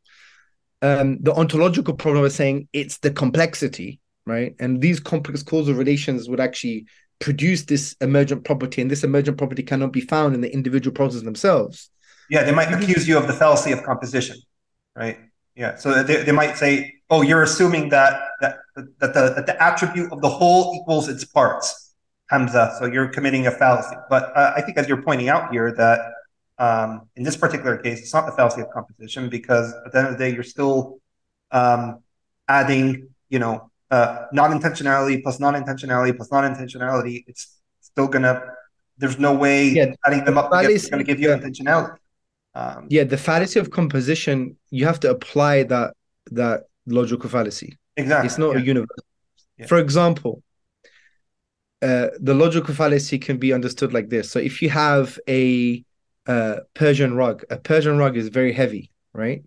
[0.82, 4.56] um, the ontological problem of saying it's the complexity, right?
[4.62, 6.86] And these complex causal relations would actually
[7.20, 11.24] produce this emergent property, and this emergent property cannot be found in the individual processes
[11.24, 11.90] themselves.
[12.30, 14.38] Yeah, they might accuse you of the fallacy of composition,
[14.96, 15.20] right?
[15.54, 19.64] Yeah, so they, they might say, "Oh, you're assuming that that that the that the
[19.64, 21.94] attribute of the whole equals its parts,
[22.30, 22.76] Hamza.
[22.78, 26.00] So you're committing a fallacy." But uh, I think, as you're pointing out here, that
[26.58, 30.08] um, in this particular case, it's not the fallacy of composition because at the end
[30.08, 31.00] of the day, you're still
[31.52, 32.00] um,
[32.48, 37.24] adding, you know, uh, non-intentionality plus non-intentionality plus non-intentionality.
[37.28, 38.42] It's still gonna.
[38.98, 41.38] There's no way Yeah, adding them up together is to give you yeah.
[41.38, 41.98] intentionality.
[42.54, 45.96] Um, Yeah, the fallacy of composition, you have to apply that
[46.32, 47.78] that logical fallacy.
[47.98, 48.28] Exactly.
[48.28, 48.62] It's not yeah.
[48.62, 48.98] a universe.
[49.58, 49.68] Yeah.
[49.68, 50.44] For example,
[51.82, 54.30] uh, the logical fallacy can be understood like this.
[54.30, 55.84] So if you have a
[56.28, 59.44] uh, Persian rug, a Persian rug is very heavy, right?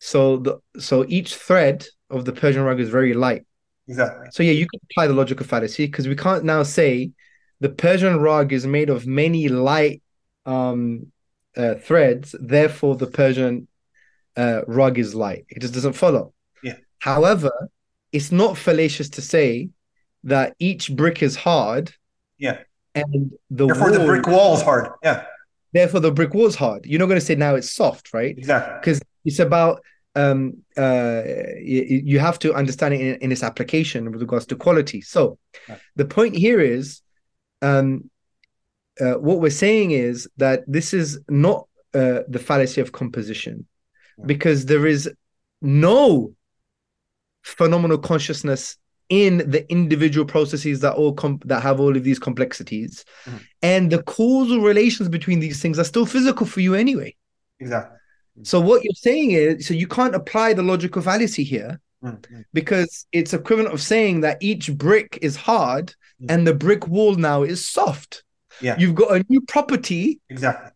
[0.00, 3.46] So the so each thread of the Persian rug is very light.
[3.86, 4.26] Exactly.
[4.32, 7.12] So yeah, you can apply the logical fallacy because we can't now say
[7.60, 10.02] the Persian rug is made of many light
[10.44, 11.12] um,
[11.56, 13.68] uh, threads, therefore the Persian
[14.36, 15.44] uh, rug is light.
[15.48, 16.31] It just doesn't follow.
[17.02, 17.50] However,
[18.12, 19.70] it's not fallacious to say
[20.24, 21.92] that each brick is hard
[22.38, 22.58] Yeah.
[22.94, 24.86] and the Therefore, the brick wall is hard.
[25.02, 25.24] Yeah.
[25.72, 26.80] therefore the brick was hard.
[26.86, 28.34] You're not going to say now it's soft, right?
[28.38, 28.74] Exactly.
[28.80, 29.82] because it's about
[30.14, 30.40] um
[30.76, 31.22] uh
[31.72, 35.38] you, you have to understand it in, in its application with regards to quality so
[35.68, 35.80] Right.
[36.00, 37.00] the point here is
[37.62, 37.88] um
[39.00, 41.08] uh, what we're saying is that this is
[41.46, 41.58] not
[42.00, 43.56] uh, the fallacy of composition
[44.32, 45.00] because there is
[45.62, 46.34] no
[47.42, 48.76] phenomenal consciousness
[49.08, 53.40] in the individual processes that all com- that have all of these complexities Mhm.
[53.62, 57.14] and the causal relations between these things are still physical for you anyway
[57.60, 57.98] Exactly.
[58.42, 62.44] so what you're saying is, so you can't apply the logical fallacy here Mm, mm.
[62.52, 66.26] because it's equivalent of saying that each brick is hard Mm.
[66.30, 68.24] and the brick wall now is soft.
[68.60, 68.76] Yeah.
[68.78, 70.70] You've got a new property, Exactly.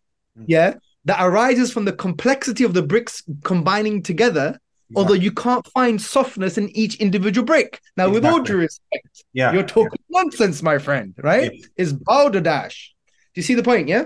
[0.46, 0.74] yeah,
[1.04, 4.58] that arises from the complexity of the bricks combining together,
[4.94, 7.80] although you can't find softness in each individual brick.
[7.96, 9.52] Now, with all due respect, Yeah.
[9.52, 11.52] you're talking nonsense, my friend, right?
[11.52, 11.66] Yeah.
[11.76, 12.94] It's balderdash.
[13.34, 13.88] Do you see the point?
[13.88, 14.04] Yeah.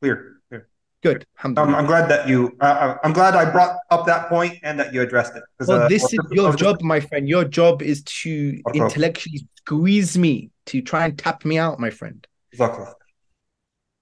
[0.00, 0.40] Clear.
[0.48, 0.68] Clear.
[1.02, 1.24] Good.
[1.42, 1.78] Um, Alhamdulillah.
[1.78, 2.56] I'm glad that you.
[2.60, 5.42] Uh, uh, I'm glad I brought up that point and that you addressed it.
[5.66, 7.28] Well, uh, this is your job, my friend.
[7.28, 8.80] Your job is to Okay.
[8.80, 12.26] intellectually squeeze me, to try and tap me out, my friend.
[12.52, 12.86] Exactly.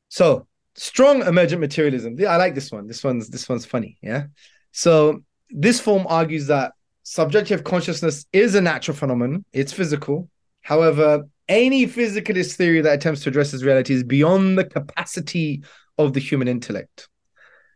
[0.09, 2.16] So, strong emergent materialism.
[2.27, 2.86] I like this one.
[2.86, 3.99] This one's this one's funny.
[4.03, 4.24] Yeah.
[4.73, 6.73] So, this form argues that
[7.03, 9.45] subjective consciousness is a natural phenomenon.
[9.53, 10.29] It's physical.
[10.61, 15.62] However, any physicalist theory that attempts to address this reality is beyond the capacity
[15.97, 17.09] of the human intellect.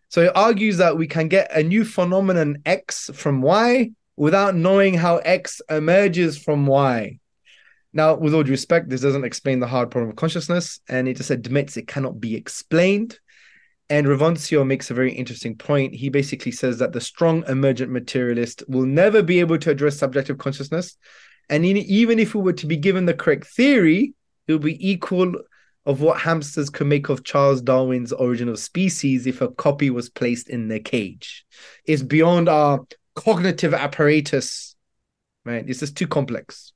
[0.08, 4.92] So it argues that we can get a new phenomenon X from Y without knowing
[4.92, 7.18] how X emerges from Y.
[7.94, 11.16] Now, with all due respect, this doesn't explain the hard problem of consciousness, and it
[11.16, 13.18] just admits it cannot be explained.
[13.92, 15.94] And Revancio makes a very interesting point.
[15.94, 20.38] He basically says that the strong emergent materialist will never be able to address subjective
[20.38, 20.96] consciousness.
[21.50, 24.14] And in- even if we were to be given the correct theory,
[24.46, 25.34] it would be equal
[25.84, 30.08] of what hamsters could make of Charles Darwin's Origin of Species if a copy was
[30.08, 31.44] placed in their cage.
[31.84, 32.80] It's beyond our
[33.14, 34.74] cognitive apparatus,
[35.44, 35.66] right?
[35.66, 36.72] This is too complex.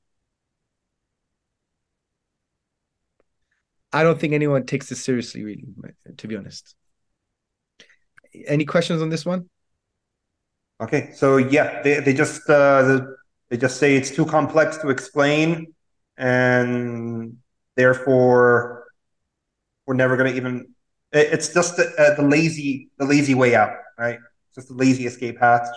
[3.91, 5.65] I don't think anyone takes this seriously, really,
[6.17, 6.76] to be honest.
[8.47, 9.49] Any questions on this one?
[10.81, 11.11] Okay.
[11.13, 13.01] So yeah, they, they just uh,
[13.49, 15.73] they just say it's too complex to explain.
[16.17, 17.37] and
[17.77, 18.85] therefore
[19.85, 20.67] we're never going to even.
[21.11, 24.19] It's just the, uh, the lazy the lazy way out, right?
[24.47, 25.67] It's just the lazy escape hatch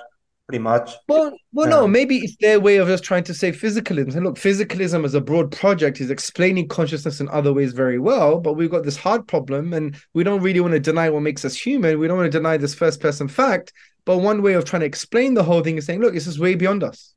[0.51, 0.95] pretty much.
[1.09, 4.17] Well, well, no, maybe it's their way of just trying to say physicalism.
[4.17, 8.41] And look, physicalism as a broad project is explaining consciousness in other ways very well,
[8.41, 11.45] but we've got this hard problem, and we don't really want to deny what makes
[11.45, 12.01] us human.
[12.01, 13.73] We don't want to deny this first person fact.
[14.05, 16.39] But one way of trying to explain the whole thing is saying, look, this is
[16.39, 17.15] way beyond us.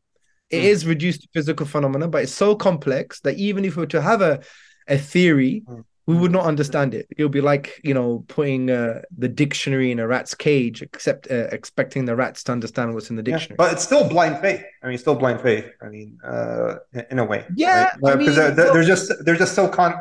[0.51, 0.65] It mm.
[0.65, 4.01] is reduced to physical phenomena, but it's so complex that even if we were to
[4.01, 4.41] have a,
[4.87, 7.07] a theory, mm we would not understand it.
[7.15, 11.31] It would be like you know putting uh, the dictionary in a rat's cage, except
[11.31, 13.55] uh, expecting the rats to understand what's in the dictionary.
[13.59, 14.63] Yeah, but it's still blind faith.
[14.81, 15.65] I mean, still blind faith.
[15.81, 16.75] I mean, uh,
[17.09, 17.45] in a way.
[17.55, 18.35] Yeah, because right?
[18.35, 19.95] they're, they're, they're, just they're just so con.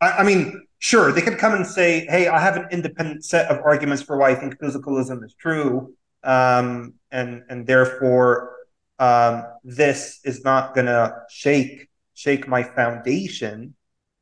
[0.00, 3.50] I, I, mean, sure, they could come and say, "Hey, I have an independent set
[3.50, 8.54] of arguments for why I think physicalism is true, um, and and therefore
[9.00, 13.74] um, this is not going to shake shake my foundation."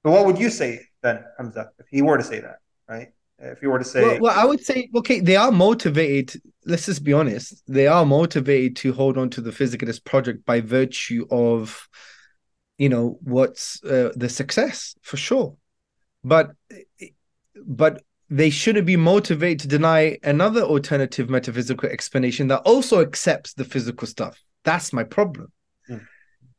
[0.02, 2.58] But what would you say then comes up if he were to say that,
[2.88, 3.08] right?
[3.38, 6.40] If he were to say, well, well, I would say, okay, they are motivated.
[6.64, 10.60] Let's just be honest; they are motivated to hold on to the physicalist project by
[10.60, 11.88] virtue of,
[12.78, 15.56] you know, what's uh, the success for sure,
[16.22, 16.52] but,
[17.66, 23.64] but they shouldn't be motivated to deny another alternative metaphysical explanation that also accepts the
[23.64, 24.40] physical stuff.
[24.64, 25.50] That's my problem.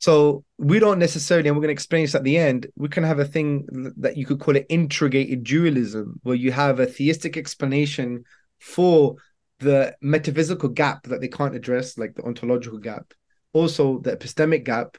[0.03, 3.05] So we don't necessarily, and we're going to explain this at the end, we can
[3.05, 3.65] have a thing
[3.95, 8.25] that you could call it integrated dualism, where you have a theistic explanation
[8.59, 9.15] for
[9.59, 13.13] the metaphysical gap that they can't address, like the ontological gap,
[13.53, 14.97] also the epistemic gap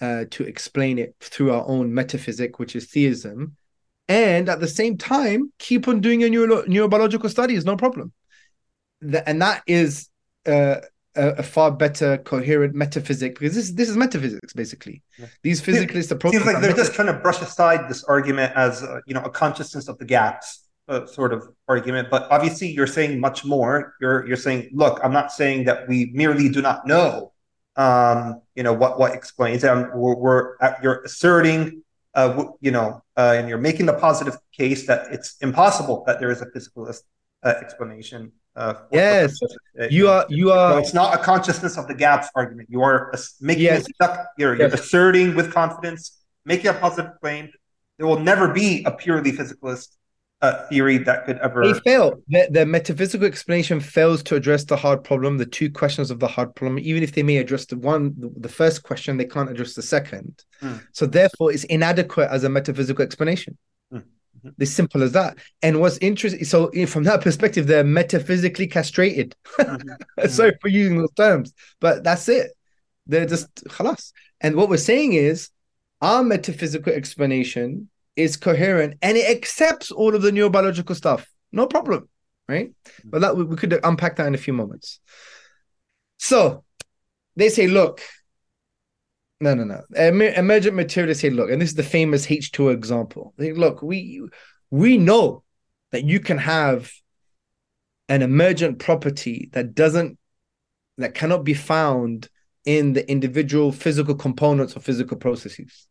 [0.00, 3.54] uh, to explain it through our own metaphysic, which is theism,
[4.08, 8.14] and at the same time keep on doing your neuro- neurobiological studies, no problem.
[9.02, 10.08] The, and that is
[10.46, 10.76] uh,
[11.18, 15.02] a, a, far better coherent metaphysic because this this is metaphysics basically.
[15.18, 15.26] Yeah.
[15.42, 19.00] These physicalists approach seems like they're just trying to brush aside this argument as uh,
[19.06, 22.08] you know a consciousness of the gaps uh, sort of argument.
[22.10, 23.94] But obviously, you're saying much more.
[24.00, 27.32] You're you're saying, look, I'm not saying that we merely do not know.
[27.76, 29.72] Um, you know what what explains it.
[29.94, 31.82] We're, we're you're asserting.
[32.14, 36.30] Uh, you know, uh, and you're making the positive case that it's impossible that there
[36.30, 37.02] is a physicalist
[37.44, 39.38] uh, explanation uh, yes,
[39.88, 40.26] you are.
[40.28, 40.72] You are.
[40.72, 42.68] So it's not a consciousness of the gaps argument.
[42.70, 43.86] You are making yes.
[43.94, 44.26] stuck.
[44.36, 47.50] You're, you're asserting with confidence, making a positive claim.
[47.98, 49.88] There will never be a purely physicalist
[50.42, 51.72] uh, theory that could ever.
[51.72, 52.20] They fail.
[52.26, 56.28] The, the, metaphysical explanation fails to address the hard problem, the two questions of the
[56.28, 56.80] hard problem.
[56.80, 60.44] Even if they may address the one, the first question, they can't address the second.
[60.60, 60.84] Mm.
[60.92, 63.56] So therefore, it's inadequate as a metaphysical explanation.
[63.92, 64.08] Mm-hmm.
[64.60, 65.38] As simple as that.
[65.62, 69.34] And what's interesting, so from that perspective, they're metaphysically castrated.
[69.58, 70.26] Mm-hmm.
[70.28, 72.52] Sorry for using those terms, but that's it.
[73.06, 74.12] They're just khalas.
[74.40, 75.50] And what we're saying is
[76.00, 81.28] our metaphysical explanation is coherent and it accepts all of the neurobiological stuff.
[81.52, 82.08] No problem.
[82.48, 82.70] Right.
[82.70, 83.10] Mm-hmm.
[83.10, 85.00] But that we could unpack that in a few moments.
[86.18, 86.64] So
[87.36, 88.02] they say, look,
[89.40, 89.82] no, no, no.
[89.96, 93.34] Emergent materialists say, look, and this is the famous H2O example.
[93.36, 94.22] They, look, we
[94.70, 95.44] we know
[95.92, 96.90] that you can have
[98.08, 100.18] an emergent property that doesn't
[100.96, 102.28] that cannot be found
[102.64, 105.86] in the individual physical components or physical processes.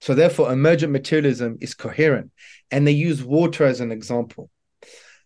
[0.00, 2.30] So therefore, emergent materialism is coherent.
[2.70, 4.50] And they use water as an example.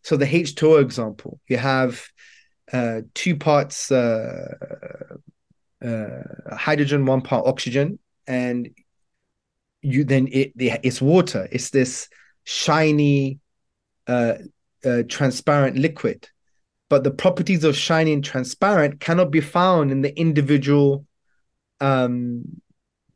[0.03, 2.05] So the H2O example, you have
[2.73, 4.49] uh, two parts uh,
[5.83, 8.71] uh, hydrogen, one part oxygen, and
[9.83, 11.49] you then it it's water.
[11.53, 12.09] It's this
[12.45, 13.39] shiny,
[14.07, 14.35] uh,
[14.85, 16.29] uh, transparent liquid.
[16.91, 21.07] But the properties of shiny and transparent cannot be found in the individual
[21.81, 22.61] um,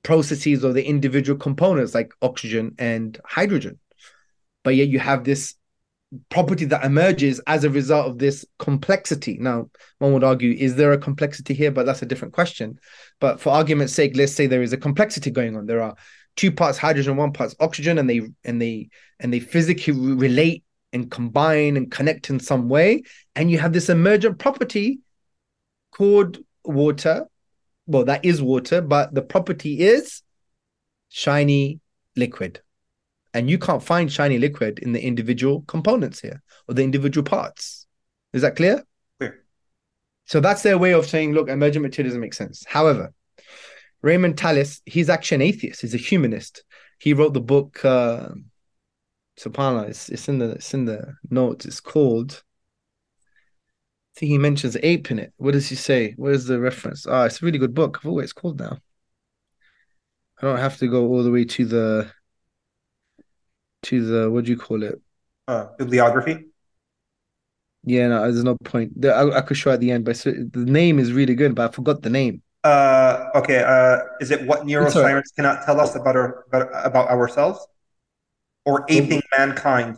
[0.02, 3.78] processes or the individual components like oxygen and hydrogen.
[4.64, 5.54] But yet you have this
[6.30, 9.36] property that emerges as a result of this complexity.
[9.38, 11.70] Now, one would argue, is there a complexity here?
[11.70, 12.78] But that's a different question.
[13.20, 15.66] But for argument's sake, let's say there is a complexity going on.
[15.66, 15.96] There are
[16.36, 18.88] two parts hydrogen, one parts oxygen, and they and they
[19.20, 23.02] and they physically relate and combine and connect in some way.
[23.36, 25.00] And you have this emergent property
[25.92, 27.26] called water.
[27.86, 30.22] Well, that is water, but the property is
[31.08, 31.80] shiny
[32.16, 32.60] liquid.
[33.34, 37.86] And you can't find shiny liquid in the individual components here or the individual parts.
[38.32, 38.82] Is that clear?
[39.18, 39.44] Clear.
[40.26, 42.64] So that's their way of saying, look, emergent materialism makes sense.
[42.66, 43.12] However,
[44.02, 45.80] Raymond Tallis, he's actually an atheist.
[45.82, 46.64] He's a humanist.
[46.98, 47.84] He wrote the book.
[47.84, 48.28] Uh,
[49.38, 51.64] Subhanallah, it's, it's in the it's in the notes.
[51.64, 52.42] It's called.
[54.16, 55.32] I think he mentions ape in it.
[55.36, 56.14] What does he say?
[56.16, 57.06] Where's the reference?
[57.06, 57.98] Ah, oh, it's a really good book.
[57.98, 58.78] I forgot what it's called now.
[60.40, 62.10] I don't have to go all the way to the
[63.84, 65.00] to the what do you call it?
[65.46, 66.46] Uh, bibliography.
[67.84, 69.00] Yeah, no, there's no point.
[69.00, 71.70] The, I, I could show at the end, but the name is really good, but
[71.70, 72.42] I forgot the name.
[72.64, 73.62] Uh, okay.
[73.62, 77.66] Uh, is it what neuroscience cannot tell us about our about, about ourselves,
[78.64, 79.96] or aping mankind?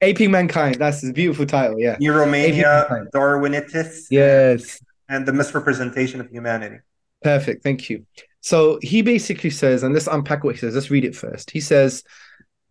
[0.00, 0.76] Aping mankind.
[0.76, 1.78] That's a beautiful title.
[1.78, 1.96] Yeah.
[1.98, 4.06] Neuromania, Darwinitis.
[4.10, 4.80] Yes.
[5.08, 6.78] And the misrepresentation of humanity.
[7.22, 7.62] Perfect.
[7.62, 8.04] Thank you.
[8.40, 10.74] So he basically says, and let's unpack what he says.
[10.74, 11.52] Let's read it first.
[11.52, 12.02] He says,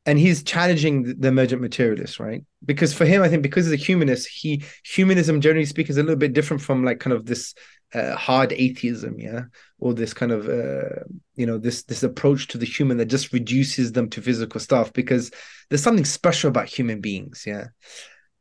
[0.06, 2.44] and he's challenging the emergent materialist, right?
[2.66, 6.04] Because for him, I think because he's a humanist, he humanism generally speaking is a
[6.04, 7.54] little bit different from like kind of this
[7.94, 9.44] uh, hard atheism, yeah,
[9.80, 11.04] or this kind of uh,
[11.36, 14.92] you know this this approach to the human that just reduces them to physical stuff.
[14.92, 15.32] Because
[15.70, 17.68] there's something special about human beings, yeah,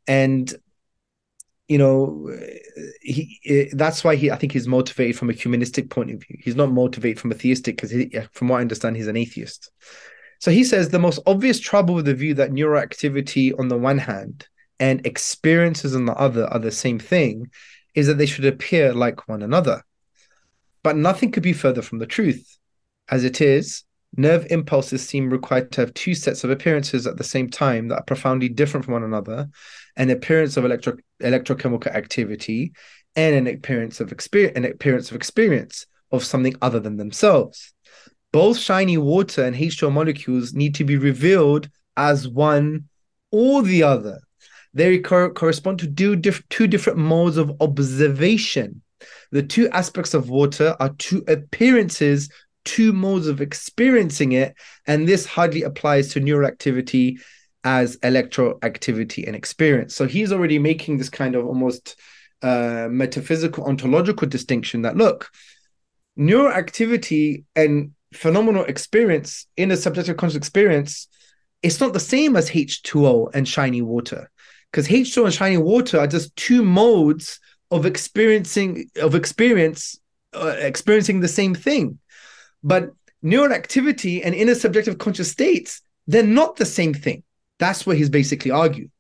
[0.06, 0.54] and
[1.68, 2.28] you know
[3.00, 6.56] he that's why he i think he's motivated from a humanistic point of view he's
[6.56, 7.92] not motivated from a theistic because
[8.32, 9.70] from what i understand he's an atheist
[10.40, 13.98] so he says the most obvious trouble with the view that neuroactivity on the one
[13.98, 14.48] hand
[14.78, 17.50] and experiences on the other are the same thing
[17.94, 19.82] is that they should appear like one another.
[20.82, 22.56] But nothing could be further from the truth.
[23.10, 23.84] As it is
[24.16, 27.96] nerve impulses seem required to have two sets of appearances at the same time that
[27.96, 29.48] are profoundly different from one another
[29.96, 32.72] an appearance of electro- electrochemical activity
[33.14, 37.72] and an appearance of experience an appearance of experience of something other than themselves
[38.32, 42.89] both shiny water and H2O molecules need to be revealed as one
[43.31, 44.20] or the other
[44.73, 48.82] they co- correspond to two, diff- two different modes of observation
[49.32, 52.28] the two aspects of water are two appearances
[52.65, 54.55] two modes of experiencing it.
[54.86, 57.19] And this hardly applies to neural activity
[57.65, 59.94] as electroactivity and experience.
[59.94, 61.97] So he's already making this kind of almost
[62.43, 65.31] uh, metaphysical ontological distinction that look,
[66.16, 71.08] neural activity and phenomenal experience in a subjective conscious experience,
[71.62, 74.30] it's not the same as H2O and shiny water.
[74.70, 80.00] Because H2O and shiny water are just two modes of experiencing of experience
[80.34, 81.98] uh, experiencing the same thing.
[82.62, 82.90] But
[83.22, 87.22] neural activity and inner subjective conscious states, they're not the same thing.
[87.58, 88.90] That's what he's basically arguing.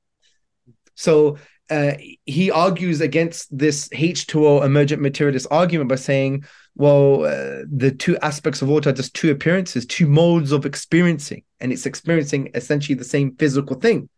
[0.94, 1.38] So
[1.70, 1.92] uh,
[2.26, 6.44] he argues against this H2O emergent materialist argument by saying,
[6.76, 11.42] well, uh, the two aspects of water are just two appearances, two modes of experiencing,
[11.60, 14.08] and it's experiencing essentially the same physical thing.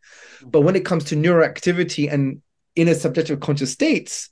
[0.43, 0.66] But mm-hmm.
[0.66, 2.43] when it comes to neuroactivity and
[2.77, 4.31] inner subjective conscious states,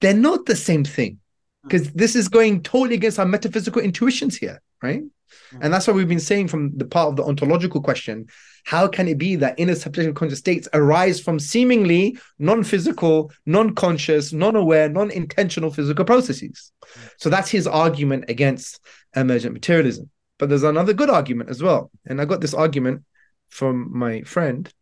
[0.00, 1.18] they're not the same thing mm.
[1.62, 5.02] because this is going totally against our metaphysical intuitions here, right?
[5.02, 5.58] Mm.
[5.60, 8.26] And that's what we've been saying from the part of the ontological question.
[8.64, 14.88] How can it be that inner subjective conscious states arise from seemingly non-physical, non-conscious, non-aware,
[14.88, 16.72] non-intentional physical processes?
[17.18, 18.80] So that's his argument against
[19.16, 20.10] emergent materialism.
[20.38, 21.90] But there's another good argument as well.
[22.06, 23.04] And I got this argument
[23.48, 24.72] from my friend.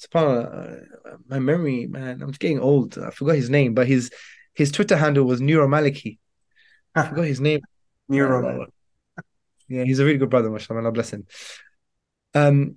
[0.00, 2.96] SubhanAllah, uh, my memory, man, I'm getting old.
[2.98, 4.10] I forgot his name, but his
[4.54, 6.18] his Twitter handle was Neuro Maliki.
[6.94, 7.60] I forgot his name.
[8.08, 8.66] Neuro.
[9.68, 10.80] Yeah, he's a really good brother, mashallah.
[10.80, 11.26] Allah bless him.
[12.34, 12.76] Um,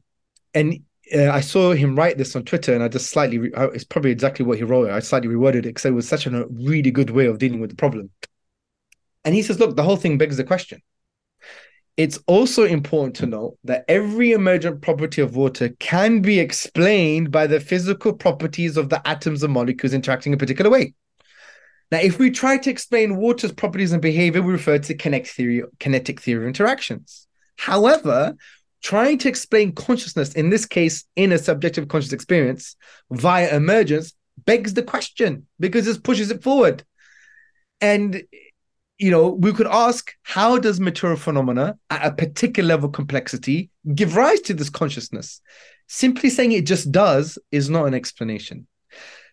[0.53, 0.79] and
[1.13, 4.11] uh, I saw him write this on Twitter, and I just slightly, re- it's probably
[4.11, 4.89] exactly what he wrote.
[4.89, 7.69] I slightly reworded it because it was such a really good way of dealing with
[7.69, 8.09] the problem.
[9.23, 10.81] And he says, look, the whole thing begs the question.
[11.97, 17.47] It's also important to note that every emergent property of water can be explained by
[17.47, 20.93] the physical properties of the atoms and molecules interacting in a particular way.
[21.91, 25.63] Now, if we try to explain water's properties and behavior, we refer to kinetic theory,
[25.79, 27.27] kinetic theory of interactions.
[27.57, 28.35] However,
[28.81, 32.75] trying to explain consciousness, in this case, in a subjective conscious experience
[33.11, 34.13] via emergence,
[34.45, 36.83] begs the question because this pushes it forward.
[37.79, 38.23] And
[39.01, 43.71] you know, we could ask, how does material phenomena at a particular level of complexity
[43.95, 45.41] give rise to this consciousness?
[45.87, 48.67] Simply saying it just does is not an explanation.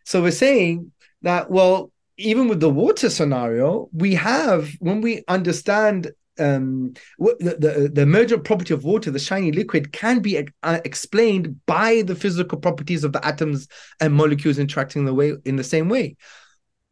[0.06, 6.12] So we're saying that, well, even with the water scenario, we have when we understand
[6.38, 11.60] um, the, the, the emergent property of water, the shiny liquid, can be uh, explained
[11.66, 13.68] by the physical properties of the atoms
[14.00, 16.16] and molecules interacting the way in the same way,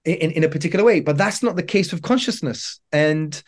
[0.04, 1.00] in, in a particular way.
[1.00, 3.42] But that's not the case with consciousness and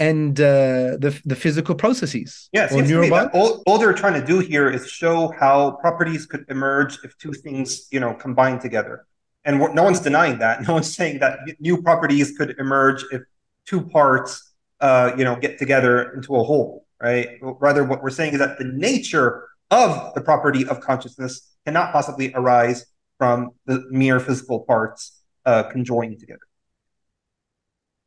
[0.00, 2.48] and uh, the the physical processes.
[2.52, 6.98] Yes, yeah, all, all they're trying to do here is show how properties could emerge
[7.04, 9.06] if two things, you know, combine together
[9.44, 10.62] and no one's denying that.
[10.66, 13.22] No one's saying that new properties could emerge if
[13.66, 14.53] two parts,
[14.84, 17.38] uh, you know, get together into a whole, right?
[17.40, 21.32] Rather, what we're saying is that the nature of the property of consciousness
[21.64, 22.84] cannot possibly arise
[23.16, 26.46] from the mere physical parts uh, conjoining together.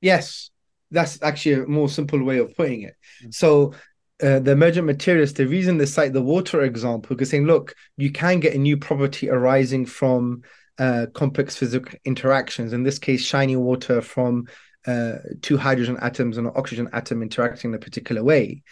[0.02, 0.52] Yes,
[0.92, 2.96] that's actually a more simple way of putting it.
[3.22, 3.32] Mm-hmm.
[3.32, 3.74] So
[4.22, 8.12] uh, the emergent materialist, the reason they cite the water example, because saying, look, you
[8.12, 10.44] can get a new property arising from
[10.78, 12.72] uh, complex physical interactions.
[12.72, 14.46] In this case, shiny water from
[14.88, 18.64] uh, two hydrogen atoms and an oxygen atom interacting in a particular way.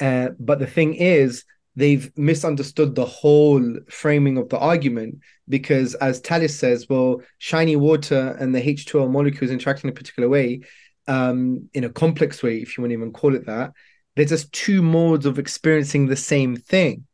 [0.00, 1.44] Uh, but the thing is,
[1.76, 5.18] they've misunderstood the whole framing of the argument
[5.48, 10.28] because, as Tallis says, well, shiny water and the H2O molecules interacting in a particular
[10.28, 10.62] way,
[11.06, 13.72] um, in a complex way, if you want to even call it that,
[14.16, 17.06] they're just two modes of experiencing the same thing.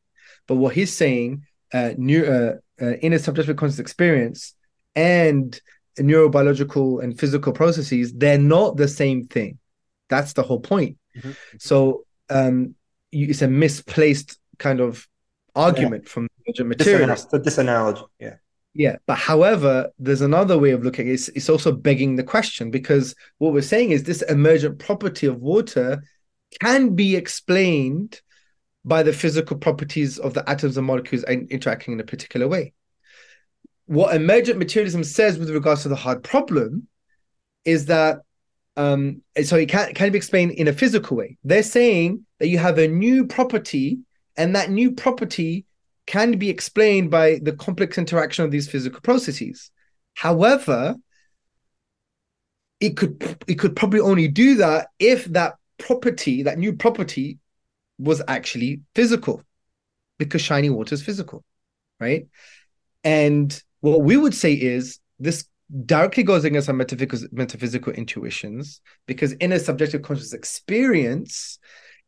[0.46, 4.54] But what he's saying, uh, new, uh, uh, inner subjective conscious experience
[4.94, 5.58] and
[5.98, 9.58] neurobiological and physical processes, they're not the same thing.
[10.08, 10.98] That's the whole point.
[11.16, 11.30] Mm-hmm.
[11.58, 12.74] So um,
[13.10, 15.06] you, it's a misplaced kind of
[15.54, 16.10] argument yeah.
[16.10, 16.28] from
[16.64, 17.26] materialists.
[17.26, 18.34] This, this analogy, yeah.
[18.78, 21.08] Yeah, but however, there's another way of looking.
[21.08, 25.40] It's it's also begging the question because what we're saying is this emergent property of
[25.40, 26.02] water
[26.60, 28.20] can be explained
[28.84, 32.74] by the physical properties of the atoms and molecules interacting in a particular way.
[33.86, 36.88] What emergent materialism says with regards to the hard problem
[37.64, 38.20] is that
[38.76, 41.38] um, so it can, can be explained in a physical way.
[41.44, 44.00] They're saying that you have a new property,
[44.36, 45.64] and that new property
[46.06, 49.70] can be explained by the complex interaction of these physical processes.
[50.14, 50.96] However,
[52.80, 57.38] it could it could probably only do that if that property, that new property,
[57.98, 59.42] was actually physical,
[60.18, 61.44] because shiny water is physical,
[61.98, 62.26] right?
[63.02, 65.46] And what we would say is this
[65.84, 71.58] directly goes against our metaphysical, metaphysical intuitions because inner subjective conscious experience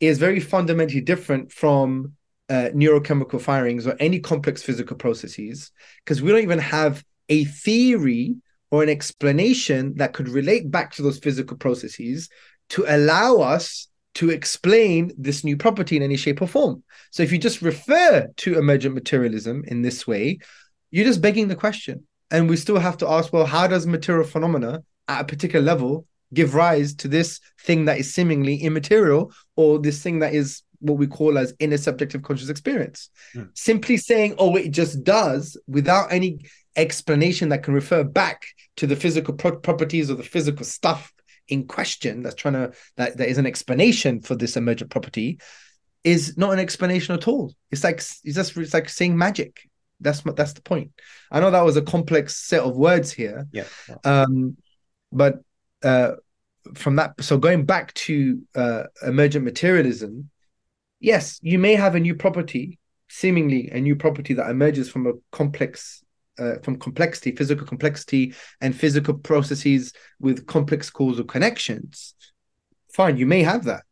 [0.00, 2.12] is very fundamentally different from
[2.48, 5.70] uh, neurochemical firings or any complex physical processes
[6.04, 8.36] because we don't even have a theory
[8.70, 12.28] or an explanation that could relate back to those physical processes
[12.70, 16.82] to allow us to explain this new property in any shape or form.
[17.10, 20.38] So if you just refer to emergent materialism in this way,
[20.90, 22.06] you're just begging the question.
[22.30, 26.06] And we still have to ask, well, how does material phenomena at a particular level
[26.34, 30.98] give rise to this thing that is seemingly immaterial or this thing that is what
[30.98, 33.10] we call as inner subjective conscious experience?
[33.32, 33.44] Hmm.
[33.54, 36.40] Simply saying, oh, it just does without any
[36.76, 38.46] explanation that can refer back
[38.76, 41.12] to the physical pro- properties or the physical stuff
[41.48, 45.38] in question that's trying to that there is an explanation for this emergent property
[46.04, 47.52] is not an explanation at all.
[47.70, 49.67] It's like it's just it's like saying magic.
[50.00, 50.92] That's that's the point.
[51.30, 53.46] I know that was a complex set of words here.
[53.52, 53.64] Yeah.
[53.88, 53.96] yeah.
[54.04, 54.56] Um,
[55.10, 55.40] but
[55.82, 56.12] uh,
[56.74, 60.30] from that, so going back to uh, emergent materialism,
[61.00, 65.12] yes, you may have a new property, seemingly a new property that emerges from a
[65.32, 66.04] complex
[66.38, 72.14] uh, from complexity, physical complexity, and physical processes with complex causal connections.
[72.92, 73.82] Fine, you may have that,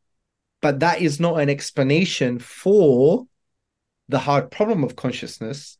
[0.62, 3.26] but that is not an explanation for
[4.08, 5.78] the hard problem of consciousness,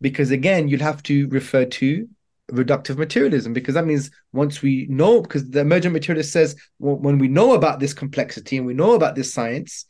[0.00, 2.08] because again, you'd have to refer to
[2.50, 7.18] reductive materialism because that means once we know because the emergent materialist says well, when
[7.18, 9.84] we know about this complexity and we know about this science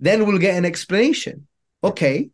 [0.00, 1.46] then we'll get an explanation.
[1.84, 2.30] Okay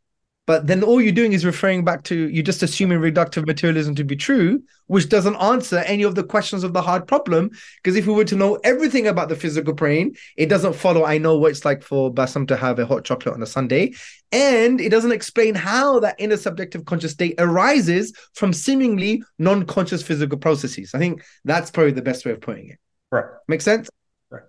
[0.46, 4.04] but then all you're doing is referring back to you're just assuming reductive materialism to
[4.04, 7.50] be true, which doesn't answer any of the questions of the hard problem.
[7.82, 11.04] Because if we were to know everything about the physical brain, it doesn't follow.
[11.04, 13.94] I know what it's like for Bassam to have a hot chocolate on a Sunday,
[14.30, 20.38] and it doesn't explain how that inner subjective conscious state arises from seemingly non-conscious physical
[20.38, 20.94] processes.
[20.94, 22.78] I think that's probably the best way of putting it.
[23.10, 23.24] Right.
[23.48, 23.88] Make sense?
[24.30, 24.42] Right.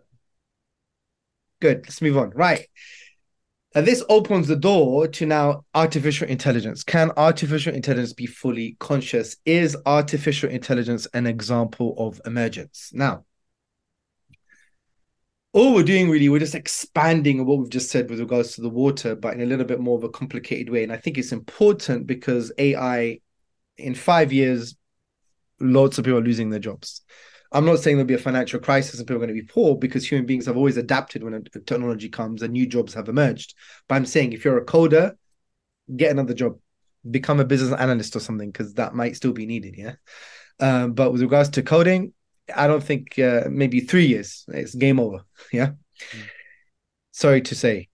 [1.60, 1.86] Good.
[1.86, 2.32] Let's move on.
[2.32, 2.68] Right.
[3.78, 6.84] And this opens the door to now artificial intelligence.
[6.84, 9.38] Can artificial intelligence be fully conscious?
[9.46, 12.90] Is artificial intelligence an example of emergence?
[12.92, 13.26] Now,
[15.54, 18.70] all we're doing really, we're just expanding what we've just said with regards to the
[18.70, 20.82] water, but in a little bit more of a complicated way.
[20.82, 23.20] And I think it's important because AI,
[23.78, 24.76] in five years,
[25.60, 27.02] lots of people are losing their jobs.
[27.52, 29.76] I'm not saying there'll be a financial crisis and people are going to be poor
[29.76, 33.56] because human beings have always adapted when a technology comes and new jobs have emerged.
[33.88, 35.16] But I'm saying if you're a coder,
[35.96, 36.60] get another job,
[37.10, 39.76] become a business analyst or something because that might still be needed.
[39.78, 39.96] Yeah.
[40.60, 42.14] Um, but with regards to coding,
[42.56, 45.22] I don't think uh, maybe three years it's game over.
[45.52, 45.72] Yeah.
[46.12, 46.28] Mm.
[47.12, 47.90] Sorry to say,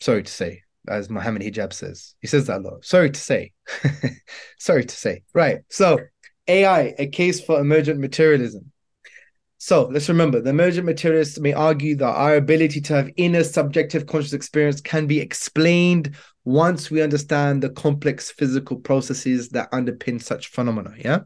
[0.00, 2.84] sorry to say, as Muhammad Hijab says, he says that a lot.
[2.84, 3.52] Sorry to say,
[4.58, 5.22] sorry to say.
[5.34, 5.60] Right.
[5.68, 5.98] So
[6.48, 8.69] AI, a case for emergent materialism.
[9.62, 14.06] So let's remember the emergent materialists may argue that our ability to have inner subjective
[14.06, 16.16] conscious experience can be explained
[16.46, 20.94] once we understand the complex physical processes that underpin such phenomena.
[20.96, 21.20] Yeah.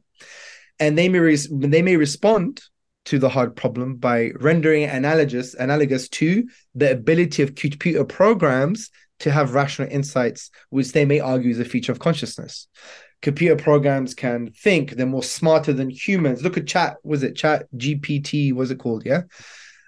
[0.81, 2.61] And they may, they may respond
[3.05, 8.91] to the hard problem by rendering it analogous analogous to the ability of computer programs
[9.21, 12.67] to have rational insights, which they may argue is a feature of consciousness.
[13.25, 16.43] Computer programs can think; they're more smarter than humans.
[16.43, 16.99] Look at Chat.
[17.03, 18.53] Was it Chat GPT?
[18.53, 19.05] Was it called?
[19.05, 19.23] Yeah.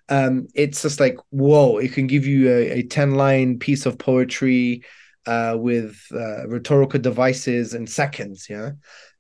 [0.09, 1.77] Um, it's just like whoa!
[1.77, 4.85] It can give you a, a ten line piece of poetry
[5.27, 8.49] uh, with uh, rhetorical devices in seconds.
[8.49, 8.71] Yeah.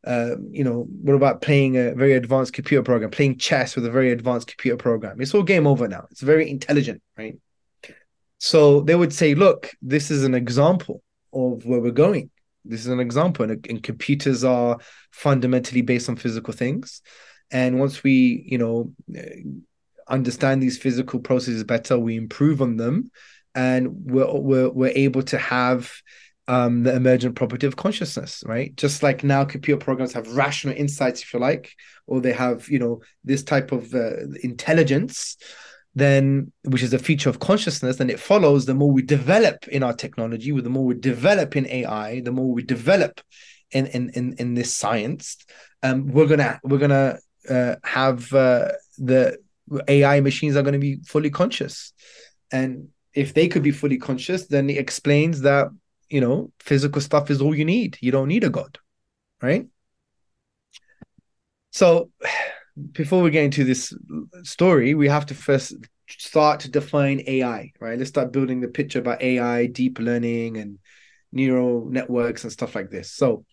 [0.02, 3.90] Uh, you know, what about playing a very advanced computer program, playing chess with a
[3.90, 5.20] very advanced computer program?
[5.20, 6.06] It's all game over now.
[6.10, 7.36] It's very intelligent, right?
[8.38, 11.02] So they would say, look, this is an example
[11.32, 12.30] of where we're going.
[12.68, 14.78] This is an example, and, and computers are
[15.10, 17.02] fundamentally based on physical things.
[17.50, 18.92] And once we, you know,
[20.08, 23.10] understand these physical processes better, we improve on them,
[23.54, 25.92] and we're we're, we're able to have
[26.48, 28.74] um, the emergent property of consciousness, right?
[28.76, 31.74] Just like now, computer programs have rational insights, if you like,
[32.06, 35.36] or they have, you know, this type of uh, intelligence
[35.96, 39.82] then which is a feature of consciousness, then it follows the more we develop in
[39.82, 43.22] our technology, with the more we develop in AI, the more we develop
[43.72, 45.38] in in in, in this science,
[45.82, 47.18] um, we're gonna we're gonna
[47.48, 49.38] uh, have uh, the
[49.88, 51.94] AI machines are to be fully conscious,
[52.52, 55.68] and if they could be fully conscious, then it explains that
[56.10, 57.96] you know physical stuff is all you need.
[58.02, 58.78] You don't need a god,
[59.40, 59.66] right?
[61.70, 62.10] So
[62.92, 63.94] before we get into this
[64.42, 65.74] story, we have to first
[66.08, 67.98] start to define AI, right?
[67.98, 70.78] Let's start building the picture about AI, deep learning, and
[71.32, 73.12] neural networks and stuff like this.
[73.12, 73.44] So,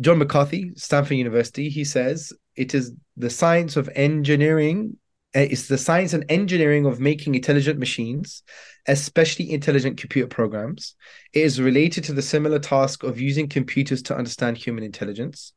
[0.00, 4.96] John McCarthy, Stanford University, he says it is the science of engineering.
[5.34, 8.42] Eh, it's the science and engineering of making intelligent machines,
[8.86, 10.94] especially intelligent computer programs.
[11.32, 15.52] It is related to the similar task of using computers to understand human intelligence.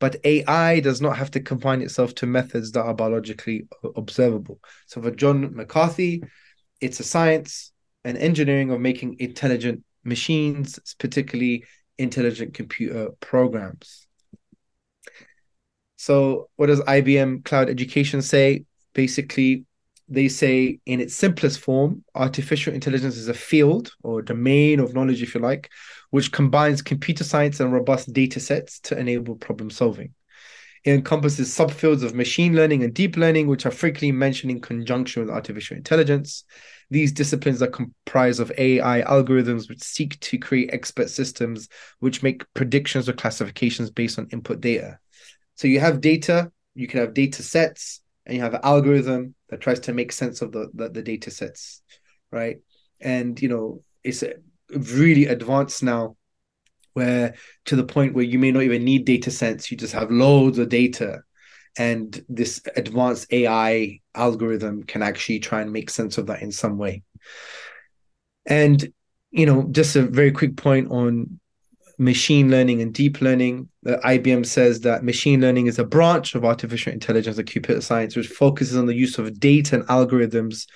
[0.00, 4.60] But AI does not have to confine itself to methods that are biologically observable.
[4.86, 6.22] So for John McCarthy,
[6.80, 7.72] it's a science
[8.04, 11.64] and engineering of making intelligent machines, particularly
[11.98, 14.06] intelligent computer programs.
[15.96, 18.64] So, what does IBM Cloud Education say?
[18.92, 19.64] Basically,
[20.08, 25.22] they say in its simplest form, artificial intelligence is a field or domain of knowledge,
[25.22, 25.70] if you like,
[26.10, 30.14] which combines computer science and robust data sets to enable problem solving.
[30.84, 35.22] It encompasses subfields of machine learning and deep learning, which are frequently mentioned in conjunction
[35.22, 36.44] with artificial intelligence.
[36.90, 41.68] These disciplines are comprised of AI algorithms which seek to create expert systems
[42.00, 44.98] which make predictions or classifications based on input data.
[45.54, 49.60] So you have data, you can have data sets, and you have an algorithm that
[49.60, 51.82] tries to make sense of the, the, the data sets,
[52.30, 52.58] right?
[53.00, 54.24] And you know, it's
[54.70, 56.16] really advanced now
[56.94, 57.34] where
[57.66, 60.58] to the point where you may not even need data sets you just have loads
[60.58, 61.22] of data.
[61.76, 66.78] And this advanced ai algorithm can actually try and make sense of that in some
[66.78, 67.02] way.
[68.46, 68.92] And
[69.34, 71.40] you know just a very quick point on
[71.98, 76.92] machine learning and deep learning ibm says that machine learning is a branch of artificial
[76.92, 80.66] intelligence and computer science which focuses on the use of data and algorithms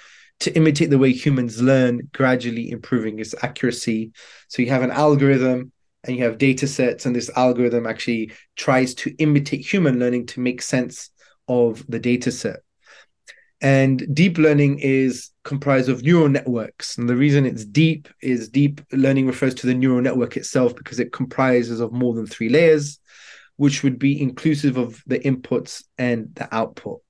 [0.41, 4.13] to imitate the way humans learn, gradually improving its accuracy.
[4.49, 5.73] So you have an algorithm
[6.05, 10.41] and you have data sets, and this algorithm actually tries to imitate human learning to
[10.41, 11.11] make sense
[11.49, 12.61] of the data set.
[13.61, 16.99] And deep learning is comprised of neural networks.
[16.99, 21.01] And the reason it's deep is deep learning refers to the neural network itself because
[21.01, 23.01] it comprises of more than three layers,
[23.57, 27.01] which would be inclusive of the inputs and the output.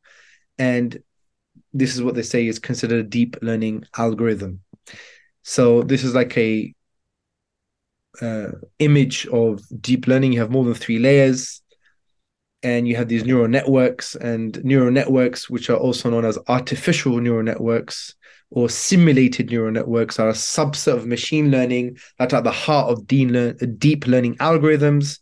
[0.57, 0.97] And
[1.73, 4.61] this is what they say is considered a deep learning algorithm.
[5.43, 6.73] So this is like a
[8.23, 10.33] uh, image of deep learning.
[10.33, 11.61] You have more than three layers,
[12.63, 17.21] and you have these neural networks and neural networks, which are also known as artificial
[17.21, 18.15] neural networks
[18.51, 22.91] or simulated neural networks, are a subset of machine learning that are at the heart
[22.91, 25.19] of deep learning algorithms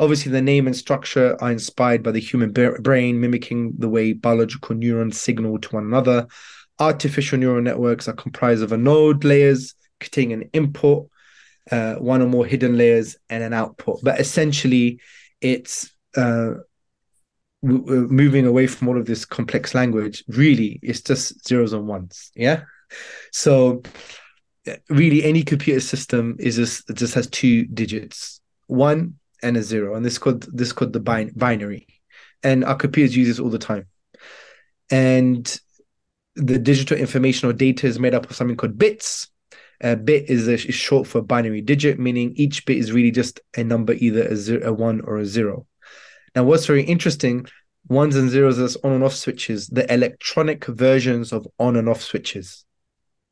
[0.00, 4.74] Obviously, the name and structure are inspired by the human brain, mimicking the way biological
[4.74, 6.26] neurons signal to one another.
[6.78, 11.06] Artificial neural networks are comprised of a node layers containing an input,
[11.70, 14.00] uh, one or more hidden layers, and an output.
[14.02, 15.00] But essentially,
[15.42, 16.54] it's uh,
[17.64, 20.24] w- uh, moving away from all of this complex language.
[20.28, 22.30] Really, it's just zeros and ones.
[22.34, 22.62] Yeah.
[23.32, 23.82] So,
[24.66, 29.94] uh, really, any computer system is just just has two digits, one and a zero,
[29.94, 31.86] and this called this called the bin- binary,
[32.42, 33.86] and our computers use this all the time.
[34.90, 35.60] And
[36.36, 39.28] the digital information or data is made up of something called bits.
[39.82, 43.40] A bit is, a, is short for binary digit, meaning each bit is really just
[43.56, 45.66] a number, either a, zero, a one or a zero.
[46.34, 47.46] Now, what's very interesting,
[47.88, 52.02] ones and zeros as on and off switches, the electronic versions of on and off
[52.02, 52.64] switches.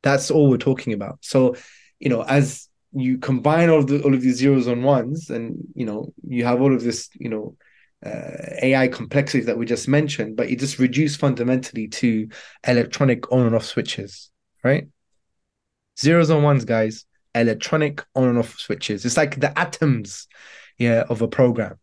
[0.01, 1.19] That's all we're talking about.
[1.21, 1.55] So,
[1.99, 5.57] you know, as you combine all of the, all of these zeros and ones, and
[5.75, 7.55] you know, you have all of this, you know,
[8.05, 12.27] uh, AI complexity that we just mentioned, but you just reduce fundamentally to
[12.65, 14.31] electronic on and off switches,
[14.63, 14.87] right?
[15.99, 17.05] Zeros and ones, guys,
[17.35, 19.05] electronic on and off switches.
[19.05, 20.27] It's like the atoms,
[20.77, 21.77] yeah, of a program.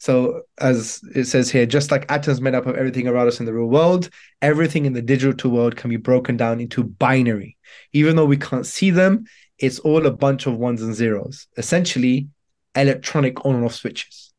[0.00, 3.44] So, as it says here, just like atoms made up of everything around us in
[3.44, 4.08] the real world,
[4.40, 7.58] everything in the digital world can be broken down into binary.
[7.92, 9.26] Even though we can't see them,
[9.58, 12.28] it's all a bunch of ones and zeros, essentially
[12.74, 14.32] electronic on and off switches.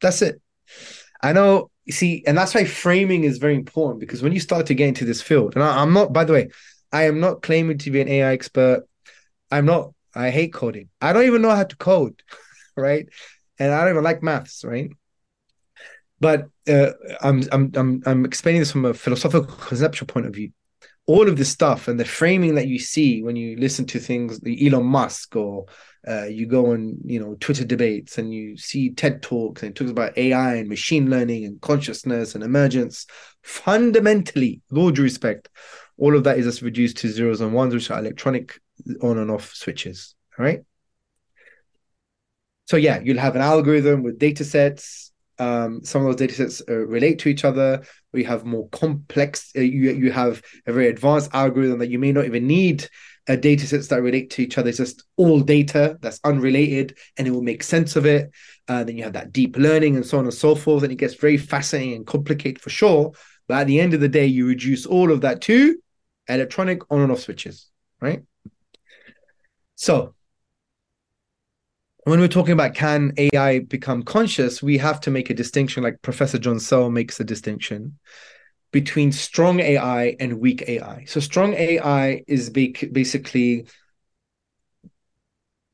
[0.00, 0.40] That's it.
[1.22, 4.74] I know, see, and that's why framing is very important because when you start to
[4.74, 6.48] get into this field, and I, I'm not, by the way,
[6.90, 8.84] I am not claiming to be an AI expert.
[9.50, 10.88] I'm not, I hate coding.
[11.02, 12.22] I don't even know how to code,
[12.78, 13.06] right?
[13.58, 14.90] And I don't even like maths, right?
[16.22, 20.52] But uh, I'm, I'm, I'm, I'm explaining this from a philosophical conceptual point of view.
[21.06, 24.38] All of this stuff and the framing that you see when you listen to things,
[24.46, 25.66] Elon Musk or
[26.06, 29.74] uh, you go on, you know, Twitter debates and you see TED talks and it
[29.74, 33.04] talks about AI and machine learning and consciousness and emergence.
[33.42, 35.48] Fundamentally, with all due respect,
[35.98, 38.60] all of that is just reduced to zeros and ones, which are electronic
[39.02, 40.14] on and off switches.
[40.38, 40.60] All right.
[42.66, 46.62] So yeah, you'll have an algorithm with data sets um, some of those data sets
[46.68, 47.82] uh, relate to each other.
[48.12, 52.12] We have more complex, uh, you, you have a very advanced algorithm that you may
[52.12, 52.88] not even need
[53.28, 54.68] uh, data sets that relate to each other.
[54.68, 58.30] It's just all data that's unrelated and it will make sense of it.
[58.68, 60.82] Uh, then you have that deep learning and so on and so forth.
[60.82, 63.12] And it gets very fascinating and complicated for sure.
[63.48, 65.78] But at the end of the day, you reduce all of that to
[66.28, 67.68] electronic on and off switches,
[68.00, 68.22] right?
[69.74, 70.14] So
[72.04, 76.02] when we're talking about can AI become conscious, we have to make a distinction, like
[76.02, 77.98] Professor John Searle makes a distinction
[78.72, 81.04] between strong AI and weak AI.
[81.06, 83.66] So, strong AI is basically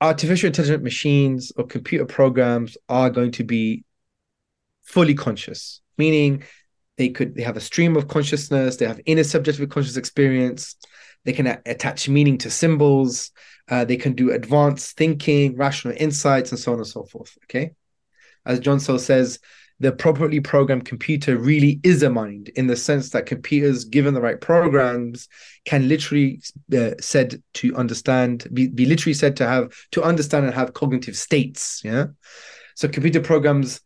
[0.00, 3.84] artificial intelligent machines or computer programs are going to be
[4.82, 6.42] fully conscious, meaning
[6.98, 10.76] they could they have a stream of consciousness, they have inner subjective conscious experience,
[11.24, 13.30] they can attach meaning to symbols,
[13.70, 17.36] uh, they can do advanced thinking, rational insights, and so on and so forth.
[17.44, 17.72] Okay.
[18.46, 19.38] As John Searle says,
[19.80, 24.20] the appropriately programmed computer really is a mind in the sense that computers, given the
[24.20, 25.28] right programs,
[25.64, 26.40] can literally
[26.76, 31.16] uh, said to understand, be, be literally said to have to understand and have cognitive
[31.16, 31.82] states.
[31.84, 32.06] Yeah.
[32.74, 33.80] So computer programs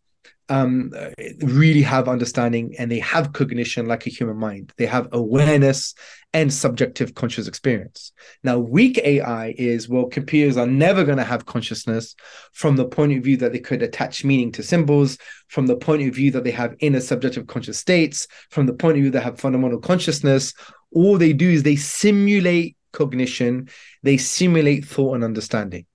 [0.53, 0.93] um,
[1.41, 4.71] really have understanding and they have cognition like a human mind.
[4.77, 5.95] They have awareness
[6.35, 8.13] and subjective conscious experience.
[8.45, 12.15] Now, weak AI is well, computers are never going to have consciousness
[12.53, 15.17] from the point of view that they could attach meaning to symbols,
[15.49, 18.99] from the point of view that they have inner subjective conscious states, from the point
[18.99, 20.53] of view that have fundamental consciousness.
[20.95, 23.71] All they do is they simulate cognition,
[24.03, 25.87] they simulate thought and understanding.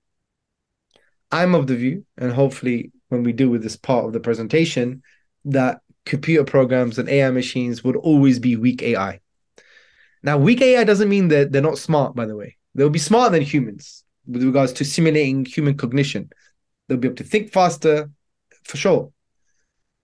[1.30, 5.02] I'm of the view, and hopefully when we do with this part of the presentation
[5.44, 9.20] that computer programs and AI machines would always be weak AI.
[10.22, 12.56] Now, weak AI doesn't mean that they're not smart, by the way.
[12.74, 16.30] They'll be smarter than humans with regards to simulating human cognition.
[16.86, 18.10] They'll be able to think faster,
[18.64, 19.12] for sure,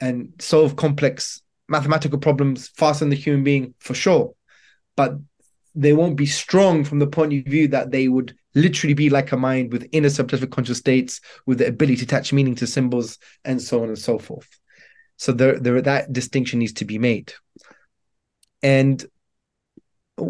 [0.00, 4.34] and solve complex mathematical problems faster than the human being, for sure.
[4.96, 5.18] But
[5.74, 9.32] they won't be strong from the point of view that they would literally be like
[9.32, 13.18] a mind with inner subjective conscious states, with the ability to attach meaning to symbols,
[13.44, 14.48] and so on and so forth.
[15.16, 17.32] So there, there that distinction needs to be made.
[18.62, 19.04] And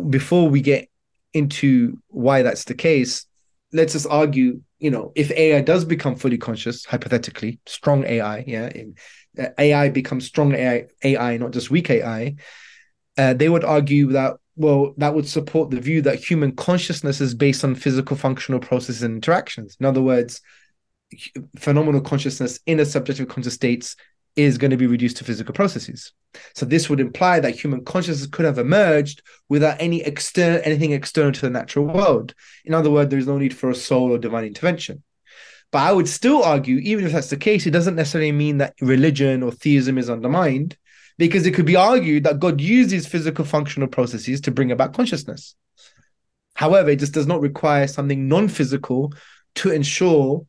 [0.08, 0.88] before we get
[1.32, 3.26] into why that's the case,
[3.72, 8.68] let's just argue, you know, if AI does become fully conscious, hypothetically, strong AI, yeah,
[8.68, 8.94] in,
[9.38, 12.36] uh, AI becomes strong AI, AI, not just weak AI,
[13.18, 17.34] uh, they would argue that well, that would support the view that human consciousness is
[17.34, 19.76] based on physical functional processes and interactions.
[19.80, 20.40] In other words,
[21.58, 23.96] phenomenal consciousness in a subjective conscious states
[24.36, 26.12] is going to be reduced to physical processes.
[26.54, 31.32] So this would imply that human consciousness could have emerged without any external anything external
[31.32, 32.34] to the natural world.
[32.64, 35.02] In other words, there is no need for a soul or divine intervention.
[35.70, 38.74] But I would still argue, even if that's the case, it doesn't necessarily mean that
[38.80, 40.76] religion or theism is undermined
[41.16, 45.54] because it could be argued that God uses physical functional processes to bring about consciousness.
[46.54, 49.12] However, it just does not require something non physical
[49.56, 50.46] to ensure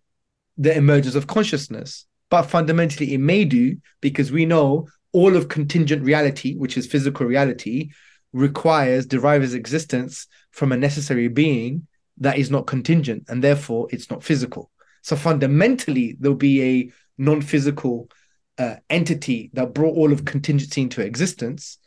[0.57, 2.05] the emergence of consciousness.
[2.29, 7.25] But fundamentally, it may do because we know all of contingent reality, which is physical
[7.25, 7.91] reality,
[8.33, 11.87] requires, derives existence from a necessary being
[12.17, 14.71] that is not contingent and therefore it's not physical.
[15.01, 18.09] So fundamentally, there'll be a non physical
[18.57, 21.77] uh, entity that brought all of contingency into existence.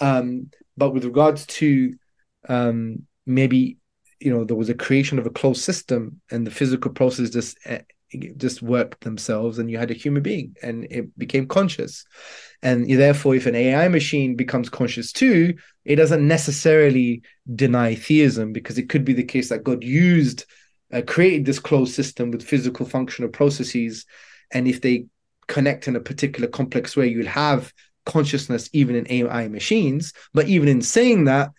[0.00, 1.94] Um, but with regards to
[2.48, 3.78] um, maybe
[4.20, 7.58] you know there was a creation of a closed system and the physical process just
[7.68, 7.78] uh,
[8.36, 12.04] just worked themselves and you had a human being and it became conscious
[12.62, 15.54] and therefore if an ai machine becomes conscious too
[15.84, 17.22] it doesn't necessarily
[17.54, 20.44] deny theism because it could be the case that god used
[20.92, 24.04] uh, created this closed system with physical functional processes
[24.52, 25.06] and if they
[25.52, 27.74] connect in a particular complex way you'll have
[28.06, 30.14] consciousness even in ai machines.
[30.32, 31.50] But even in saying that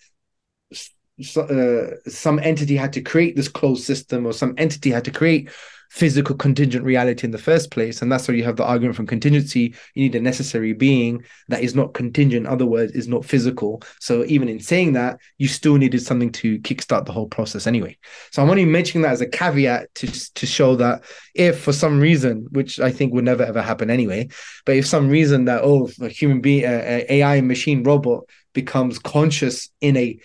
[1.38, 5.52] uh, some entity had to create this closed system or some entity had to create
[5.94, 9.06] physical contingent reality in the first place and that's where you have the argument from
[9.06, 9.76] contingency.
[9.94, 13.84] You need a necessary being that is not contingent other words is not physical.
[14.00, 17.96] So even in saying that you still needed something to kickstart the whole process anyway.
[18.32, 21.04] So i'm only mentioning that as a caveat to to show that
[21.36, 24.28] if for some reason which i think would never ever happen anyway
[24.66, 29.70] but if some reason that oh a human being uh, ai machine robot becomes conscious
[29.82, 30.18] in a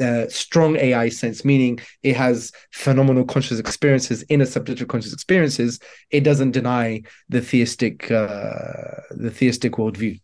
[0.00, 5.78] uh, strong AI sense, meaning it has phenomenal conscious experiences, inner subjective conscious experiences.
[6.10, 10.20] It doesn't deny the theistic uh, the theistic worldview.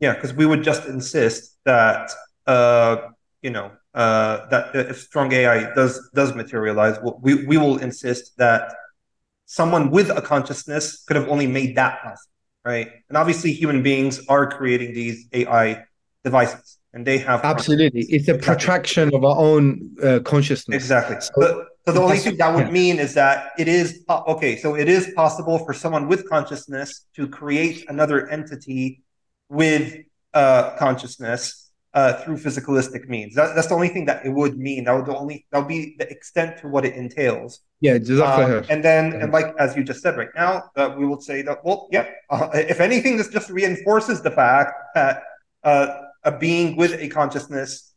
[0.00, 2.10] Yeah, because we would just insist that
[2.46, 2.96] uh,
[3.42, 8.74] you know uh, that if strong AI does does materialize, we we will insist that
[9.46, 12.32] someone with a consciousness could have only made that possible,
[12.64, 12.90] right?
[13.08, 15.84] And obviously, human beings are creating these AI
[16.24, 21.32] devices and they have absolutely it's a protraction of our own uh, consciousness exactly so,
[21.38, 22.72] so, so the only thing that would yeah.
[22.72, 27.28] mean is that it is okay so it is possible for someone with consciousness to
[27.28, 29.02] create another entity
[29.48, 29.96] with
[30.32, 31.64] uh, consciousness
[31.94, 33.34] uh, through physicalistic means.
[33.36, 34.84] That, that's the only thing that it would mean.
[34.84, 37.60] That would the only that would be the extent to what it entails.
[37.80, 41.20] Yeah, um, and then and like as you just said right now, uh, we will
[41.20, 42.12] say that well, yep.
[42.30, 45.22] Uh, if anything, this just reinforces the fact that
[45.62, 47.94] uh, a being with a consciousness,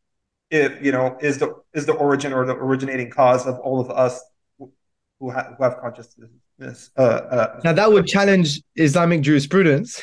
[0.49, 3.89] it, you know, is the is the origin or the originating cause of all of
[3.89, 4.21] us
[5.19, 6.29] who, ha- who have consciousness.
[6.97, 10.01] Uh, uh, now that would challenge Islamic jurisprudence.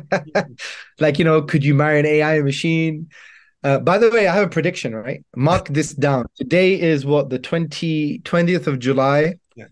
[1.00, 3.08] like, you know, could you marry an AI machine?
[3.62, 5.24] Uh, by the way, I have a prediction, right?
[5.36, 6.26] Mark this down.
[6.36, 9.66] Today is what the 20, 20th of July, yeah.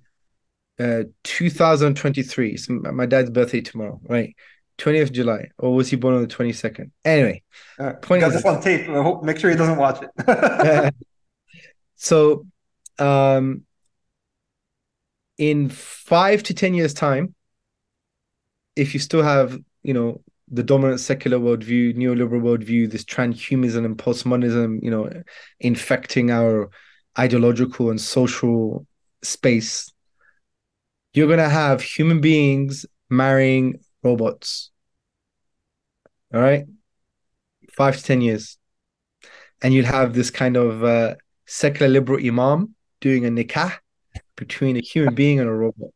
[0.78, 2.50] uh, 2023.
[2.50, 4.34] It's my dad's birthday tomorrow, right?
[4.78, 6.90] 20th July, or was he born on the 22nd?
[7.04, 7.42] Anyway,
[7.78, 8.88] uh, got this on tape.
[8.88, 10.94] I hope, make sure he doesn't watch it.
[11.96, 12.46] so,
[12.98, 13.62] um,
[15.36, 17.34] in five to 10 years' time,
[18.76, 23.98] if you still have, you know, the dominant secular worldview, neoliberal worldview, this transhumanism and
[23.98, 25.10] postmodernism, you know,
[25.60, 26.70] infecting our
[27.18, 28.86] ideological and social
[29.22, 29.92] space,
[31.12, 34.70] you're going to have human beings marrying robots.
[36.32, 36.66] All right.
[37.72, 38.58] Five to 10 years.
[39.62, 41.14] And you'll have this kind of uh,
[41.46, 43.72] secular liberal imam doing a nikah
[44.36, 45.90] between a human being and a robot.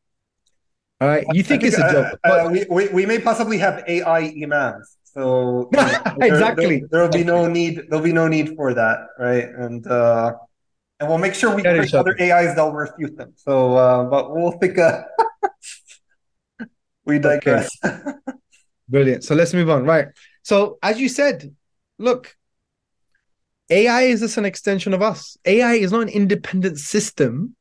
[1.01, 1.25] All right.
[1.33, 2.21] You think, think it's a uh, joke.
[2.25, 4.97] Uh, we, we, we may possibly have AI imams.
[5.05, 5.69] So
[6.21, 6.81] exactly.
[6.81, 7.83] There, there, will be no need.
[7.89, 9.45] There'll be no need for that, right?
[9.45, 10.33] And uh,
[11.01, 13.35] and we'll make sure we get other AIs that'll refute them.
[13.37, 14.79] So, uh, but we'll think.
[14.79, 15.03] Uh,
[17.05, 17.71] we digress.
[17.85, 17.99] Okay.
[18.89, 19.25] Brilliant.
[19.25, 19.85] So let's move on.
[19.85, 20.09] Right.
[20.43, 21.55] So as you said,
[21.99, 22.37] look,
[23.71, 25.37] AI is just an extension of us.
[25.45, 27.57] AI is not an independent system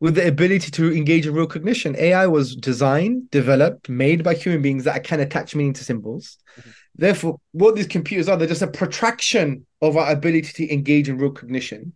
[0.00, 1.96] with the ability to engage in real cognition.
[1.96, 6.36] AI was designed, developed, made by human beings that can attach meaning to symbols.
[6.58, 6.70] Mm-hmm.
[6.96, 11.16] Therefore, what these computers are, they're just a protraction of our ability to engage in
[11.18, 11.94] real cognition.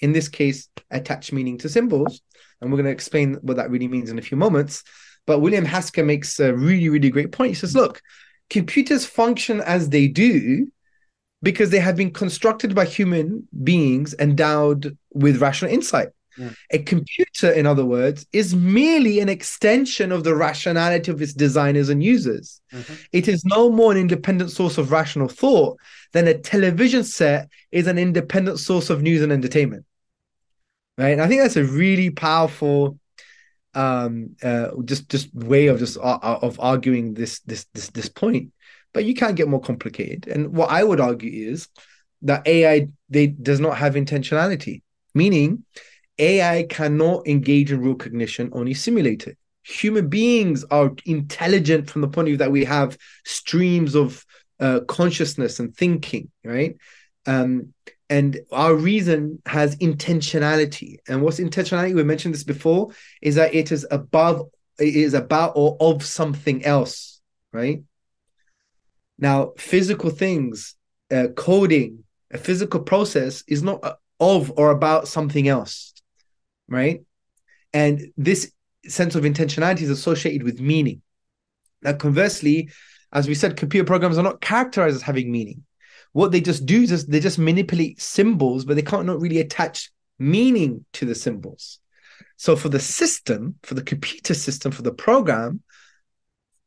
[0.00, 2.22] In this case, attach meaning to symbols.
[2.60, 4.82] And we're going to explain what that really means in a few moments.
[5.26, 7.50] But William Hasker makes a really, really great point.
[7.50, 8.02] He says, look,
[8.50, 10.70] computers function as they do
[11.42, 16.08] because they have been constructed by human beings endowed with rational insight.
[16.38, 16.50] Yeah.
[16.70, 21.90] A computer, in other words, is merely an extension of the rationality of its designers
[21.90, 22.60] and users.
[22.72, 22.94] Mm-hmm.
[23.12, 25.78] It is no more an independent source of rational thought
[26.12, 29.84] than a television set is an independent source of news and entertainment.
[30.96, 31.10] Right.
[31.10, 32.98] And I think that's a really powerful
[33.74, 38.08] um uh just just way of just uh, uh, of arguing this this this this
[38.08, 38.52] point.
[38.92, 40.28] But you can't get more complicated.
[40.28, 41.68] And what i would argue is
[42.22, 44.82] that ai they does not have intentionality.
[45.14, 45.64] Meaning
[46.18, 49.38] ai cannot engage in real cognition only simulate it.
[49.64, 54.24] Human beings are intelligent from the point of view that we have streams of
[54.60, 56.76] uh, consciousness and thinking right?
[57.26, 57.72] Um
[58.12, 62.82] and our reason has intentionality and what's intentionality we mentioned this before
[63.20, 64.36] is that it is above
[64.78, 67.12] it is about or of something else
[67.52, 67.82] right?
[69.18, 70.74] Now, physical things,
[71.10, 75.92] uh, coding, a physical process is not of or about something else,
[76.68, 77.02] right?
[77.72, 78.52] And this
[78.86, 81.02] sense of intentionality is associated with meaning.
[81.82, 82.70] Now, conversely,
[83.12, 85.64] as we said, computer programs are not characterized as having meaning.
[86.12, 89.90] What they just do is they just manipulate symbols, but they can't not really attach
[90.18, 91.78] meaning to the symbols.
[92.36, 95.62] So for the system, for the computer system, for the program,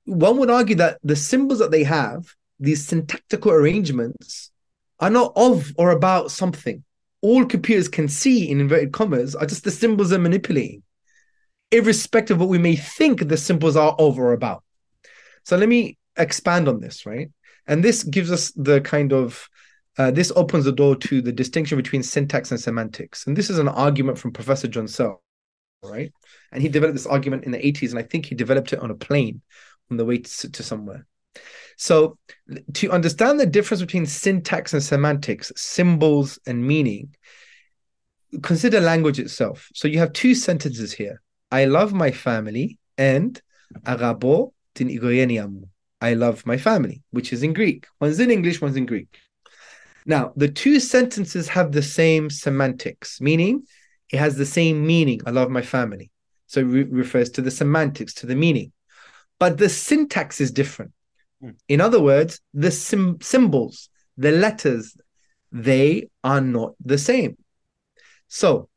[0.05, 4.51] one would argue that the symbols that they have, these syntactical arrangements,
[4.99, 6.84] are not of or about something.
[7.22, 10.84] All computers can see in inverted commas are just the symbols they're manipulating,
[11.72, 14.63] irrespective of what we may think the symbols are of or about.
[15.43, 17.30] So let me expand on this, right?
[17.68, 19.50] And this gives us the kind of
[19.98, 23.28] uh, this opens the door to the distinction between syntax and semantics.
[23.28, 25.24] And this is an argument from Professor John Searle,
[25.84, 26.12] right?
[26.52, 28.92] And he developed this argument in the 80s, and I think he developed it on
[28.92, 29.42] a plane
[29.90, 31.06] on the way to, to somewhere.
[31.78, 32.18] So,
[32.74, 37.16] to understand the difference between syntax and semantics, symbols and meaning,
[38.42, 39.70] consider language itself.
[39.74, 41.22] So, you have two sentences here
[41.52, 43.42] I love my family and
[43.86, 44.90] Arabo tin
[46.06, 47.88] I love my family, which is in Greek.
[47.99, 49.11] One's in English, one's in Greek.
[50.06, 53.64] Now, the two sentences have the same semantics, meaning
[54.14, 55.19] it has the same meaning.
[55.26, 56.11] I love my family.
[56.45, 58.72] So it re- refers to the semantics, to the meaning.
[59.40, 60.91] But the syntax is different.
[61.41, 61.52] Hmm.
[61.68, 64.95] In other words, the sim- symbols, the letters,
[65.52, 67.36] they are not the same.
[68.27, 68.69] So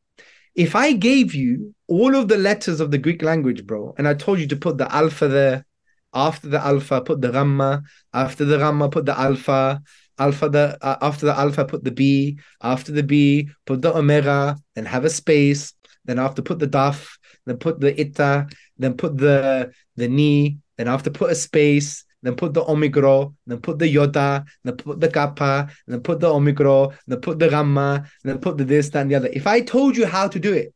[0.55, 4.14] if I gave you all of the letters of the Greek language, bro, and I
[4.14, 5.66] told you to put the alpha there,
[6.12, 7.82] after the alpha, put the gamma,
[8.12, 9.82] after the gamma, put the alpha,
[10.18, 14.56] alpha the uh, after the alpha put the b after the b put the omega
[14.74, 15.74] then have a space
[16.06, 18.48] then after put the daf then put the ita
[18.78, 23.60] then put the the ni then after put a space then put the omicro, then
[23.60, 28.05] put the yoda, then put the kappa, then put the omicro, then put the gamma,
[28.24, 29.30] then put the this, that, and the other.
[29.32, 30.74] If I told you how to do it,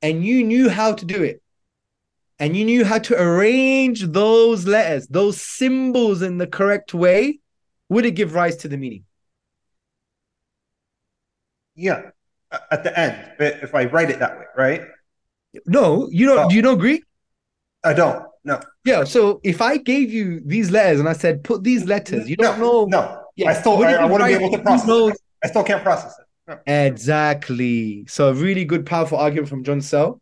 [0.00, 1.42] and you knew how to do it,
[2.38, 7.40] and you knew how to arrange those letters, those symbols in the correct way,
[7.88, 9.04] would it give rise to the meaning?
[11.74, 12.10] Yeah,
[12.70, 14.82] at the end, but if I write it that way, right?
[15.66, 16.38] No, you don't.
[16.38, 16.48] Oh.
[16.48, 17.04] Do you know Greek?
[17.84, 18.24] I don't.
[18.44, 18.60] No.
[18.84, 19.04] Yeah.
[19.04, 22.58] So if I gave you these letters and I said put these letters, you don't
[22.58, 22.84] no, know.
[22.86, 23.22] No.
[23.36, 23.50] Yeah.
[23.50, 23.82] I still.
[23.82, 25.18] I, I want to be able to process.
[25.42, 26.24] I still can't process it.
[26.48, 26.58] No.
[26.66, 28.06] Exactly.
[28.08, 30.20] So a really good, powerful argument from John Searle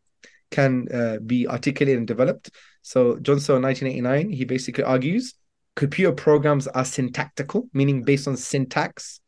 [0.51, 2.51] can uh, be articulated and developed.
[2.83, 5.35] So John Searle, 1989, he basically argues
[5.77, 9.21] computer programs are syntactical, meaning based on syntax.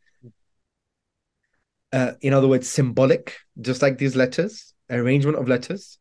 [1.92, 5.98] Uh, in other words, symbolic, just like these letters, arrangement of letters.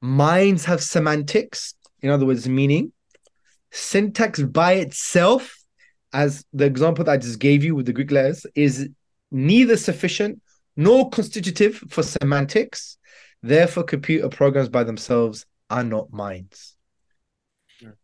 [0.00, 2.92] Minds have semantics, in other words, meaning.
[3.70, 5.56] Syntax by itself,
[6.12, 8.88] as the example that I just gave you with the Greek letters, is
[9.30, 10.42] neither sufficient
[10.76, 12.98] nor constitutive for semantics.
[13.42, 16.76] Therefore, computer programs by themselves are not minds.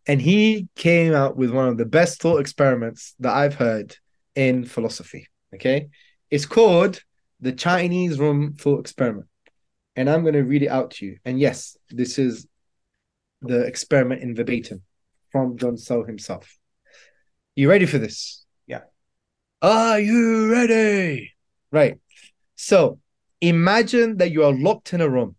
[0.07, 3.97] And he came out with one of the best thought experiments that I've heard
[4.35, 5.29] in philosophy.
[5.55, 5.89] Okay.
[6.31, 7.01] It's called
[7.41, 9.27] the Chinese room thought experiment.
[9.95, 11.19] And I'm going to read it out to you.
[11.25, 12.47] And yes, this is
[13.41, 14.83] the experiment in verbatim
[15.31, 16.59] from John Searle himself.
[17.55, 18.45] You ready for this?
[18.67, 18.83] Yeah.
[19.63, 21.35] Are you ready?
[21.71, 21.99] Right.
[22.57, 22.99] So
[23.41, 25.37] imagine that you are locked in a room.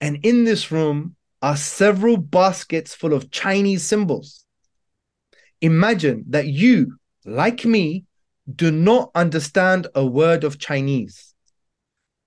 [0.00, 4.44] And in this room, are several baskets full of Chinese symbols.
[5.60, 8.04] Imagine that you, like me,
[8.52, 11.34] do not understand a word of Chinese,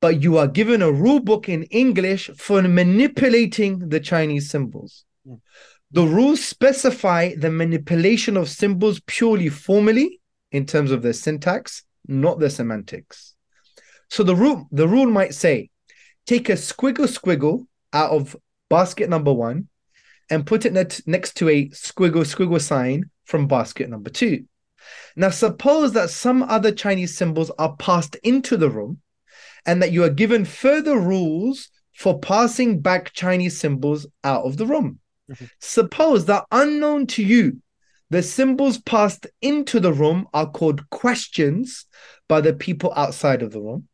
[0.01, 5.05] but you are given a rule book in English for manipulating the Chinese symbols.
[5.25, 5.35] Hmm.
[5.91, 10.21] The rules specify the manipulation of symbols purely formally
[10.51, 13.35] in terms of their syntax, not their semantics.
[14.11, 15.69] So the rule the rule might say,
[16.25, 18.35] take a squiggle squiggle out of
[18.69, 19.69] basket number one
[20.29, 24.43] and put it net- next to a squiggle squiggle sign from basket number two.
[25.15, 28.99] Now, suppose that some other Chinese symbols are passed into the room
[29.65, 34.65] and that you are given further rules for passing back Chinese symbols out of the
[34.65, 34.99] room.
[35.31, 35.45] Mm-hmm.
[35.59, 37.61] Suppose that unknown to you,
[38.09, 41.85] the symbols passed into the room are called questions
[42.27, 43.87] by the people outside of the room.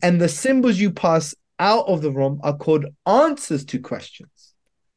[0.00, 4.54] And the symbols you pass out of the room are called answers to questions.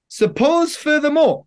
[0.07, 1.45] Suppose, furthermore,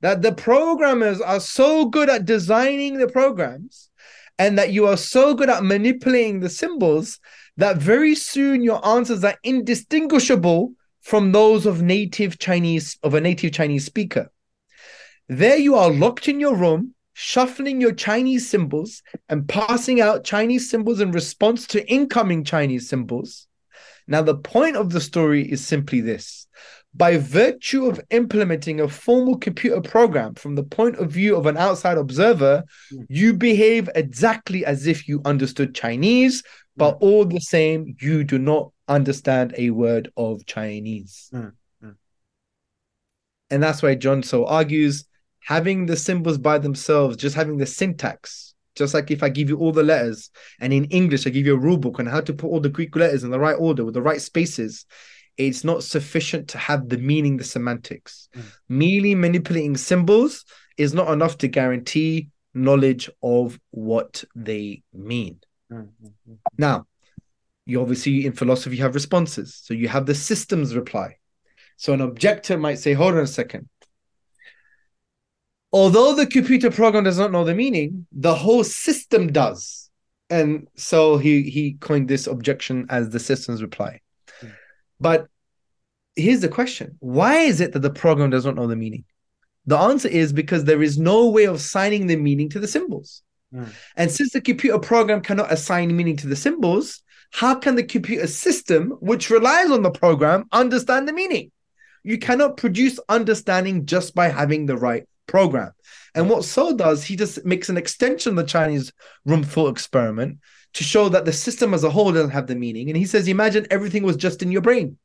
[0.00, 3.90] that the programmers are so good at designing the programs
[4.38, 7.18] and that you are so good at manipulating the symbols
[7.56, 13.52] that very soon your answers are indistinguishable from those of native Chinese of a native
[13.52, 14.30] Chinese speaker.
[15.28, 20.70] There you are locked in your room, shuffling your Chinese symbols and passing out Chinese
[20.70, 23.48] symbols in response to incoming Chinese symbols.
[24.06, 26.46] Now, the point of the story is simply this
[26.94, 31.56] by virtue of implementing a formal computer program from the point of view of an
[31.56, 32.62] outside observer,
[32.92, 33.06] Mm.
[33.08, 36.44] you behave exactly as if you understood Chinese,
[36.76, 41.30] but all the same, you do not understand a word of Chinese.
[41.34, 41.52] Mm.
[41.84, 41.96] Mm.
[43.50, 45.04] And that's why John Searle argues
[45.40, 49.58] having the symbols by themselves, just having the syntax, just like if I give you
[49.58, 52.32] all the letters, and in English, I give you a rule book on how to
[52.32, 54.86] put all the Greek letters in the right order with the right spaces,
[55.36, 58.28] it's not sufficient to have the meaning, the semantics.
[58.34, 58.42] Mm.
[58.68, 60.44] Merely manipulating symbols
[60.76, 65.38] is not enough to guarantee knowledge of what they mean.
[65.72, 65.88] Mm.
[66.56, 66.86] Now,
[67.66, 69.60] you obviously in philosophy have responses.
[69.62, 71.16] So you have the systems reply.
[71.76, 73.68] So an objector might say, hold on a second.
[75.72, 79.90] Although the computer program does not know the meaning, the whole system does.
[80.30, 84.00] And so he he coined this objection as the systems reply.
[84.40, 84.48] Hmm.
[85.00, 85.26] But
[86.16, 86.96] here's the question.
[87.00, 89.04] Why is it that the program does not know the meaning?
[89.66, 93.22] The answer is because there is no way of assigning the meaning to the symbols.
[93.54, 93.68] Mm.
[93.96, 98.26] And since the computer program cannot assign meaning to the symbols, how can the computer
[98.26, 101.50] system, which relies on the program, understand the meaning?
[102.02, 105.70] You cannot produce understanding just by having the right program.
[106.14, 108.92] And what Searle does, he just makes an extension of the Chinese
[109.24, 110.38] room thought experiment
[110.74, 112.88] to show that the system as a whole doesn't have the meaning.
[112.88, 114.98] And he says, imagine everything was just in your brain.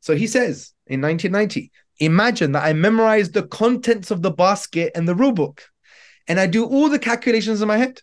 [0.00, 5.08] So he says in 1990, imagine that I memorized the contents of the basket and
[5.08, 5.64] the rule book,
[6.28, 8.00] and I do all the calculations in my head.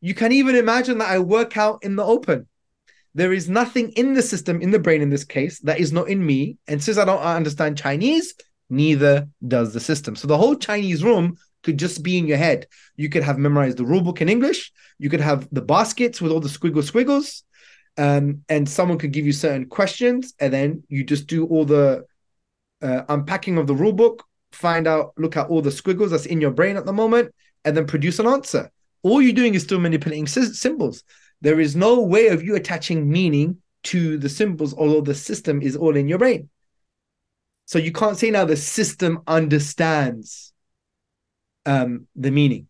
[0.00, 2.46] You can even imagine that I work out in the open.
[3.14, 6.08] There is nothing in the system, in the brain in this case, that is not
[6.08, 6.56] in me.
[6.66, 8.34] And since I don't understand Chinese,
[8.70, 10.16] neither does the system.
[10.16, 12.66] So the whole Chinese room could just be in your head.
[12.96, 14.72] You could have memorized the rule book in English.
[14.98, 17.42] You could have the baskets with all the squiggle squiggles.
[17.98, 22.06] Um, and someone could give you certain questions, and then you just do all the
[22.80, 26.40] uh, unpacking of the rule book, find out, look at all the squiggles that's in
[26.40, 27.34] your brain at the moment,
[27.64, 28.70] and then produce an answer.
[29.02, 31.02] All you're doing is still manipulating sy- symbols.
[31.40, 35.76] There is no way of you attaching meaning to the symbols, although the system is
[35.76, 36.48] all in your brain.
[37.70, 40.52] Searle you can't say now the system understands
[41.66, 42.66] um, the meaning.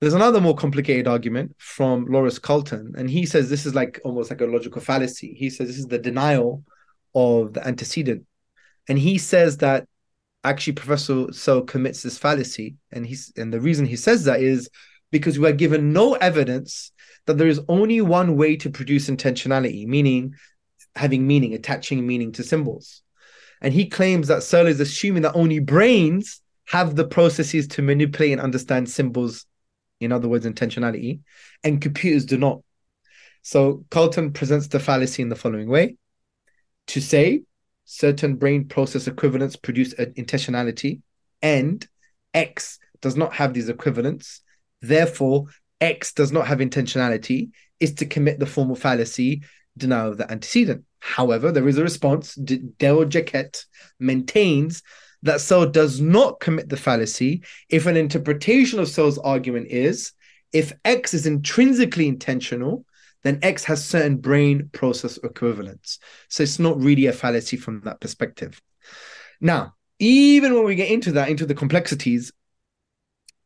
[0.00, 4.30] There's another more complicated argument from Lawrence Carleton, and he says this is like almost
[4.30, 5.34] like a logical fallacy.
[5.34, 6.64] He says this is the denial
[7.14, 8.24] of the antecedent.
[8.88, 9.86] And he says that
[10.42, 12.76] actually Professor So commits this fallacy.
[12.92, 14.70] And he's and the reason he says that is
[15.10, 16.92] because we are given no evidence
[17.26, 20.34] that there is only one way to produce intentionality, meaning
[20.96, 23.02] having meaning, attaching meaning to symbols.
[23.60, 28.32] And he claims that Searle is assuming that only brains have the processes to manipulate
[28.32, 29.46] and understand symbols,
[30.00, 31.20] in other words, intentionality,
[31.62, 32.62] and computers do not.
[33.42, 35.96] So Carleton presents the fallacy in the following way
[36.88, 37.42] to say
[37.84, 41.00] certain brain process equivalents produce an intentionality,
[41.42, 41.86] and
[42.34, 44.42] X does not have these equivalents.
[44.80, 45.46] Therefore,
[45.80, 47.50] X does not have intentionality,
[47.80, 49.42] is to commit the formal fallacy,
[49.80, 50.84] denial of the antecedent.
[51.00, 52.34] However, there is a response.
[52.34, 53.64] D- Dale Jacquette
[53.98, 54.82] maintains
[55.22, 60.12] that Searle does not commit the fallacy if an interpretation of Searle's argument is
[60.52, 62.84] if X is intrinsically intentional,
[63.22, 65.98] then X has certain brain process equivalents.
[66.28, 68.60] So it's not really a fallacy from that perspective.
[69.40, 72.32] Now, even when we get into that, into the complexities,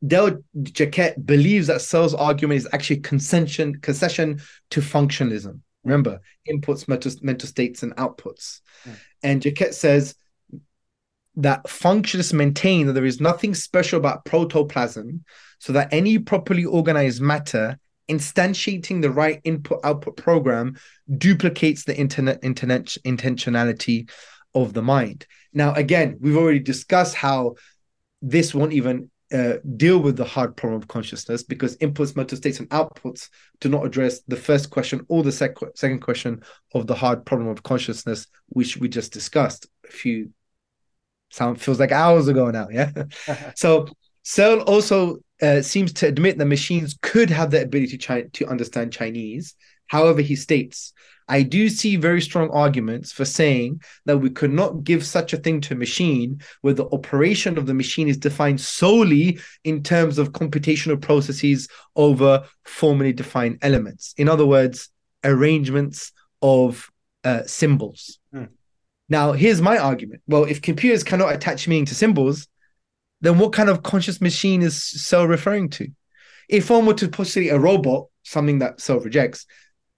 [0.07, 4.41] Dale Jacquette believes that Searle's argument is actually concession, concession
[4.71, 5.61] to functionalism.
[5.85, 8.61] Remember, inputs, mental, mental states, and outputs.
[8.87, 8.97] Mm.
[9.23, 10.15] And Jacquette says
[11.37, 15.25] that functionalists maintain that there is nothing special about protoplasm,
[15.59, 17.79] so that any properly organized matter
[18.09, 20.77] instantiating the right input output program
[21.17, 24.11] duplicates the internet, internet intentionality
[24.55, 25.27] of the mind.
[25.53, 27.55] Now, again, we've already discussed how
[28.21, 32.61] this won't even uh, deal with the hard problem of consciousness because inputs, mental states,
[32.61, 33.29] and outputs
[33.61, 36.43] do not address the first question or the sec- second question
[36.75, 40.31] of the hard problem of consciousness, which we just discussed a few
[41.31, 42.69] sound feels like hours ago now.
[42.71, 42.91] Yeah.
[43.57, 43.87] so
[44.23, 48.47] Searle also uh, seems to admit that machines could have the ability to, chi- to
[48.47, 49.55] understand Chinese.
[49.87, 50.93] However, he states,
[51.29, 55.39] I do see very strong arguments for saying that we could not give such a
[55.39, 60.19] thing to a machine where the operation of the machine is defined solely in terms
[60.19, 64.15] of computational processes over formally defined elements.
[64.19, 64.91] In other words,
[65.25, 66.13] arrangements
[66.43, 66.91] of
[67.25, 68.19] uh, symbols.
[68.33, 68.45] Hmm.
[69.09, 70.23] Now, here's my argument.
[70.27, 72.49] Well, if computers cannot attach meaning to symbols,
[73.21, 75.89] then what kind of conscious machine is Searle referring to?
[76.49, 79.47] If one were to postulate a robot, something that Searle rejects,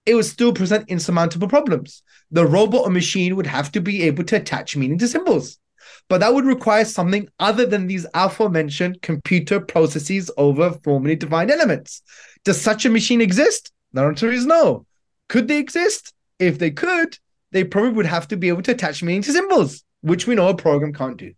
[0.07, 2.01] it would still present insurmountable problems.
[2.31, 5.59] The robot or machine would have to be able to attach meaning to symbols.
[6.07, 12.01] But that would require something other than these aforementioned computer processes over formally defined elements.
[12.45, 13.73] Does such a machine exist?
[13.91, 14.85] The answer is no.
[15.27, 16.13] Could they exist?
[16.39, 17.17] If they could,
[17.51, 20.47] they probably would have to be able to attach meaning to symbols, which we know
[20.47, 21.33] a program can't do.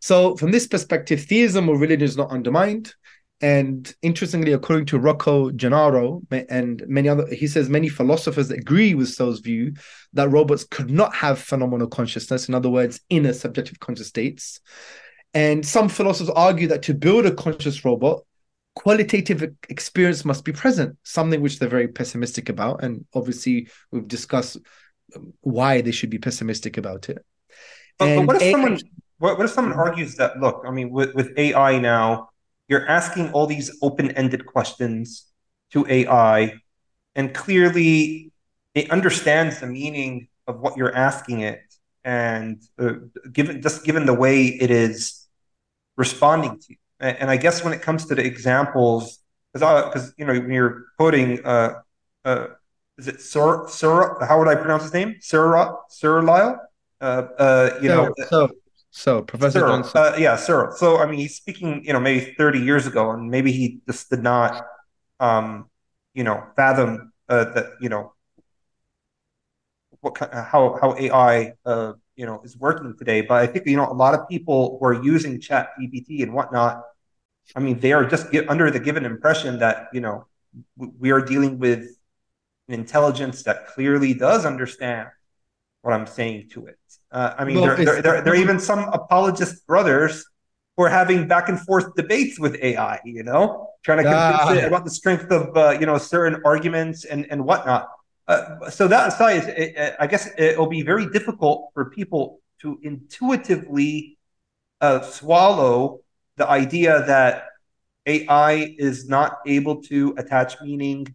[0.00, 2.94] So, from this perspective, theism or religion is not undermined.
[3.42, 9.08] And interestingly, according to Rocco Gennaro and many other, he says many philosophers agree with
[9.08, 9.74] Searle's view
[10.12, 14.60] that robots could not have phenomenal consciousness, in other words, inner subjective conscious states.
[15.34, 18.22] And some philosophers argue that to build a conscious robot,
[18.76, 22.84] qualitative experience must be present, something which they're very pessimistic about.
[22.84, 24.58] And obviously, we've discussed
[25.16, 27.18] um, why they should be pessimistic about it.
[27.98, 28.78] But, but what if AI, someone
[29.18, 32.30] what, what if someone argues that look, I mean, with, with AI now,
[32.72, 35.26] you're asking all these open-ended questions
[35.72, 36.54] to AI,
[37.14, 38.32] and clearly
[38.74, 41.60] it understands the meaning of what you're asking it,
[42.02, 42.94] and uh,
[43.30, 45.28] given just given the way it is
[45.98, 46.76] responding to you.
[46.98, 49.18] And, I guess when it comes to the examples,
[49.52, 51.80] because you know when you're quoting, uh,
[52.24, 52.46] uh,
[52.96, 54.16] is it Sir Sir?
[54.28, 55.16] How would I pronounce his name?
[55.20, 56.58] Sir Sir Lyle.
[57.02, 58.48] Uh, uh, you know, so
[58.92, 59.92] so, Professor Searle, Johnson.
[59.94, 60.70] Uh, yeah, Searle.
[60.72, 64.10] So, I mean, he's speaking, you know, maybe 30 years ago, and maybe he just
[64.10, 64.66] did not,
[65.18, 65.70] um,
[66.12, 68.12] you know, fathom uh, that, you know,
[70.02, 73.22] what kind, how how AI, uh, you know, is working today.
[73.22, 76.34] But I think you know a lot of people who are using Chat GPT and
[76.34, 76.82] whatnot.
[77.56, 80.26] I mean, they are just get, under the given impression that you know
[80.76, 81.96] we are dealing with
[82.68, 85.08] an intelligence that clearly does understand
[85.82, 86.78] what I'm saying to it.
[87.10, 90.24] Uh, I mean, well, there, there, there, there, are even some apologist brothers
[90.76, 94.52] who are having back and forth debates with AI, you know, trying to convince ah.
[94.54, 97.88] it about the strength of, uh, you know, certain arguments and, and whatnot.
[98.26, 102.40] Uh, so that aside, it, it, I guess it will be very difficult for people
[102.62, 104.16] to intuitively
[104.80, 106.00] uh, swallow
[106.36, 107.48] the idea that
[108.06, 111.14] AI is not able to attach meaning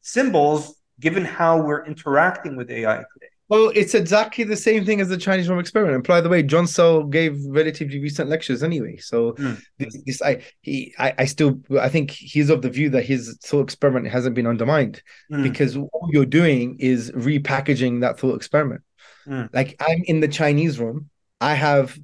[0.00, 3.35] symbols given how we're interacting with AI today.
[3.48, 5.94] Well, it's exactly the same thing as the Chinese room experiment.
[5.94, 8.96] And by the way, John Searle gave relatively recent lectures anyway.
[8.96, 9.60] So mm.
[9.78, 13.38] this, this, I he I, I still I think he's of the view that his
[13.44, 15.00] thought experiment hasn't been undermined
[15.30, 15.44] mm.
[15.44, 18.82] because all you're doing is repackaging that thought experiment.
[19.28, 19.48] Mm.
[19.52, 21.08] Like I'm in the Chinese room,
[21.40, 21.96] I have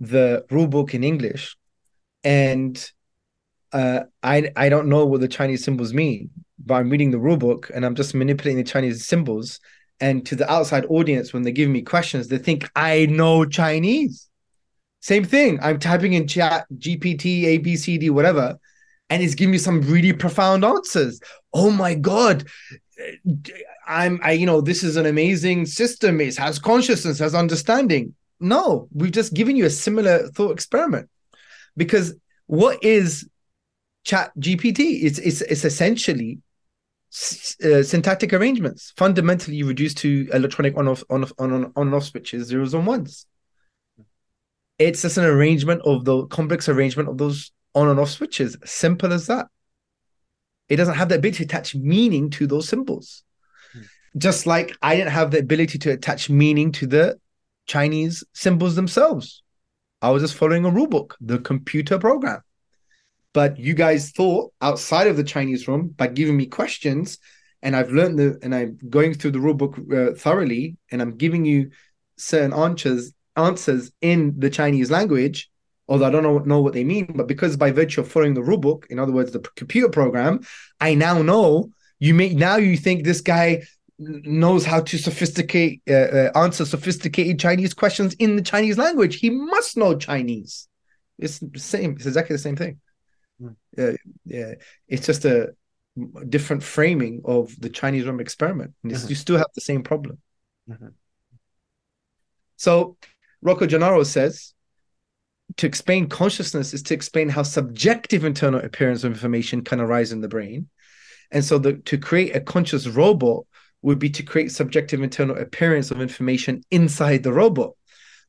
[0.00, 1.56] the rule book in English,
[2.24, 2.90] and
[3.72, 7.36] uh, I I don't know what the Chinese symbols mean, but I'm reading the rule
[7.36, 9.60] book and I'm just manipulating the Chinese symbols
[10.00, 14.30] and to the outside audience when they give me questions they think i know chinese.
[15.00, 15.58] Same thing.
[15.62, 18.58] I'm typing in chat gpt a b c d whatever
[19.08, 21.20] and it's giving me some really profound answers.
[21.52, 22.46] Oh my god.
[23.86, 26.20] I'm i you know this is an amazing system.
[26.20, 28.14] It has consciousness has understanding.
[28.40, 31.08] No we've just given you a similar thought experiment.
[31.76, 32.14] Because
[32.46, 33.28] what is
[34.04, 36.38] chat gpt it's it's, it's essentially
[37.64, 43.26] uh, syntactic arrangements fundamentally reduced to electronic on-off on-off on on-off switches zeros and ones.
[44.78, 48.56] It's just an arrangement of the complex arrangement of those on and off switches.
[48.64, 49.48] Simple as that.
[50.68, 53.24] It doesn't have the ability to attach meaning to those symbols.
[53.76, 53.84] Mm.
[54.18, 57.18] just like i didn't have the ability to attach meaning to the
[57.66, 59.42] chinese symbols themselves.
[60.02, 62.42] I was just following a rule book the computer program
[63.32, 67.18] but you guys thought outside of the Chinese room by giving me questions,
[67.62, 71.44] and I've learned the and I'm going through the rulebook uh, thoroughly, and I'm giving
[71.44, 71.70] you
[72.16, 75.50] certain answers answers in the Chinese language,
[75.88, 77.12] although I don't know, know what they mean.
[77.14, 80.40] But because by virtue of following the rulebook, in other words, the computer program,
[80.80, 83.62] I now know you may now you think this guy
[83.98, 89.20] knows how to sophisticate uh, uh, answer sophisticated Chinese questions in the Chinese language.
[89.20, 90.66] He must know Chinese.
[91.18, 91.92] It's the same.
[91.92, 92.80] It's exactly the same thing
[93.78, 93.92] uh,
[94.24, 94.54] yeah,
[94.88, 95.54] it's just a
[96.28, 98.72] different framing of the Chinese room experiment.
[98.84, 99.08] Mm-hmm.
[99.08, 100.18] You still have the same problem.
[100.68, 100.88] Mm-hmm.
[102.56, 102.96] So
[103.42, 104.54] Rocco Gennaro says
[105.56, 110.20] to explain consciousness is to explain how subjective internal appearance of information can arise in
[110.20, 110.68] the brain.
[111.30, 113.46] And so the, to create a conscious robot
[113.82, 117.72] would be to create subjective internal appearance of information inside the robot.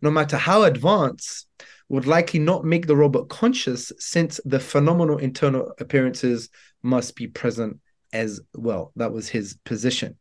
[0.01, 1.47] No matter how advanced
[1.91, 6.47] would likely not make the robot conscious since the phenomenal internal appearances
[6.81, 7.77] must be present
[8.13, 8.93] as well.
[8.95, 10.18] That was his position.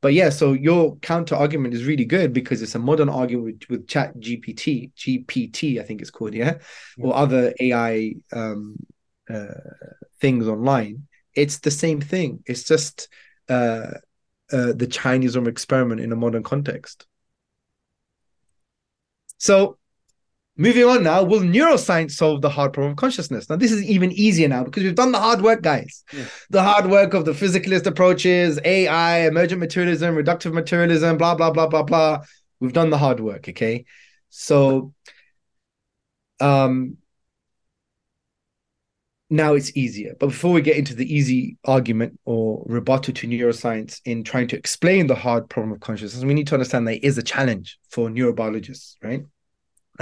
[0.00, 3.70] But yeah, so your counter argument is really good because it's a modern argument with,
[3.70, 6.54] with Chat GPT, GPT, I think it's called, yeah,
[6.98, 7.06] yeah.
[7.06, 8.74] or other AI um,
[9.32, 9.46] uh,
[10.20, 11.06] things online.
[11.36, 12.42] It's the same thing.
[12.46, 13.08] It's just
[13.48, 13.92] uh,
[14.52, 17.06] uh, the Chinese room experiment in a modern context.
[19.38, 19.78] So
[20.62, 23.50] Moving on now, will neuroscience solve the hard problem of consciousness?
[23.50, 26.04] Now, this is even easier now because we've done the hard work, guys.
[26.12, 26.26] Yeah.
[26.50, 31.66] The hard work of the physicalist approaches, AI, emergent materialism, reductive materialism, blah, blah, blah,
[31.66, 32.20] blah, blah.
[32.60, 33.86] We've done the hard work, okay?
[34.30, 34.94] So,
[36.38, 36.98] um,
[39.30, 40.14] now it's easier.
[40.20, 44.56] But before we get into the easy argument or rebuttal to neuroscience in trying to
[44.56, 47.80] explain the hard problem of consciousness, we need to understand that it is a challenge
[47.88, 49.24] for neurobiologists, right?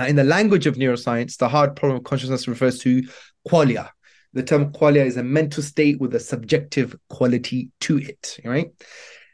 [0.00, 3.02] Now, in the language of neuroscience, the hard problem of consciousness refers to
[3.46, 3.90] qualia.
[4.32, 8.70] The term qualia is a mental state with a subjective quality to it, right?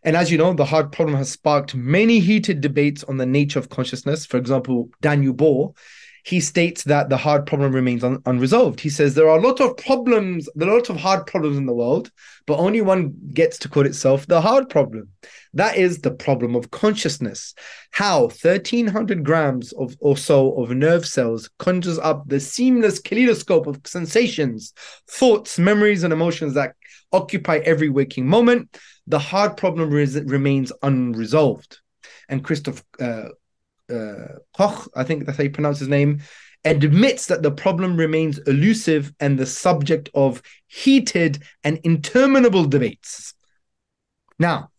[0.03, 3.61] And as you know, the hard problem has sparked many heated debates on the nature
[3.61, 4.27] of consciousness.
[4.27, 5.75] For example, Daniel Bor
[6.27, 8.81] he states that the hard problem remains un- unresolved.
[8.81, 11.57] He says there are a lot of problems, there are a lot of hard problems
[11.57, 12.11] in the world,
[12.48, 15.09] but only one gets to call itself the hard problem.
[15.55, 17.55] That is the problem of consciousness.
[17.93, 23.81] How 1300 grams of or so of nerve cells conjures up the seamless kaleidoscope of
[23.85, 24.73] sensations,
[25.09, 26.74] thoughts, memories, and emotions that
[27.12, 28.77] occupy every waking moment.
[29.07, 31.78] The hard problem res- remains unresolved.
[32.28, 33.28] And Christoph uh,
[33.93, 36.21] uh, Koch, I think that's how you pronounce his name,
[36.65, 43.35] admits that the problem remains elusive and the subject of heated and interminable debates.
[44.39, 44.71] Now,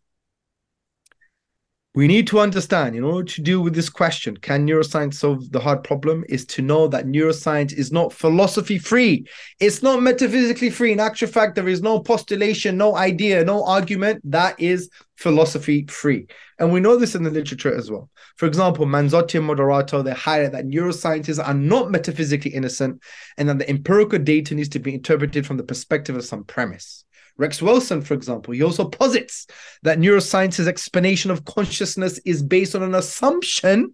[1.98, 5.60] we need to understand in order to deal with this question can neuroscience solve the
[5.60, 9.26] hard problem is to know that neuroscience is not philosophy free.
[9.60, 10.92] It's not metaphysically free.
[10.92, 16.28] In actual fact there is no postulation no idea no argument that is philosophy free.
[16.60, 18.12] And we know this in the literature as well.
[18.36, 23.02] For example manzotti and moderato they highlight that neuroscientists are not metaphysically innocent
[23.38, 27.06] and that the empirical data needs to be interpreted from the perspective of some premise
[27.38, 29.48] Rex Welshon, for example, he also posits
[29.84, 33.94] that neuroscience's explanation of consciousness is based on an assumption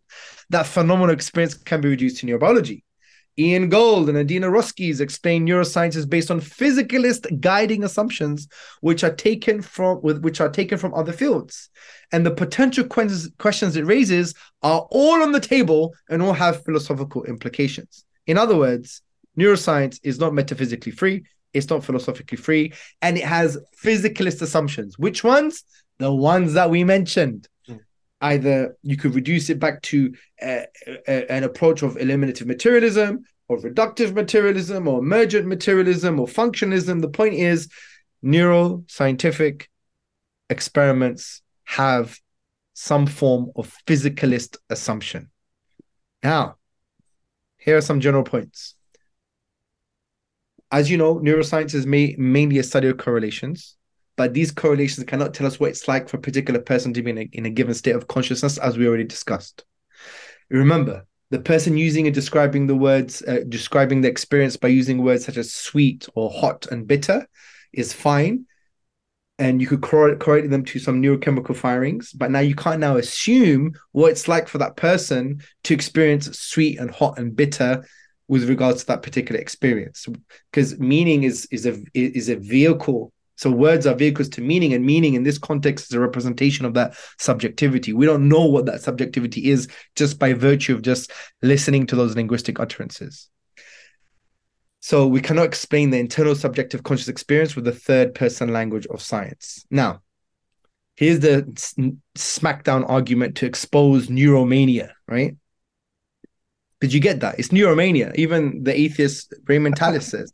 [0.50, 2.84] that phenomenal experience can be reduced to neurobiology.
[3.38, 8.48] Ian Gold and Adina Roskies explain neuroscience is based on physicalist guiding assumptions,
[8.82, 11.70] which are taken from which are taken from other fields,
[12.12, 17.24] and the potential questions it raises are all on the table and all have philosophical
[17.24, 18.06] implications.
[18.28, 19.02] In other words,
[19.38, 21.24] neuroscience is not metaphysically free;
[21.54, 24.98] it's not philosophically free, and it has physicalist assumptions.
[24.98, 25.64] Which ones?
[26.00, 27.48] The ones that we mentioned.
[27.70, 27.80] Mm.
[28.22, 30.62] Either you could reduce it back to uh,
[31.08, 37.02] uh, an approach of eliminative materialism, or reductive materialism, or emergent materialism, or functionalism.
[37.02, 37.70] The point is,
[38.24, 39.68] neuroscientific
[40.50, 42.20] experiments have
[42.74, 45.30] some form of physicalist assumption.
[46.24, 46.56] Now,
[47.58, 48.76] here are some general points
[50.74, 53.78] as you know, neuroscience is ma- mainly a study of correlations,
[54.18, 57.12] but these correlations cannot tell us what it's like for a particular person to be
[57.12, 59.66] in a, in a given state of consciousness, as we already discussed.
[60.50, 65.26] Remember, the person using and describing the words, uh, describing the experience by using words
[65.26, 67.28] such as sweet or hot and bitter
[67.72, 68.46] is fine.
[69.38, 73.74] And you could correlate them to some neurochemical firings, but now you can't now assume
[73.92, 77.84] what it's like for that person to experience sweet and hot and bitter
[78.28, 80.08] with regards to that particular experience.
[80.52, 83.12] Because meaning is is a is a vehicle.
[83.36, 86.76] So words are vehicles to meaning and meaning in this context is a representation of
[86.76, 87.92] that subjectivity.
[87.92, 91.12] We don't know what that subjectivity is just by virtue of just
[91.42, 93.30] listening to those linguistic utterances.
[94.82, 99.02] So we cannot explain the internal subjective conscious experience with the third person language of
[99.02, 99.66] science.
[99.72, 100.02] Now
[100.96, 101.44] here's the
[102.16, 105.36] smackdown argument to expose neuromania right
[106.84, 107.40] did you get that?
[107.40, 108.14] It's neuromania.
[108.16, 110.34] Even the atheist Raymond Tallis says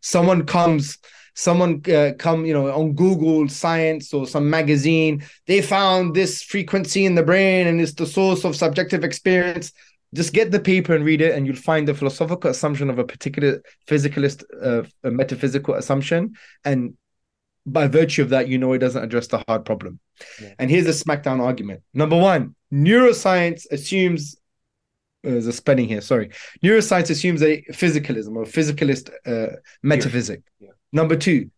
[0.00, 0.96] someone comes,
[1.34, 7.04] someone uh, come, you know, on Google Science or some magazine, they found this frequency
[7.04, 9.70] in the brain and it's the source of subjective experience.
[10.14, 13.04] Just get the paper and read it, and you'll find the philosophical assumption of a
[13.04, 16.32] particular physicalist, uh, a metaphysical assumption,
[16.64, 16.94] and
[17.66, 20.00] by virtue of that, you know it doesn't address the hard problem.
[20.40, 20.54] Yeah.
[20.58, 21.82] And here's a smackdown argument.
[21.94, 24.36] Number one, neuroscience assumes
[25.22, 26.00] there's a spelling here.
[26.00, 26.30] Sorry.
[26.62, 30.42] Neuroscience assumes a physicalism or physicalist uh, metaphysic.
[30.60, 30.70] Yeah.
[30.92, 31.50] Number two,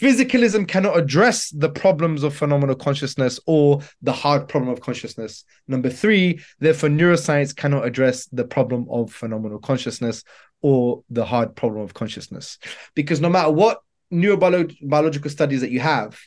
[0.00, 5.44] physicalism cannot address the problems of phenomenal consciousness or the hard problem of consciousness.
[5.68, 10.24] Number three, therefore, neuroscience cannot address the problem of phenomenal consciousness
[10.62, 12.58] or the hard problem of consciousness.
[12.94, 13.80] Because no matter what
[14.12, 16.18] neurobiological studies that you have,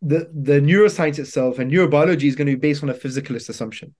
[0.00, 3.94] the, the neuroscience itself and neurobiology is going to be based on a physicalist assumption.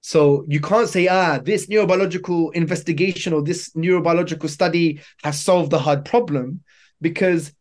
[0.00, 5.78] So you can't say, ah, this neurobiological investigation or this neurobiological study has solved the
[5.78, 6.62] hard problem
[7.00, 7.52] because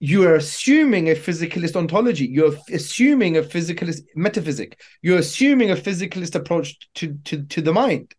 [0.00, 2.26] you are assuming a physicalist ontology.
[2.26, 4.80] You're assuming a physicalist metaphysic.
[5.02, 8.14] You're assuming a physicalist approach to, to, to the mind.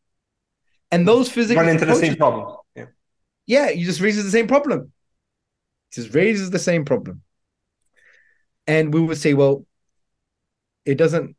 [0.91, 2.57] And those physical run into the same problem.
[2.75, 2.85] Yeah.
[3.45, 4.91] Yeah, you just raises the same problem.
[5.91, 7.21] It just raises the same problem.
[8.65, 9.65] And we would say, well,
[10.85, 11.35] it doesn't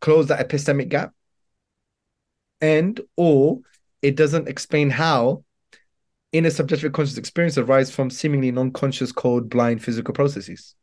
[0.00, 1.12] close that epistemic gap.
[2.60, 3.60] And or
[4.02, 5.44] it doesn't explain how
[6.32, 10.74] inner subjective conscious experience arise from seemingly non-conscious cold blind physical processes.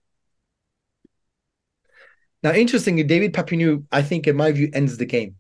[2.44, 5.36] Now, interestingly, David Papineau, I think, in my view, ends the game.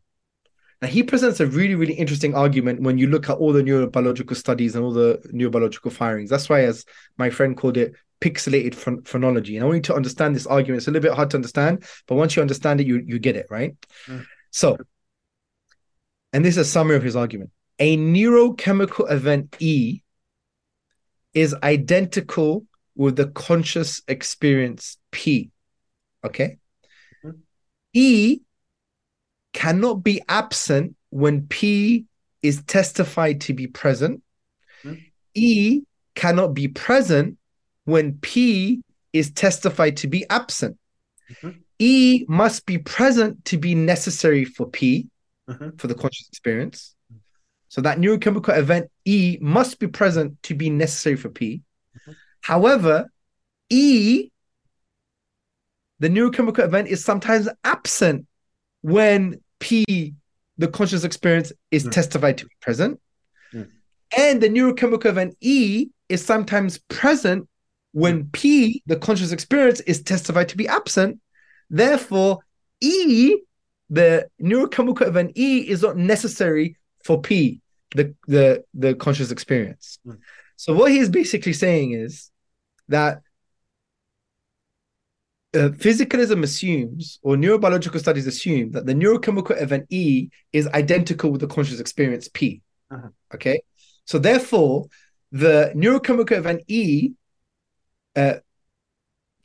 [0.81, 4.35] Now, he presents a really, really interesting argument when you look at all the neurobiological
[4.35, 6.29] studies and all the neurobiological firings.
[6.29, 6.85] That's why, as
[7.17, 9.55] my friend called it, pixelated phron- phrenology.
[9.55, 10.79] And I want you to understand this argument.
[10.79, 13.35] It's a little bit hard to understand, but once you understand it, you, you get
[13.35, 13.75] it, right?
[14.07, 14.25] Mm.
[14.51, 14.77] So,
[16.33, 17.51] and this is a summary of his argument.
[17.79, 20.01] A neurochemical event E
[21.33, 22.65] is identical
[22.95, 25.51] with the conscious experience P.
[26.25, 26.57] Okay?
[27.23, 27.37] Mm-hmm.
[27.93, 28.39] E
[29.53, 32.05] cannot be absent when P
[32.41, 34.21] is testified to be present.
[34.83, 34.99] Mm-hmm.
[35.35, 35.81] E
[36.15, 37.37] cannot be present
[37.85, 38.83] when P
[39.13, 40.77] is testified to be absent.
[41.31, 41.59] Mm-hmm.
[41.79, 45.07] E must be present to be necessary for P,
[45.49, 45.69] mm-hmm.
[45.77, 46.95] for the conscious experience.
[47.69, 51.61] So that neurochemical event E must be present to be necessary for P.
[51.99, 52.11] Mm-hmm.
[52.41, 53.11] However,
[53.69, 54.31] E,
[55.99, 58.25] the neurochemical event, is sometimes absent
[58.81, 60.13] when P,
[60.57, 61.91] the conscious experience, is mm.
[61.91, 62.99] testified to be present.
[63.53, 63.69] Mm.
[64.15, 67.49] And the neurochemical event E is sometimes present
[67.91, 68.31] when mm.
[68.31, 71.19] P, the conscious experience, is testified to be absent.
[71.69, 72.39] Therefore,
[72.79, 73.35] E,
[73.89, 77.61] the neurochemical event E, is not necessary for P,
[77.95, 79.99] the, the, the conscious experience.
[80.05, 80.19] Mm.
[80.55, 82.31] So, what he's basically saying is
[82.89, 83.21] that
[85.53, 91.41] uh, physicalism assumes, or neurobiological studies assume, that the neurochemical event E is identical with
[91.41, 92.61] the conscious experience P.
[92.91, 93.09] Uh-huh.
[93.33, 93.61] Okay,
[94.05, 94.87] so therefore,
[95.31, 97.11] the neurochemical event E
[98.15, 98.35] uh,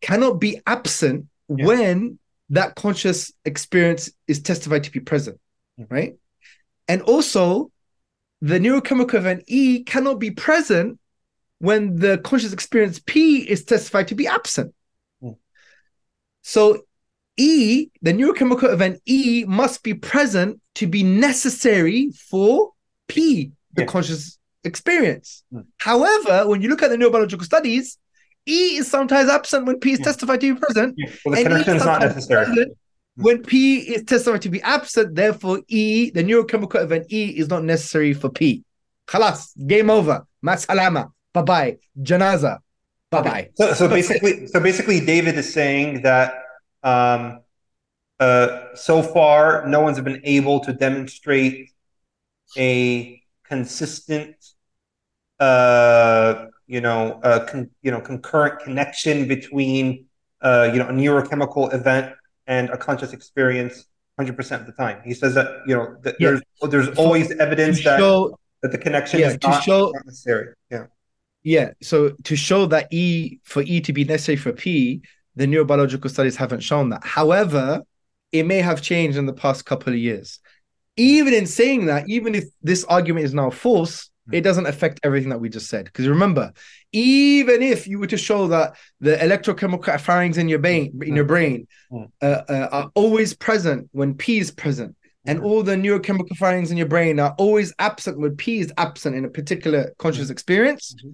[0.00, 1.66] cannot be absent yeah.
[1.66, 2.18] when
[2.50, 5.38] that conscious experience is testified to be present,
[5.88, 6.14] right?
[6.88, 7.70] And also,
[8.40, 10.98] the neurochemical event E cannot be present
[11.58, 14.74] when the conscious experience P is testified to be absent.
[16.42, 16.82] So
[17.36, 22.72] E, the neurochemical event E, must be present to be necessary for
[23.08, 23.86] P, the yeah.
[23.86, 25.44] conscious experience.
[25.52, 25.66] Mm.
[25.78, 27.96] However, when you look at the neurobiological studies,
[28.46, 30.04] E is sometimes absent when P is yeah.
[30.04, 30.94] testified to be present.
[30.96, 31.10] Yeah.
[31.24, 32.46] Well, the connection is, is not necessary.
[32.46, 33.22] Hmm.
[33.22, 37.62] When P is testified to be absent, therefore E, the neurochemical event E, is not
[37.62, 38.64] necessary for P.
[39.06, 40.26] Khalas, game over.
[40.44, 41.12] Masalama.
[41.32, 41.78] Bye bye.
[42.00, 42.58] Janaza.
[43.10, 43.50] Bye bye.
[43.54, 46.34] So, so basically, so basically, David is saying that
[46.82, 47.40] um,
[48.18, 51.70] uh, so far, no one's been able to demonstrate
[52.56, 54.36] a consistent,
[55.38, 60.06] uh, you know, uh, con- you know, concurrent connection between,
[60.40, 62.14] uh, you know, a neurochemical event
[62.46, 63.84] and a conscious experience
[64.18, 65.02] 100% of the time.
[65.04, 66.28] He says that, you know, that yeah.
[66.28, 70.54] there's there's always evidence that, show, that the connection yeah, is not, show, not necessary.
[70.70, 70.86] Yeah.
[71.42, 71.72] Yeah.
[71.82, 75.02] So to show that E for E to be necessary for P,
[75.36, 77.04] the neurobiological studies haven't shown that.
[77.04, 77.82] However,
[78.32, 80.38] it may have changed in the past couple of years.
[80.96, 85.30] Even in saying that, even if this argument is now false, it doesn't affect everything
[85.30, 85.86] that we just said.
[85.86, 86.52] Because remember,
[86.92, 91.24] even if you were to show that the electrochemical firings in your brain, in your
[91.24, 94.94] brain, uh, uh, are always present when P is present,
[95.26, 95.44] and hmm.
[95.44, 99.24] all the neurochemical firings in your brain are always absent when P is absent in
[99.24, 101.12] a particular conscious experience, mm-hmm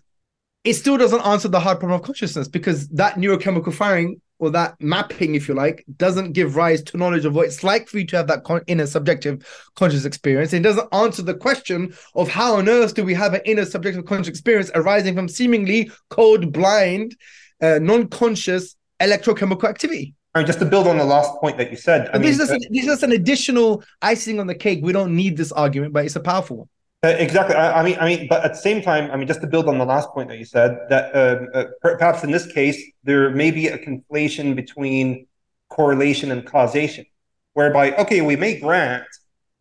[0.64, 4.80] it still doesn't answer the hard problem of consciousness because that neurochemical firing or that
[4.80, 8.06] mapping, if you like, doesn't give rise to knowledge of what it's like for you
[8.06, 9.44] to have that con- inner subjective
[9.74, 10.52] conscious experience.
[10.52, 14.04] It doesn't answer the question of how on earth do we have an inner subjective
[14.04, 17.16] conscious experience arising from seemingly cold, blind,
[17.60, 20.14] uh, non-conscious electrochemical activity.
[20.34, 22.38] I mean, just to build on the last point that you said, I mean, this,
[22.38, 24.80] is, this is an additional icing on the cake.
[24.82, 26.68] We don't need this argument, but it's a powerful one.
[27.04, 27.54] Uh, exactly.
[27.54, 29.68] I, I, mean, I mean, but at the same time, I mean, just to build
[29.68, 33.30] on the last point that you said, that uh, uh, perhaps in this case there
[33.30, 35.26] may be a conflation between
[35.68, 37.04] correlation and causation,
[37.52, 39.04] whereby okay, we may grant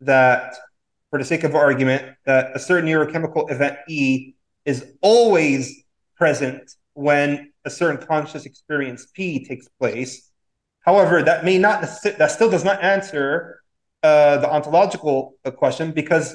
[0.00, 0.56] that,
[1.10, 4.34] for the sake of argument, that a certain neurochemical event E
[4.64, 5.84] is always
[6.16, 10.28] present when a certain conscious experience P takes place.
[10.80, 13.62] However, that may not that still does not answer
[14.02, 16.34] uh, the ontological uh, question because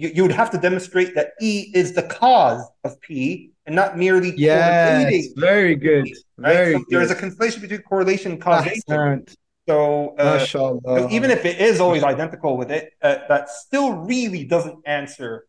[0.00, 3.98] you, you would have to demonstrate that E is the cause of P and not
[4.04, 6.06] merely yes, very good.
[6.36, 6.52] Right?
[6.54, 6.86] Very so good.
[6.90, 8.82] There's a conflation between correlation and causation.
[8.88, 9.36] Excellent.
[9.68, 14.44] So, uh, so even if it is always identical with it, uh, that still really
[14.44, 15.46] doesn't answer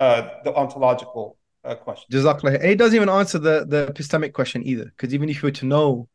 [0.00, 2.06] uh, the ontological uh, question.
[2.10, 2.64] Jazakallah.
[2.64, 5.66] It doesn't even answer the, the epistemic question either, because even if you were to
[5.66, 6.08] know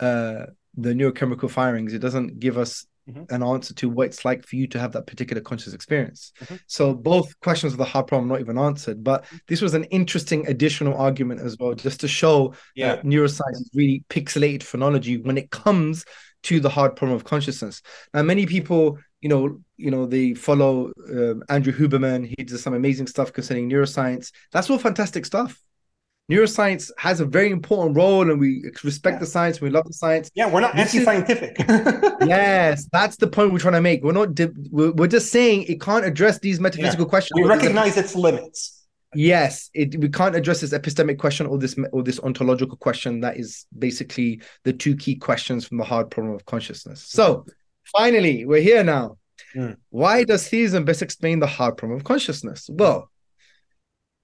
[0.00, 3.30] uh, the neurochemical firings, it doesn't give us Mhm.
[3.30, 6.32] an answer to what it's like for you to have that particular conscious experience.
[6.40, 6.60] Mhm.
[6.66, 10.46] So both questions of the hard problem not even answered, but this was an interesting
[10.46, 12.96] additional argument as well, just to show Yeah.
[12.96, 16.04] that neuroscience is really pixelated phrenology when it comes
[16.44, 17.82] to the hard problem of consciousness.
[18.14, 22.26] Now, many people, you know, you know, they follow um, Andrew Huberman.
[22.26, 24.30] He does some amazing stuff concerning neuroscience.
[24.52, 25.60] That's all fantastic stuff.
[26.30, 29.20] Neuroscience has a very important role, and we respect Yeah.
[29.20, 29.60] the science.
[29.60, 30.30] We love the science.
[30.34, 31.56] Yeah, we're not This anti-scientific.
[32.26, 34.02] Yes, that's the point we're trying to make.
[34.04, 34.34] We're not.
[34.34, 37.40] Di- we're, we're just saying it can't address these metaphysical questions.
[37.40, 38.74] we recognize its limits.
[39.14, 43.38] Yes, it we can't address this epistemic question or this or this ontological question that
[43.38, 47.04] is basically the two key questions from the hard problem of consciousness.
[47.08, 47.46] So
[47.96, 49.16] finally, we're here now.
[49.56, 49.76] Mm.
[49.88, 52.68] Why does theism best explain the hard problem of consciousness?
[52.70, 53.10] Well,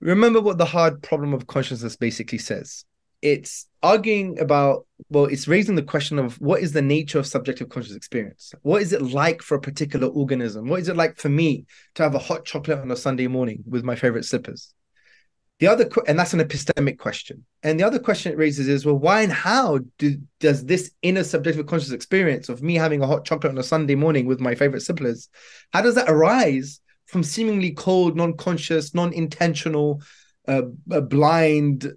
[0.01, 2.85] remember what the hard problem of consciousness basically says.
[3.23, 7.71] It's arguing about, well, it's raising the question of what is the nature of subjective
[7.71, 8.53] conscious experience?
[8.63, 10.69] What is it like for a particular organism?
[10.69, 11.65] What is it like for me
[11.95, 14.75] to have a hot chocolate on a Sunday morning with my favorite slippers?
[15.61, 17.47] The other, and that's an epistemic question.
[17.63, 21.23] And the other question it raises is, well, why and how do, does this inner
[21.23, 24.55] subjective conscious experience of me having a hot chocolate on a Sunday morning with my
[24.55, 25.29] favorite slippers,
[25.73, 26.81] how does that arise
[27.15, 30.03] from seemingly cold, non-conscious, non-intentional,
[30.49, 31.93] uh, uh, blind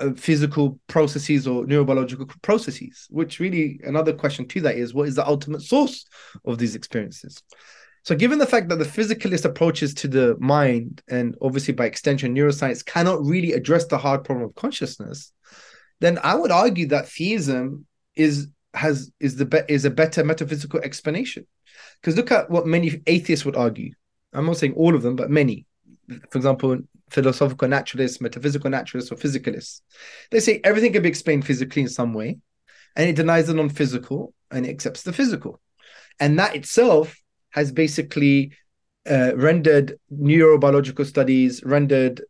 [0.00, 3.06] uh, physical processes or neurobiological processes?
[3.08, 6.04] Which really another question to that is, what is the ultimate source
[6.44, 7.42] of these experiences?
[8.02, 12.34] So, given the fact that the physicalist approaches to the mind, and obviously by extension,
[12.34, 15.32] neuroscience cannot really address the hard problem of consciousness,
[16.00, 20.80] then I would argue that theism is has is the be- is a better metaphysical
[20.80, 21.46] explanation.
[21.98, 23.92] Because look at what many atheists would argue.
[24.34, 25.66] I'm not saying all of them, but many.
[26.30, 26.78] For example,
[27.10, 29.80] philosophical naturalists, metaphysical naturalists, or physicalists.
[30.30, 32.38] They say everything can be explained physically in some way,
[32.96, 35.60] and it denies the non-physical and it accepts the physical.
[36.20, 37.16] And that itself
[37.50, 38.52] has basically
[39.08, 42.22] uh, rendered neurobiological studies, rendered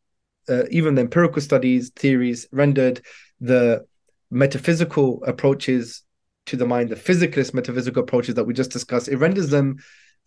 [0.48, 3.00] uh, even the empirical studies, theories, rendered
[3.40, 3.86] the
[4.30, 6.02] metaphysical approaches
[6.46, 9.76] to the mind, the physicalist metaphysical approaches that we just discussed, it renders them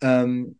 [0.02, 0.54] um,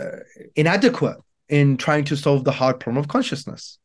[0.00, 0.20] Uh,
[0.56, 1.16] inadequate
[1.48, 3.78] in trying to solve the hard problem of consciousness.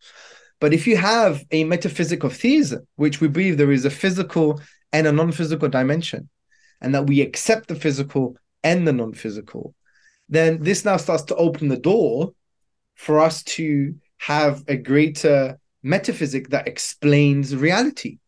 [0.62, 4.62] But if you have a metaphysic of theism, which we believe there is a physical
[4.94, 6.30] and a non physical dimension,
[6.82, 9.74] and that we accept the physical and the non physical,
[10.30, 12.34] then this now starts to open the door
[12.96, 18.20] for us to have a greater metaphysic that explains reality.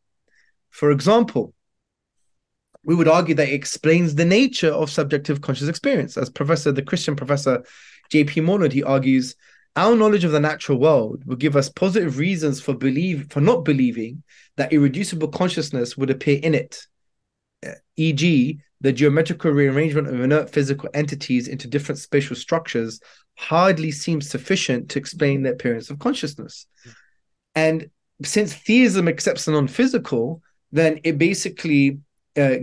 [0.70, 1.54] For example,
[2.88, 6.18] we would argue that it explains the nature of subjective conscious experience.
[6.18, 7.64] As Professor, the Christian professor
[8.10, 8.42] J.P.
[8.42, 9.36] Moreland, he argues,
[9.76, 13.66] our knowledge of the natural world will give us positive reasons for believe for not
[13.66, 14.24] believing
[14.56, 16.88] that irreducible consciousness would appear in it.
[17.66, 23.02] Uh, E.g., the geometrical rearrangement of inert physical entities into different spatial structures
[23.38, 26.68] hardly seems sufficient to explain the appearance of consciousness.
[27.54, 27.90] And
[28.24, 30.42] since theism accepts the non-physical,
[30.72, 32.00] then it basically
[32.38, 32.58] uh,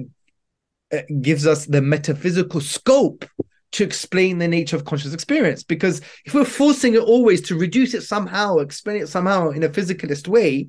[0.92, 3.24] uh, gives us the metaphysical scope
[3.72, 5.64] to explain the nature of conscious experience.
[5.64, 9.68] Because if we're forcing it always to reduce it somehow, explain it somehow in a
[9.68, 10.68] physicalist way,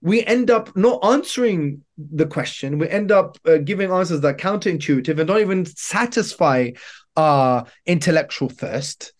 [0.00, 2.78] we end up not answering the question.
[2.78, 6.70] We end up uh, giving answers that are counterintuitive and don't even satisfy
[7.16, 9.12] our intellectual thirst.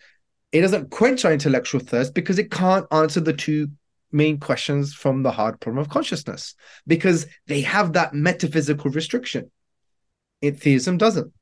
[0.52, 3.68] It doesn't quench our intellectual thirst because it can't answer the two
[4.12, 6.54] main questions from the hard problem of consciousness
[6.86, 9.50] because they have that metaphysical restriction.
[10.40, 11.32] It, theism doesn't.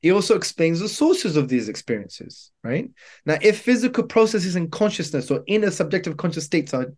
[0.00, 2.90] He also explains the sources of these experiences, right?
[3.24, 6.92] Now, if physical processes in consciousness or inner subjective conscious states are,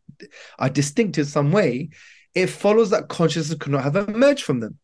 [0.58, 1.90] are distinct in some way,
[2.34, 4.78] it follows that consciousness could not have emerged from them.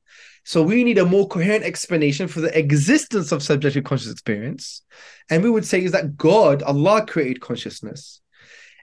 [0.44, 4.82] So we need a more coherent explanation for the existence of subjective conscious experience.
[5.31, 8.22] And we would say is that God, Allah created consciousness.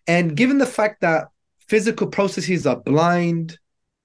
[0.10, 1.28] And given the fact that
[1.68, 3.60] physical processes are blind,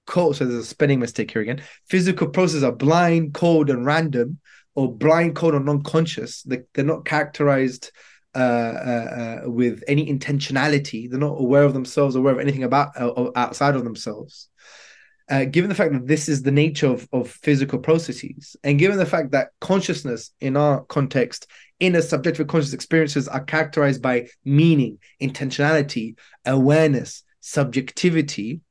[0.05, 1.63] cold, so there's a spelling mistake here again.
[1.89, 4.37] Physical processes are blind, cold, and random,
[4.75, 6.43] or blind, cold, or non-conscious.
[6.43, 7.91] They, they're not characterized
[8.35, 11.09] uh, uh, uh, with any intentionality.
[11.09, 14.49] They're not aware of themselves, aware of anything about uh, outside of themselves.
[15.27, 18.99] Uh, given the fact that this is the nature of, of physical processes, and given
[18.99, 21.47] the fact that consciousness in our context,
[21.79, 28.61] inner subjective conscious experiences are characterized by meaning, intentionality, awareness, subjectivity,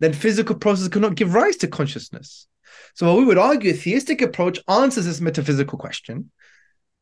[0.00, 2.46] then physical processes cannot give rise to consciousness.
[2.94, 6.30] So, what we would argue, a theistic approach answers this metaphysical question,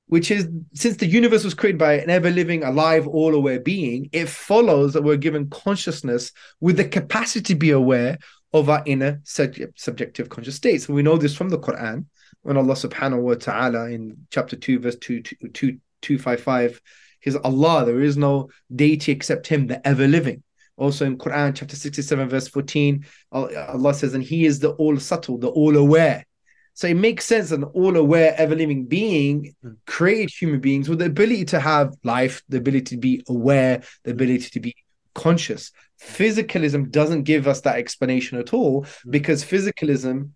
[0.06, 4.08] which is since the universe was created by an ever living, alive, all aware being,
[4.12, 8.18] it follows that we're given consciousness with the capacity to be aware
[8.52, 10.88] of our inner subjective conscious states.
[10.88, 12.04] We know this from the Quran
[12.42, 16.80] when Allah subhanahu wa ta'ala in chapter 2, verse 2, 2, 2 255,
[17.20, 20.42] He's Allah, there is no deity except Him, the ever living.
[20.76, 25.38] Also in Quran chapter 67, verse 14, Allah says, and He is the all subtle,
[25.38, 26.26] the all aware.
[26.74, 29.72] So it makes sense an all aware, ever living being hmm.
[29.86, 34.10] created human beings with the ability to have life, the ability to be aware, the
[34.10, 34.74] ability to be
[35.14, 35.70] conscious.
[36.00, 39.10] Physicalism doesn't give us that explanation at all hmm.
[39.10, 40.30] because physicalism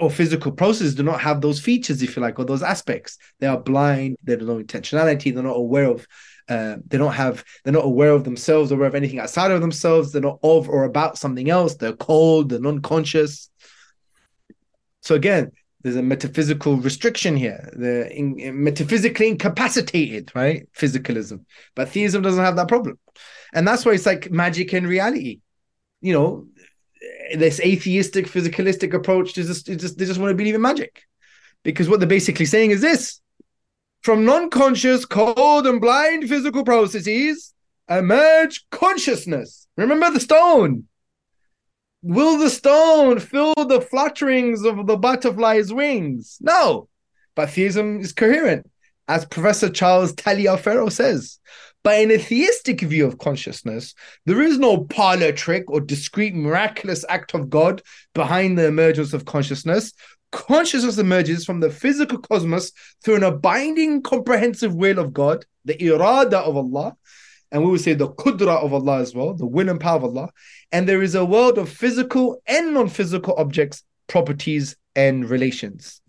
[0.00, 3.18] or physical processes do not have those features, if you like, or those aspects.
[3.38, 4.16] They are blind.
[4.24, 5.32] They don't know intentionality.
[5.32, 6.06] They're not aware of.
[6.48, 7.44] Uh, they don't have.
[7.62, 10.12] They're not aware of themselves, aware of anything outside of themselves.
[10.12, 11.76] They're not of or about something else.
[11.76, 12.48] They're cold.
[12.48, 13.50] They're non-conscious.
[15.02, 15.52] So again,
[15.82, 17.70] there's a metaphysical restriction here.
[17.76, 20.66] They're in, in metaphysically incapacitated, right?
[20.72, 21.44] Physicalism,
[21.74, 22.98] but theism doesn't have that problem,
[23.52, 25.40] and that's why it's like magic and reality.
[26.00, 26.46] You know,
[27.36, 31.02] this atheistic, physicalistic approach to just, just they just want to believe in magic,
[31.62, 33.20] because what they're basically saying is this:
[34.02, 37.54] from non-conscious, cold, and blind physical processes
[37.88, 39.66] emerge consciousness.
[39.76, 40.84] Remember the stone
[42.06, 46.36] Will the stone fill the flutterings of the butterfly's wings?
[46.38, 46.90] No.
[47.34, 48.70] But theism is coherent,
[49.08, 51.38] as Professor Charles Taliaferro says.
[51.84, 57.04] But in a theistic view of consciousness, there is no parlor trick or discrete miraculous
[57.10, 57.82] act of God
[58.14, 59.92] behind the emergence of consciousness.
[60.32, 62.72] Consciousness emerges from the physical cosmos
[63.04, 66.96] through an abiding, comprehensive will of God, the irada of Allah,
[67.52, 70.04] and we would say the kudra of Allah as well, the will and power of
[70.04, 70.30] Allah.
[70.72, 76.00] And there is a world of physical and non physical objects, properties, and relations.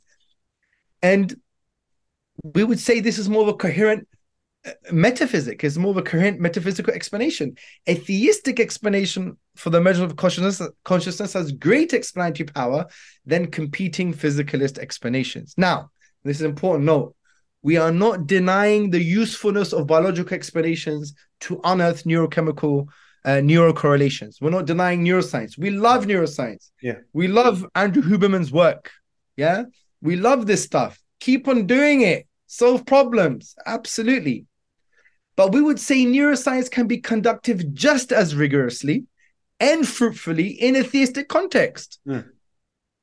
[1.03, 1.35] And
[2.43, 4.07] we would say this is more of a coherent
[4.91, 7.55] metaphysic, is more of a coherent metaphysical explanation.
[7.87, 12.85] A theistic explanation for the measure of consciousness, consciousness has greater explanatory power
[13.25, 15.53] than competing physicalist explanations.
[15.57, 15.91] Now,
[16.23, 17.15] this is important note
[17.65, 22.87] we are not denying the usefulness of biological explanations to unearth neurochemical
[23.25, 24.39] uh, neurocorrelations.
[24.39, 25.57] We're not denying neuroscience.
[25.57, 26.69] We love neuroscience.
[26.79, 26.97] Yeah.
[27.11, 28.91] We love Andrew Huberman's work.
[29.35, 29.63] Yeah.
[29.99, 31.01] We love this stuff.
[31.19, 32.27] Keep on doing it.
[32.45, 33.55] Solve problems.
[33.65, 34.45] Absolutely.
[35.35, 39.05] But we would say neuroscience can be conducted just as rigorously
[39.59, 41.99] and fruitfully in a theistic context.
[42.07, 42.29] Mm.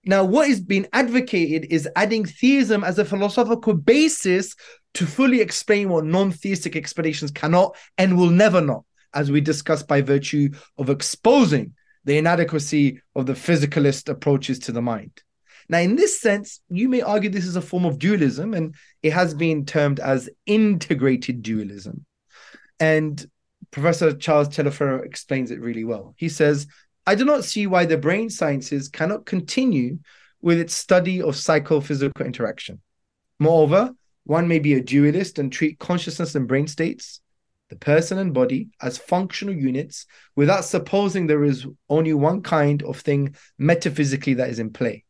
[0.05, 4.57] Now, what is being advocated is adding theism as a philosophical basis
[4.94, 9.86] to fully explain what non theistic explanations cannot and will never not, as we discussed
[9.86, 15.23] by virtue of exposing the inadequacy of the physicalist approaches to the mind.
[15.69, 19.12] Now, in this sense, you may argue this is a form of dualism, and it
[19.12, 22.05] has been termed as integrated dualism.
[22.83, 23.25] And
[23.70, 26.15] Professor Charles Taliaferro explains it really well.
[26.17, 26.67] He says
[27.07, 30.01] I do not see why the brain sciences cannot continue
[30.41, 32.81] with its study of psychophysical interaction.
[33.39, 33.93] Moreover,
[34.25, 37.20] one may be a dualist and treat consciousness and brain states,
[37.70, 42.99] the person and body, as functional units without supposing there is only one kind of
[42.99, 45.05] thing metaphysically that is in play.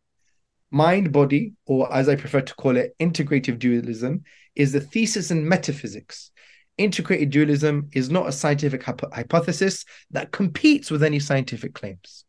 [0.71, 5.49] Mind body, or as I prefer to call it, integrative dualism, is the thesis in
[5.49, 6.33] metaphysics
[6.79, 12.25] integrated dualism is not a scientific hypothesis that competes with any scientific claims.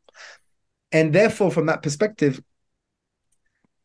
[0.92, 2.42] And therefore, from that perspective,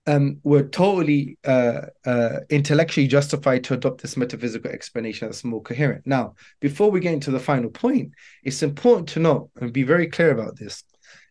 [0.06, 6.06] um, we're totally uh, uh, intellectually justified to adopt this metaphysical explanation that's more coherent.
[6.06, 8.12] Now, before we get into the final point,
[8.42, 10.82] it's important to note and be very clear about this.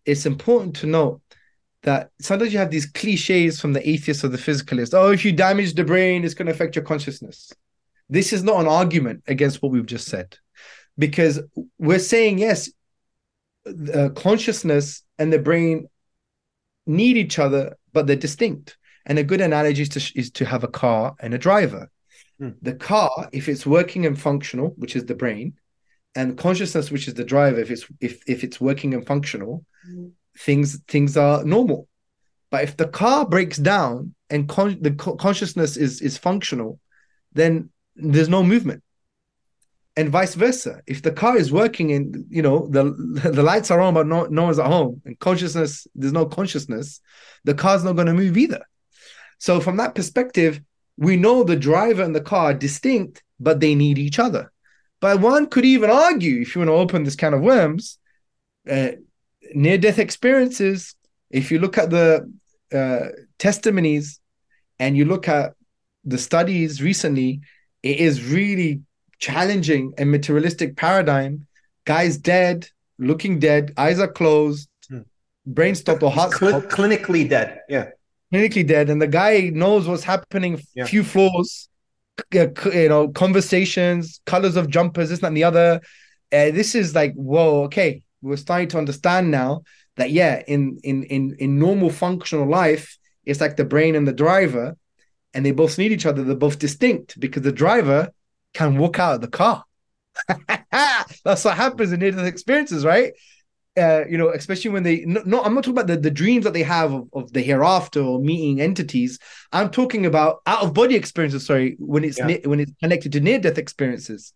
[0.06, 1.22] It's important to note
[1.84, 4.94] that sometimes you have these cliches from the atheists or the physicalists.
[4.94, 7.52] Oh, if you damage the brain, it's going to affect your consciousness.
[8.10, 10.38] This is not an argument against what we've just said,
[10.98, 11.42] because
[11.78, 12.70] we're saying, yes,
[13.66, 15.88] the consciousness and the brain
[16.86, 18.78] need each other, but they're distinct.
[19.06, 21.90] And a good analogy is to, is to have a car and a driver.
[22.40, 22.52] Hmm.
[22.62, 25.54] The car, if it's working and functional, which is the brain,
[26.16, 30.08] and consciousness, which is the driver, if it's if if it's working and functional, hmm.
[30.38, 31.88] things things are normal.
[32.50, 36.80] But if the car breaks down and con- the co- consciousness is is functional,
[37.34, 38.84] then there's no movement
[39.98, 40.82] and vice versa.
[40.86, 42.84] If the car is working and you know the
[43.34, 47.02] the lights are on but no, no one's at home and consciousness there's no consciousness,
[47.44, 48.64] the car's not going to move either.
[49.40, 50.62] So from that perspective,
[50.98, 54.52] we know the driver and the car are distinct, but they need each other.
[55.00, 58.00] But one could even argue, if you want to open this can of worms,
[58.68, 58.94] uh,
[59.54, 60.96] near-death experiences.
[61.30, 62.32] If you look at the
[62.74, 64.20] uh, testimonies
[64.80, 65.54] and you look at
[66.04, 67.42] the studies recently,
[67.84, 68.82] it is really
[69.20, 71.48] challenging a materialistic paradigm.
[71.86, 75.02] Guy's dead, looking dead, eyes are closed, hmm.
[75.46, 77.62] brain stopped or heart Cl- clinically dead.
[77.70, 77.90] Yeah,
[78.34, 80.62] clinically dead, and the guy knows what's happening.
[80.76, 80.86] Yeah.
[80.86, 81.70] Few floors,
[82.34, 85.82] you know, conversations, colors of jumpers, this, that, and the other.
[86.32, 87.64] Uh, this is like whoa.
[87.64, 89.62] Okay, we're starting to understand now
[89.96, 94.14] that yeah, in in in in normal functional life, it's like the brain and the
[94.14, 94.76] driver,
[95.38, 96.24] and they both need each other.
[96.24, 98.12] They're both distinct because the driver
[98.56, 99.64] can walk out of the car.
[100.48, 103.14] That's what happens in near-death experiences, right?
[103.78, 106.44] Uh, you know, especially when they no, no, I'm not talking about the, the dreams
[106.46, 109.20] that they have of, of the hereafter or meeting entities.
[109.52, 111.46] I'm talking about out of body experiences.
[111.46, 112.38] Sorry, when it's yeah.
[112.46, 114.34] when it's connected to near death experiences,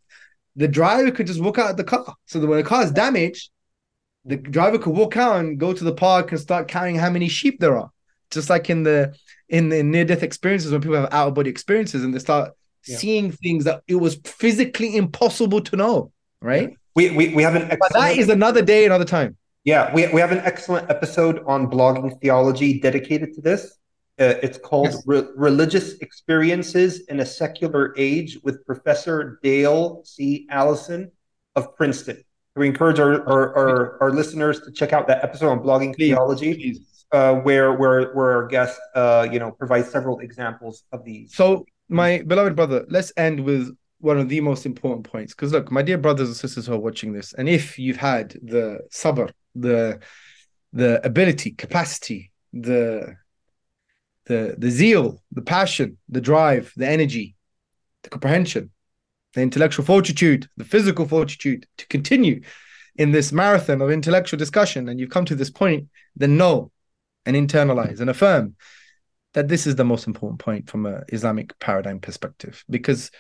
[0.56, 2.14] the driver could just walk out of the car.
[2.28, 3.50] So that when the car is damaged,
[4.24, 7.28] the driver could walk out and go to the park and start counting how many
[7.28, 7.90] sheep there are.
[8.30, 9.16] Just like in the
[9.52, 12.52] in the near death experiences when people have out of body experiences and they start
[12.88, 12.98] yeah.
[12.98, 16.70] seeing things that it was physically impossible to know, right?
[16.70, 16.76] Yeah.
[16.96, 17.82] We, we, we have an excellent...
[17.82, 19.38] But that is another day, another time.
[19.64, 23.78] Yeah, we, we have an excellent episode on blogging theology dedicated to this.
[24.20, 25.04] Uh, it's called yes.
[25.06, 30.48] Re- Religious Experiences in a Secular Age with Professor Dale C.
[30.50, 31.12] Allison
[31.56, 32.24] of Princeton.
[32.56, 36.10] We encourage our, our, our, our listeners to check out that episode on blogging please,
[36.10, 36.54] theology.
[36.56, 36.80] Please.
[37.12, 41.36] Uh, where where where our guest uh, you know provides several examples of these.
[41.36, 45.34] So my beloved brother, let's end with one of the most important points.
[45.34, 48.32] Because look, my dear brothers and sisters who are watching this, and if you've had
[48.42, 50.00] the sabr, the
[50.72, 53.16] the ability, capacity, the
[54.26, 57.36] the the zeal, the passion, the drive, the energy,
[58.04, 58.72] the comprehension,
[59.34, 62.42] the intellectual fortitude, the physical fortitude to continue
[62.96, 66.72] in this marathon of intellectual discussion, and you've come to this point, then know
[67.25, 68.56] and internalize and affirm
[69.33, 72.64] that this is the most important point from an Islamic paradigm perspective.
[72.69, 73.11] Because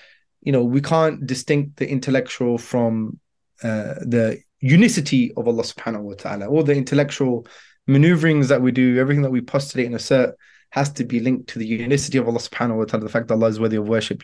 [0.41, 3.19] you know we can't distinct the intellectual from
[3.63, 6.47] uh, the unicity of Allah subhanahu wa ta'ala.
[6.47, 7.47] All the intellectual
[7.87, 10.35] maneuverings that we do everything that we postulate and assert
[10.71, 13.33] has to be linked to the unicity of Allah subhanahu wa ta'ala the fact that
[13.33, 14.23] Allah is worthy of worship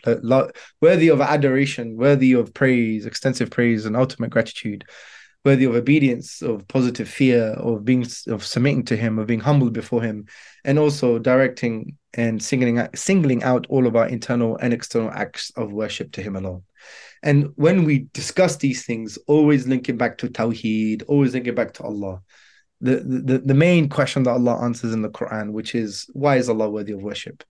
[0.80, 4.84] worthy of adoration worthy of praise extensive praise and ultimate gratitude
[5.44, 9.70] worthy of obedience, of positive fear, of being of submitting to Him, of being humble
[9.70, 10.26] before Him,
[10.64, 15.50] and also directing and singling out, singling out all of our internal and external acts
[15.56, 16.62] of worship to Him alone.
[17.22, 21.82] And when we discuss these things, always linking back to Tawheed, always linking back to
[21.82, 22.22] Allah.
[22.80, 26.48] The, the, the main question that Allah answers in the Quran, which is why is
[26.48, 27.42] Allah worthy of worship?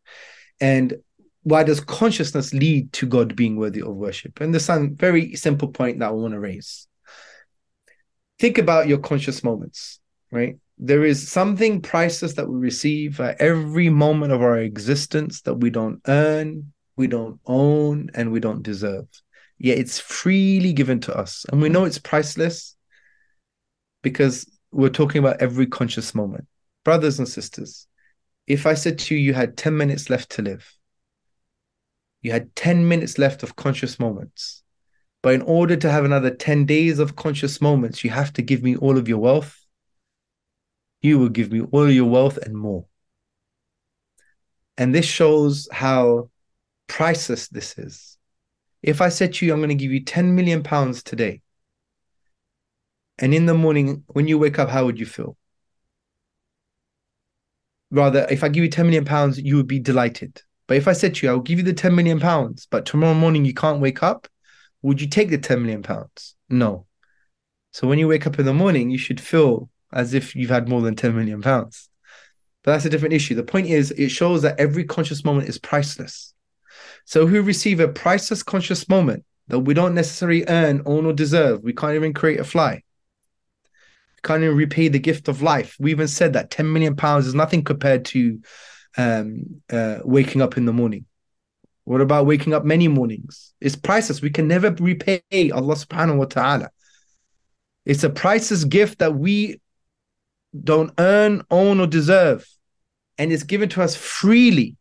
[0.58, 0.94] And
[1.42, 4.40] why does consciousness lead to God being worthy of worship?
[4.40, 6.86] And there's a very simple point that I want to raise
[8.38, 10.00] think about your conscious moments,
[10.30, 10.56] right?
[10.78, 15.70] There is something priceless that we receive at every moment of our existence that we
[15.70, 19.06] don't earn, we don't own, and we don't deserve.
[19.58, 21.44] Yet it's freely given to us.
[21.50, 22.76] And we know it's priceless
[24.02, 26.46] because we're talking about every conscious moment.
[26.84, 27.86] Brothers and sisters,
[28.46, 30.72] if I said to you, you had 10 minutes left to live,
[32.22, 34.62] you had 10 minutes left of conscious moments,
[35.22, 38.62] but in order to have another 10 days of conscious moments, you have to give
[38.62, 39.64] me all of your wealth.
[41.02, 42.86] You will give me all your wealth and more.
[44.76, 46.30] And this shows how
[46.86, 48.16] priceless this is.
[48.82, 51.42] If I said to you, I'm going to give you 10 million pounds today,
[53.18, 55.36] and in the morning, when you wake up, how would you feel?
[57.90, 60.40] Rather, if I give you 10 million pounds, you would be delighted.
[60.68, 63.14] But if I said to you, I'll give you the 10 million pounds, but tomorrow
[63.14, 64.28] morning you can't wake up,
[64.82, 66.34] would you take the 10 million pounds?
[66.48, 66.86] No.
[67.72, 70.68] So when you wake up in the morning, you should feel as if you've had
[70.68, 71.88] more than 10 million pounds.
[72.62, 73.34] But that's a different issue.
[73.34, 76.34] The point is, it shows that every conscious moment is priceless.
[77.04, 81.62] So who receive a priceless conscious moment that we don't necessarily earn, own, or deserve,
[81.62, 82.74] we can't even create a fly.
[82.74, 85.76] We can't even repay the gift of life.
[85.78, 88.40] We even said that 10 million pounds is nothing compared to
[88.96, 91.06] um, uh, waking up in the morning.
[91.88, 93.54] What about waking up many mornings?
[93.62, 94.20] It's priceless.
[94.20, 96.68] We can never repay Allah subhanahu wa ta'ala.
[97.86, 99.62] It's a priceless gift that we
[100.52, 102.46] don't earn, own, or deserve.
[103.16, 104.76] And it's given to us freely.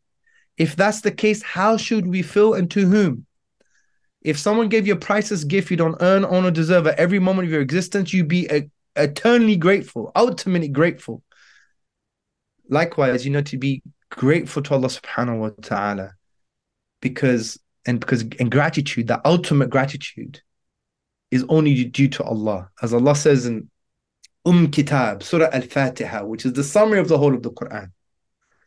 [0.58, 3.26] If that's the case, how should we feel and to whom?
[4.22, 7.20] If someone gave you a priceless gift you don't earn, own, or deserve at every
[7.20, 11.24] moment of your existence, you be a, eternally grateful, ultimately grateful.
[12.68, 16.17] Likewise, you know, to be grateful to Allah subhanahu wa ta'ala
[17.02, 20.42] because and because and gratitude, the ultimate gratitude
[21.32, 22.70] is only due to Allah.
[22.82, 23.70] As Allah says in
[24.46, 27.92] Umm Kitab, Surah Al-Fatiha, which is the summary of the whole of the Quran.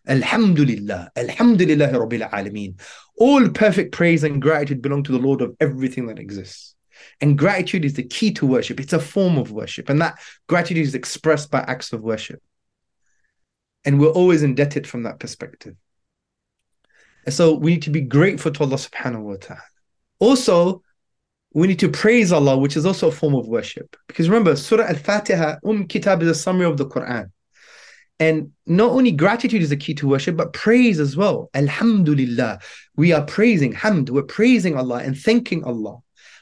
[0.07, 2.81] Alhamdulillah, Alhamdulillah Rabbil Alameen.
[3.19, 6.75] All perfect praise and gratitude belong to the Lord of everything that exists.
[7.21, 8.81] And gratitude is the key to worship.
[8.81, 9.89] It's a form of worship.
[9.89, 10.19] And that
[10.49, 12.43] gratitude is expressed by acts of worship.
[13.85, 15.77] And we're always indebted from that perspective.
[17.27, 19.63] And so we need to be grateful to Allah subhanahu wa ta'ala.
[20.19, 20.83] Also,
[21.53, 23.97] we need to praise Allah, which is also a form of worship.
[24.07, 27.31] Because remember, Surah Al Fatiha, Um Kitab is a summary of the Quran.
[28.21, 31.49] And not only gratitude is the key to worship, but praise as well.
[31.55, 32.61] Alhamdulillah.
[32.97, 36.01] We are praising, hamd, we're praising Allah and thanking Allah.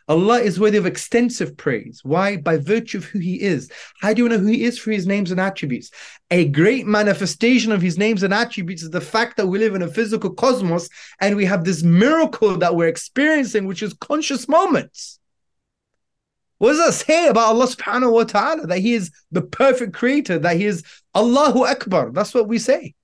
[0.08, 2.00] Allah is worthy of extensive praise.
[2.02, 2.38] Why?
[2.38, 3.70] By virtue of who He is.
[4.00, 4.78] How do you know who He is?
[4.78, 5.90] For His names and attributes.
[6.30, 9.82] A great manifestation of His names and attributes is the fact that we live in
[9.82, 10.88] a physical cosmos
[11.20, 15.18] and we have this miracle that we're experiencing, which is conscious moments.
[16.56, 18.66] What does that say about Allah subhanahu wa ta'ala?
[18.66, 22.12] That He is the perfect creator, that He is Allahu Akbar.
[22.12, 22.94] That's what we say.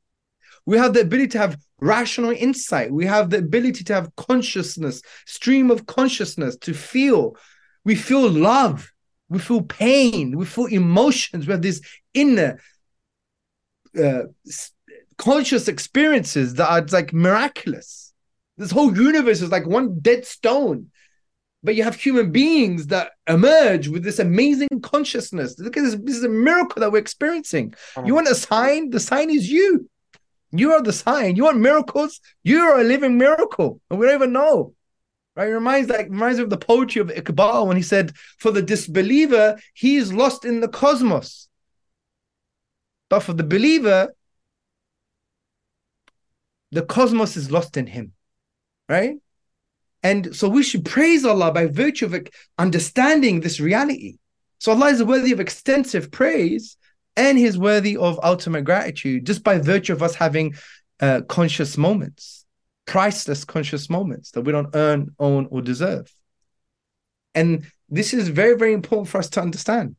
[0.67, 2.91] We have the ability to have rational insight.
[2.91, 7.37] We have the ability to have consciousness, stream of consciousness, to feel.
[7.85, 8.91] We feel love.
[9.29, 10.37] We feel pain.
[10.37, 11.47] We feel emotions.
[11.47, 11.81] We have these
[12.15, 12.61] inner
[13.99, 14.23] uh,
[15.19, 18.13] conscious experiences that are like miraculous.
[18.57, 20.91] This whole universe is like one dead stone.
[21.63, 25.59] But you have human beings that emerge with this amazing consciousness.
[25.59, 25.97] Look at this.
[26.03, 27.75] This is a miracle that we're experiencing.
[28.05, 28.91] You want a sign?
[28.91, 29.89] The sign is you.
[30.57, 31.35] You are the sign.
[31.35, 32.21] You want miracles?
[32.45, 34.75] You are a living miracle, and we don't even know.
[35.35, 35.49] Right?
[35.49, 38.63] It reminds like reminds me of the poetry of Iqbal when he said, "For the
[38.63, 41.49] disbeliever, he is lost in the cosmos,
[43.09, 44.15] but for the believer,
[46.71, 48.13] the cosmos is lost in him."
[48.89, 49.17] Right?
[50.05, 52.15] And so we should praise Allah by virtue of
[52.59, 54.19] understanding this reality.
[54.59, 56.77] So Allah is worthy of extensive praise
[57.17, 60.55] and he's worthy of ultimate gratitude just by virtue of us having
[61.01, 62.45] uh, conscious moments,
[62.87, 66.13] priceless conscious moments that we don't earn, own, or deserve.
[67.35, 69.97] And this is very, very important for us to understand.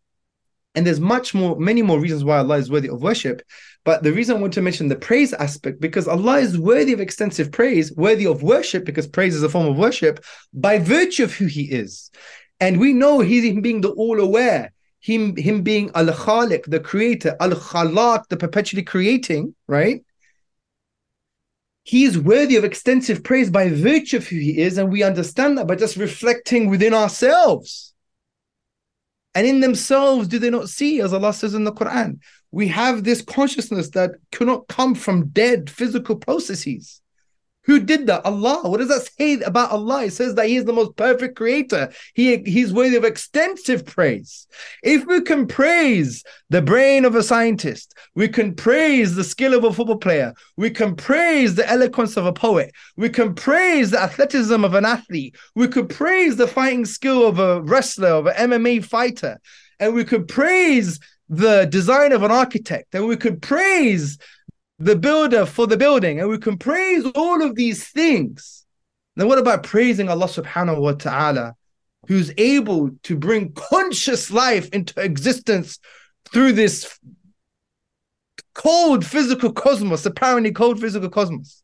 [0.75, 3.41] And there's much more, many more reasons why Allah is worthy of worship.
[3.85, 6.99] But the reason I want to mention the praise aspect, because Allah is worthy of
[6.99, 11.33] extensive praise, worthy of worship, because praise is a form of worship, by virtue of
[11.33, 12.11] who He is.
[12.59, 14.73] And we know He's being the all aware,
[15.05, 20.03] him him being al khaliq the creator al khalaq the perpetually creating right?
[21.83, 25.59] He is worthy of extensive praise by virtue of who he is and we understand
[25.59, 27.93] that by just reflecting within ourselves.
[29.35, 32.17] And in themselves do they not see as allah says in the quran?
[32.51, 37.01] We have this consciousness that cannot come from dead physical processes
[37.65, 38.25] who did that?
[38.25, 38.69] Allah.
[38.69, 40.05] What does that say about Allah?
[40.05, 41.91] It says that He is the most perfect creator.
[42.13, 44.47] He, he's worthy of extensive praise.
[44.83, 49.63] If we can praise the brain of a scientist, we can praise the skill of
[49.63, 54.01] a football player, we can praise the eloquence of a poet, we can praise the
[54.01, 58.51] athleticism of an athlete, we could praise the fighting skill of a wrestler, of an
[58.51, 59.39] MMA fighter,
[59.79, 64.17] and we could praise the design of an architect, and we could praise
[64.79, 68.65] the builder for the building, and we can praise all of these things.
[69.15, 71.55] Then what about praising Allah subhanahu wa ta'ala,
[72.07, 75.79] who's able to bring conscious life into existence
[76.31, 76.99] through this
[78.53, 81.63] cold physical cosmos, apparently cold physical cosmos,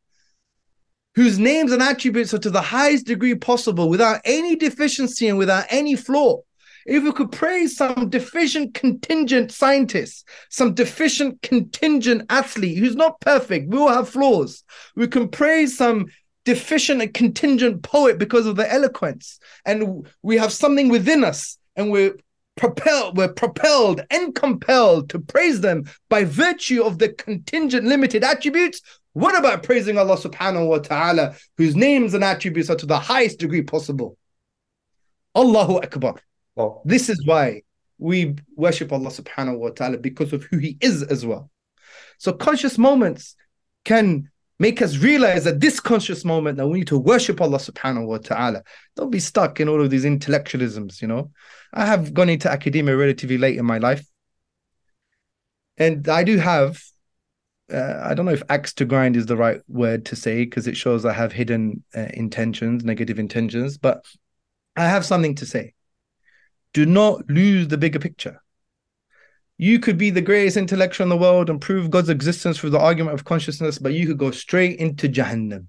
[1.16, 5.66] whose names and attributes are to the highest degree possible without any deficiency and without
[5.70, 6.42] any flaw
[6.86, 13.70] if we could praise some deficient contingent scientist, some deficient contingent athlete who's not perfect,
[13.70, 14.64] we all have flaws.
[14.96, 16.08] We can praise some
[16.46, 19.40] deficient and contingent poet because of the eloquence.
[19.66, 22.16] And we have something within us and we're
[22.58, 28.82] propelled, we're propelled and compelled to praise them by virtue of the contingent limited attributes.
[29.14, 33.40] What about praising Allah subhanahu wa ta'ala, whose names and attributes are to the highest
[33.40, 34.18] degree possible?
[35.36, 36.16] Allahu Akbar.
[36.86, 37.62] This is why
[37.98, 41.50] we worship Allah subhanahu wa ta'ala because of who He is as well.
[42.18, 43.36] So conscious moments
[43.86, 48.06] can make us realize that this conscious moment that we need to worship Allah subhanahu
[48.06, 48.64] wa ta'ala.
[48.96, 51.32] Don't be stuck in all of these intellectualisms, you know.
[51.74, 54.06] I have gone into academia relatively late in my life.
[55.78, 56.80] And I do have
[57.72, 60.68] uh, I don't know if axe to grind is the right word to say because
[60.68, 64.04] it shows I have hidden uh, intentions, negative intentions, but
[64.76, 65.74] I have something to say.
[66.74, 68.42] Do not lose the bigger picture.
[69.58, 72.80] You could be the greatest intellectual in the world and prove God's existence through the
[72.80, 75.68] argument of consciousness, but you could go straight into Jahannam.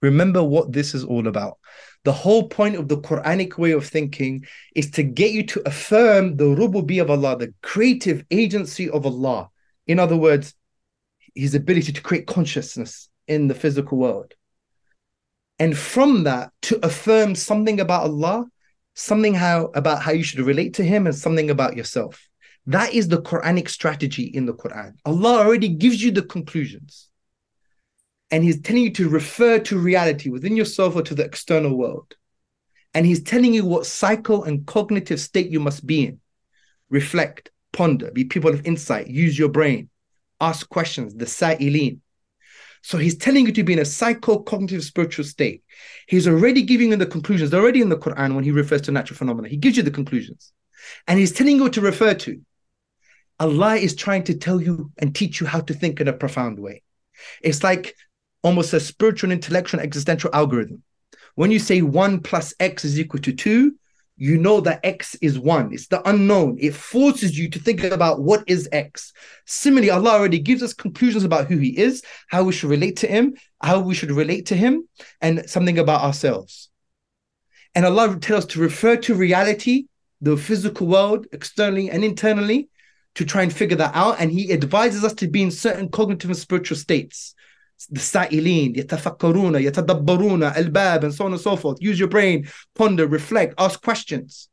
[0.00, 1.58] Remember what this is all about.
[2.04, 6.36] The whole point of the Quranic way of thinking is to get you to affirm
[6.36, 9.50] the rububi of Allah, the creative agency of Allah.
[9.88, 10.54] In other words,
[11.34, 14.34] his ability to create consciousness in the physical world.
[15.58, 18.46] And from that, to affirm something about Allah,
[18.98, 22.28] something how about how you should relate to him, and something about yourself.
[22.66, 24.94] That is the Quranic strategy in the Quran.
[25.06, 27.08] Allah already gives you the conclusions.
[28.30, 32.14] And He's telling you to refer to reality within yourself or to the external world.
[32.92, 36.20] And He's telling you what psycho and cognitive state you must be in.
[36.90, 39.88] Reflect, ponder, be people of insight, use your brain,
[40.40, 42.00] ask questions, the sa'ilin.
[42.82, 45.62] So he's telling you to be in a psycho-cognitive spiritual state.
[46.06, 47.50] He's already giving you the conclusions.
[47.50, 49.48] They're already in the Quran when he refers to natural phenomena.
[49.48, 50.52] He gives you the conclusions.
[51.06, 52.40] And he's telling you to refer to.
[53.40, 56.58] Allah is trying to tell you and teach you how to think in a profound
[56.58, 56.82] way.
[57.42, 57.94] It's like
[58.42, 60.82] almost a spiritual, intellectual, existential algorithm.
[61.34, 63.74] When you say one plus X is equal to two,
[64.18, 65.72] you know that X is one.
[65.72, 66.58] It's the unknown.
[66.60, 69.12] It forces you to think about what is X.
[69.46, 73.06] Similarly, Allah already gives us conclusions about who He is, how we should relate to
[73.06, 74.88] Him, how we should relate to Him,
[75.20, 76.68] and something about ourselves.
[77.74, 79.86] And Allah tells us to refer to reality,
[80.20, 82.68] the physical world, externally and internally,
[83.14, 84.16] to try and figure that out.
[84.18, 87.34] And he advises us to be in certain cognitive and spiritual states.
[87.90, 91.78] The sa'ilin, yatafakkaruna, yatadabbaruna, albab, and so on and so forth.
[91.80, 94.48] Use your brain, ponder, reflect, ask questions.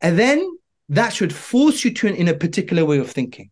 [0.00, 3.50] And then that should force you to in a particular way of thinking.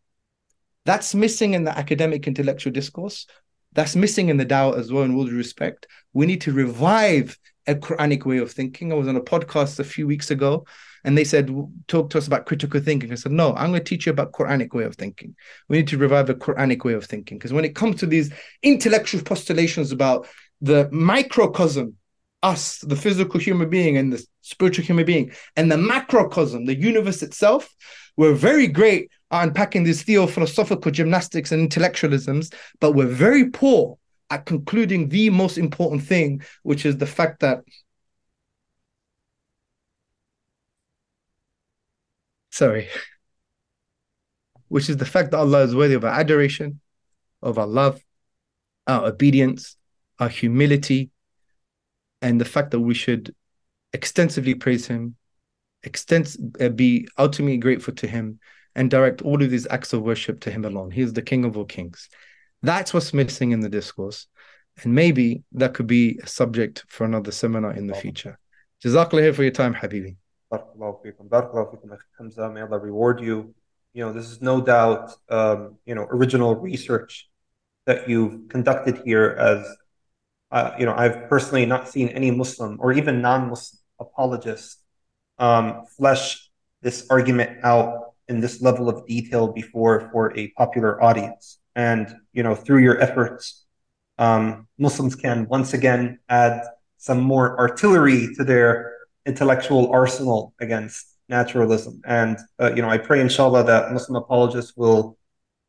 [0.85, 3.27] That's missing in the academic intellectual discourse.
[3.73, 5.87] That's missing in the Dawah as well, in all due respect.
[6.13, 8.93] We need to revive a Quranic way of thinking.
[8.93, 10.67] I was on a podcast a few weeks ago
[11.05, 11.55] and they said,
[11.87, 13.13] talk to us about critical thinking.
[13.13, 15.37] I said, no, I'm going to teach you about Quranic way of thinking.
[15.69, 17.39] We need to revive a Quranic way of thinking.
[17.39, 20.27] Because when it comes to these intellectual postulations about
[20.61, 21.95] the microcosm,
[22.43, 27.23] us, the physical human being and the spiritual human being, and the macrocosm, the universe
[27.23, 27.75] itself,
[28.17, 33.99] we're very great at unpacking these theo-philosophical gymnastics and intellectualisms, but we're very poor
[34.31, 37.61] at concluding the most important thing, which is the fact that
[42.55, 42.89] sorry,
[44.69, 46.81] which is the fact that Allah is worthy of our adoration,
[47.43, 48.01] of our love,
[48.87, 49.77] our obedience,
[50.21, 51.11] our humility,
[52.23, 53.35] and the fact that we should
[53.93, 55.17] extensively praise Him,
[55.85, 58.39] extens- uh, be ultimately grateful to Him,
[58.77, 60.93] and direct all of these acts of worship to Him alone.
[60.93, 62.09] He is the King of all kings.
[62.63, 64.29] That's what's missing in the discourse.
[64.83, 68.39] And maybe that could be a subject for another seminar in the future.
[68.85, 70.17] Jazakallah for your time, Habibi.
[72.19, 72.51] Hamza.
[72.51, 73.55] May Allah reward you.
[73.93, 77.29] You know, this is no doubt, um, you know, original research
[77.87, 79.77] that you've conducted here as,
[80.51, 84.79] uh, you know, I've personally not seen any Muslim or even non-Muslim apologists
[85.39, 86.51] um, flesh
[86.83, 91.59] this argument out in this level of detail before for a popular audience.
[91.77, 93.65] And, you know, through your efforts,
[94.19, 96.63] um, Muslims can once again add
[96.97, 98.94] some more artillery to their
[99.27, 102.01] intellectual arsenal against naturalism.
[102.07, 105.17] And uh, you know, I pray, inshallah, that Muslim apologists will,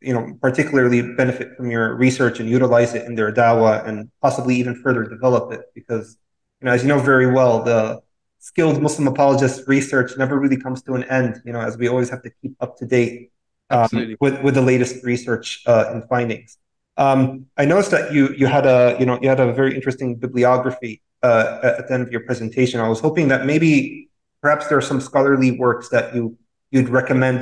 [0.01, 4.55] you know, particularly benefit from your research and utilize it in their dawah and possibly
[4.55, 5.61] even further develop it.
[5.73, 6.17] Because,
[6.61, 8.01] you know, as you know very well, the
[8.39, 11.41] skilled Muslim apologist research never really comes to an end.
[11.45, 13.31] You know, as we always have to keep up to date
[13.69, 16.57] um, with with the latest research uh, and findings.
[16.97, 20.15] Um, I noticed that you you had a you know you had a very interesting
[20.15, 22.79] bibliography uh, at the end of your presentation.
[22.79, 24.09] I was hoping that maybe
[24.41, 26.37] perhaps there are some scholarly works that you
[26.71, 27.39] you'd recommend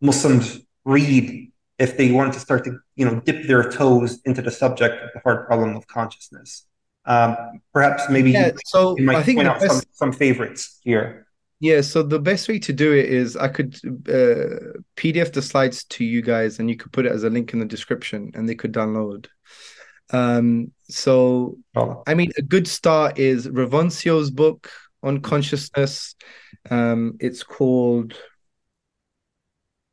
[0.00, 4.50] Muslims read if they want to start to you know dip their toes into the
[4.50, 6.66] subject of the hard problem of consciousness.
[7.06, 7.36] Um,
[7.72, 11.26] perhaps maybe yeah, so you might I think point out best, some, some favorites here.
[11.60, 15.84] Yeah, so the best way to do it is I could uh, PDF the slides
[15.84, 18.48] to you guys, and you could put it as a link in the description, and
[18.48, 19.26] they could download.
[20.12, 22.02] Um, so, oh.
[22.06, 24.70] I mean, a good start is Revonsuo's book
[25.02, 26.14] on consciousness.
[26.68, 28.14] Um, it's called,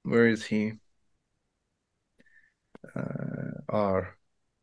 [0.03, 0.73] where is he?
[2.95, 4.17] Uh, R.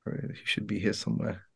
[0.06, 1.46] He should be here somewhere.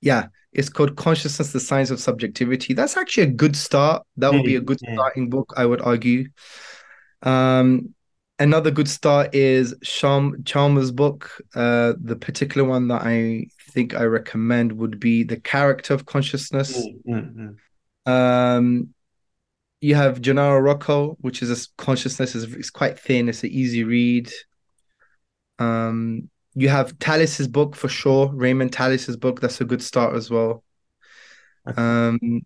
[0.00, 2.72] Yeah, it's called Consciousness, the Science of Subjectivity.
[2.72, 4.04] That's actually a good start.
[4.16, 6.28] That would be a good starting book, I would argue.
[7.22, 7.94] Um,
[8.38, 11.40] another good start is Sham Chalmers' book.
[11.54, 16.86] Uh, the particular one that I think I recommend would be The Character of Consciousness.
[17.06, 18.10] Mm-hmm.
[18.10, 18.94] Um,
[19.80, 22.34] you have Gennaro Rocco, which is a consciousness.
[22.34, 23.28] is It's quite thin.
[23.28, 24.30] It's an easy read.
[25.58, 28.30] Um, you have Tallis's book for sure.
[28.32, 29.40] Raymond Tallis's book.
[29.40, 30.64] That's a good start as well.
[31.76, 32.42] Um,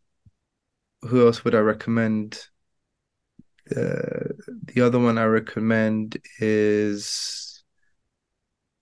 [1.03, 2.39] who else would I recommend?
[3.75, 4.32] Uh,
[4.65, 7.43] the other one I recommend is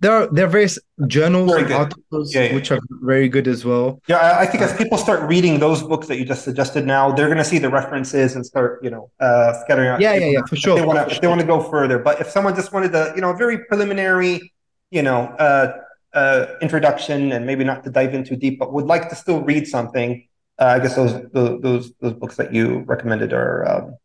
[0.00, 2.55] there are there are various journals and articles yeah, yeah.
[2.55, 4.00] which are very good as well.
[4.08, 6.86] Yeah, I, I think uh, as people start reading those books that you just suggested
[6.86, 10.00] now, they're going to see the references and start you know uh, scattering out.
[10.00, 10.76] Yeah, yeah, yeah, for sure.
[10.76, 13.12] They want to, if they want to go further, but if someone just wanted to,
[13.15, 14.52] you know, a very preliminary,
[14.90, 15.76] you know, uh,
[16.15, 19.66] uh, introduction and maybe not to dive into deep, but would like to still read
[19.66, 20.26] something,
[20.58, 23.68] uh, I guess those, those those those books that you recommended are.
[23.68, 23.97] Um,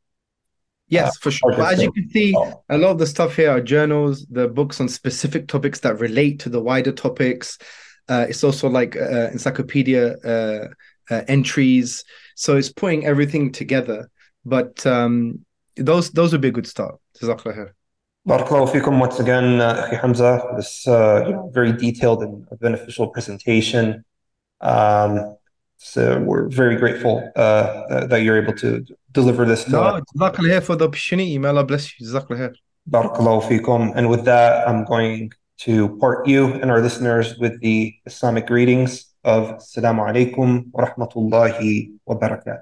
[0.95, 1.51] yes, uh, for sure.
[1.51, 2.63] But as you can see, oh.
[2.69, 6.39] a lot of the stuff here are journals, the books on specific topics that relate
[6.39, 7.57] to the wider topics.
[8.07, 10.67] Uh, it's also like uh, encyclopedia uh,
[11.09, 12.03] uh, entries,
[12.35, 14.09] so it's putting everything together.
[14.45, 16.99] But um, those those would be a good start.
[17.19, 17.71] Jazakallah
[18.27, 23.07] Barakallahu fikum once again, uh, Hamza, for this uh, you know, very detailed and beneficial
[23.09, 24.03] presentation.
[24.61, 25.37] Um,
[25.77, 28.83] so we're very grateful uh, that you're able to
[29.15, 29.63] deliver this.
[29.65, 31.37] To no, Jazakallah for the opportunity.
[31.39, 32.05] May Allah bless you.
[32.05, 33.93] Barakallahu fikum.
[33.95, 35.31] And with that, I'm going
[35.65, 41.97] to part you and our listeners with the Islamic greetings of Assalamu alaikum wa rahmatullahi
[42.05, 42.61] wa barakatuh.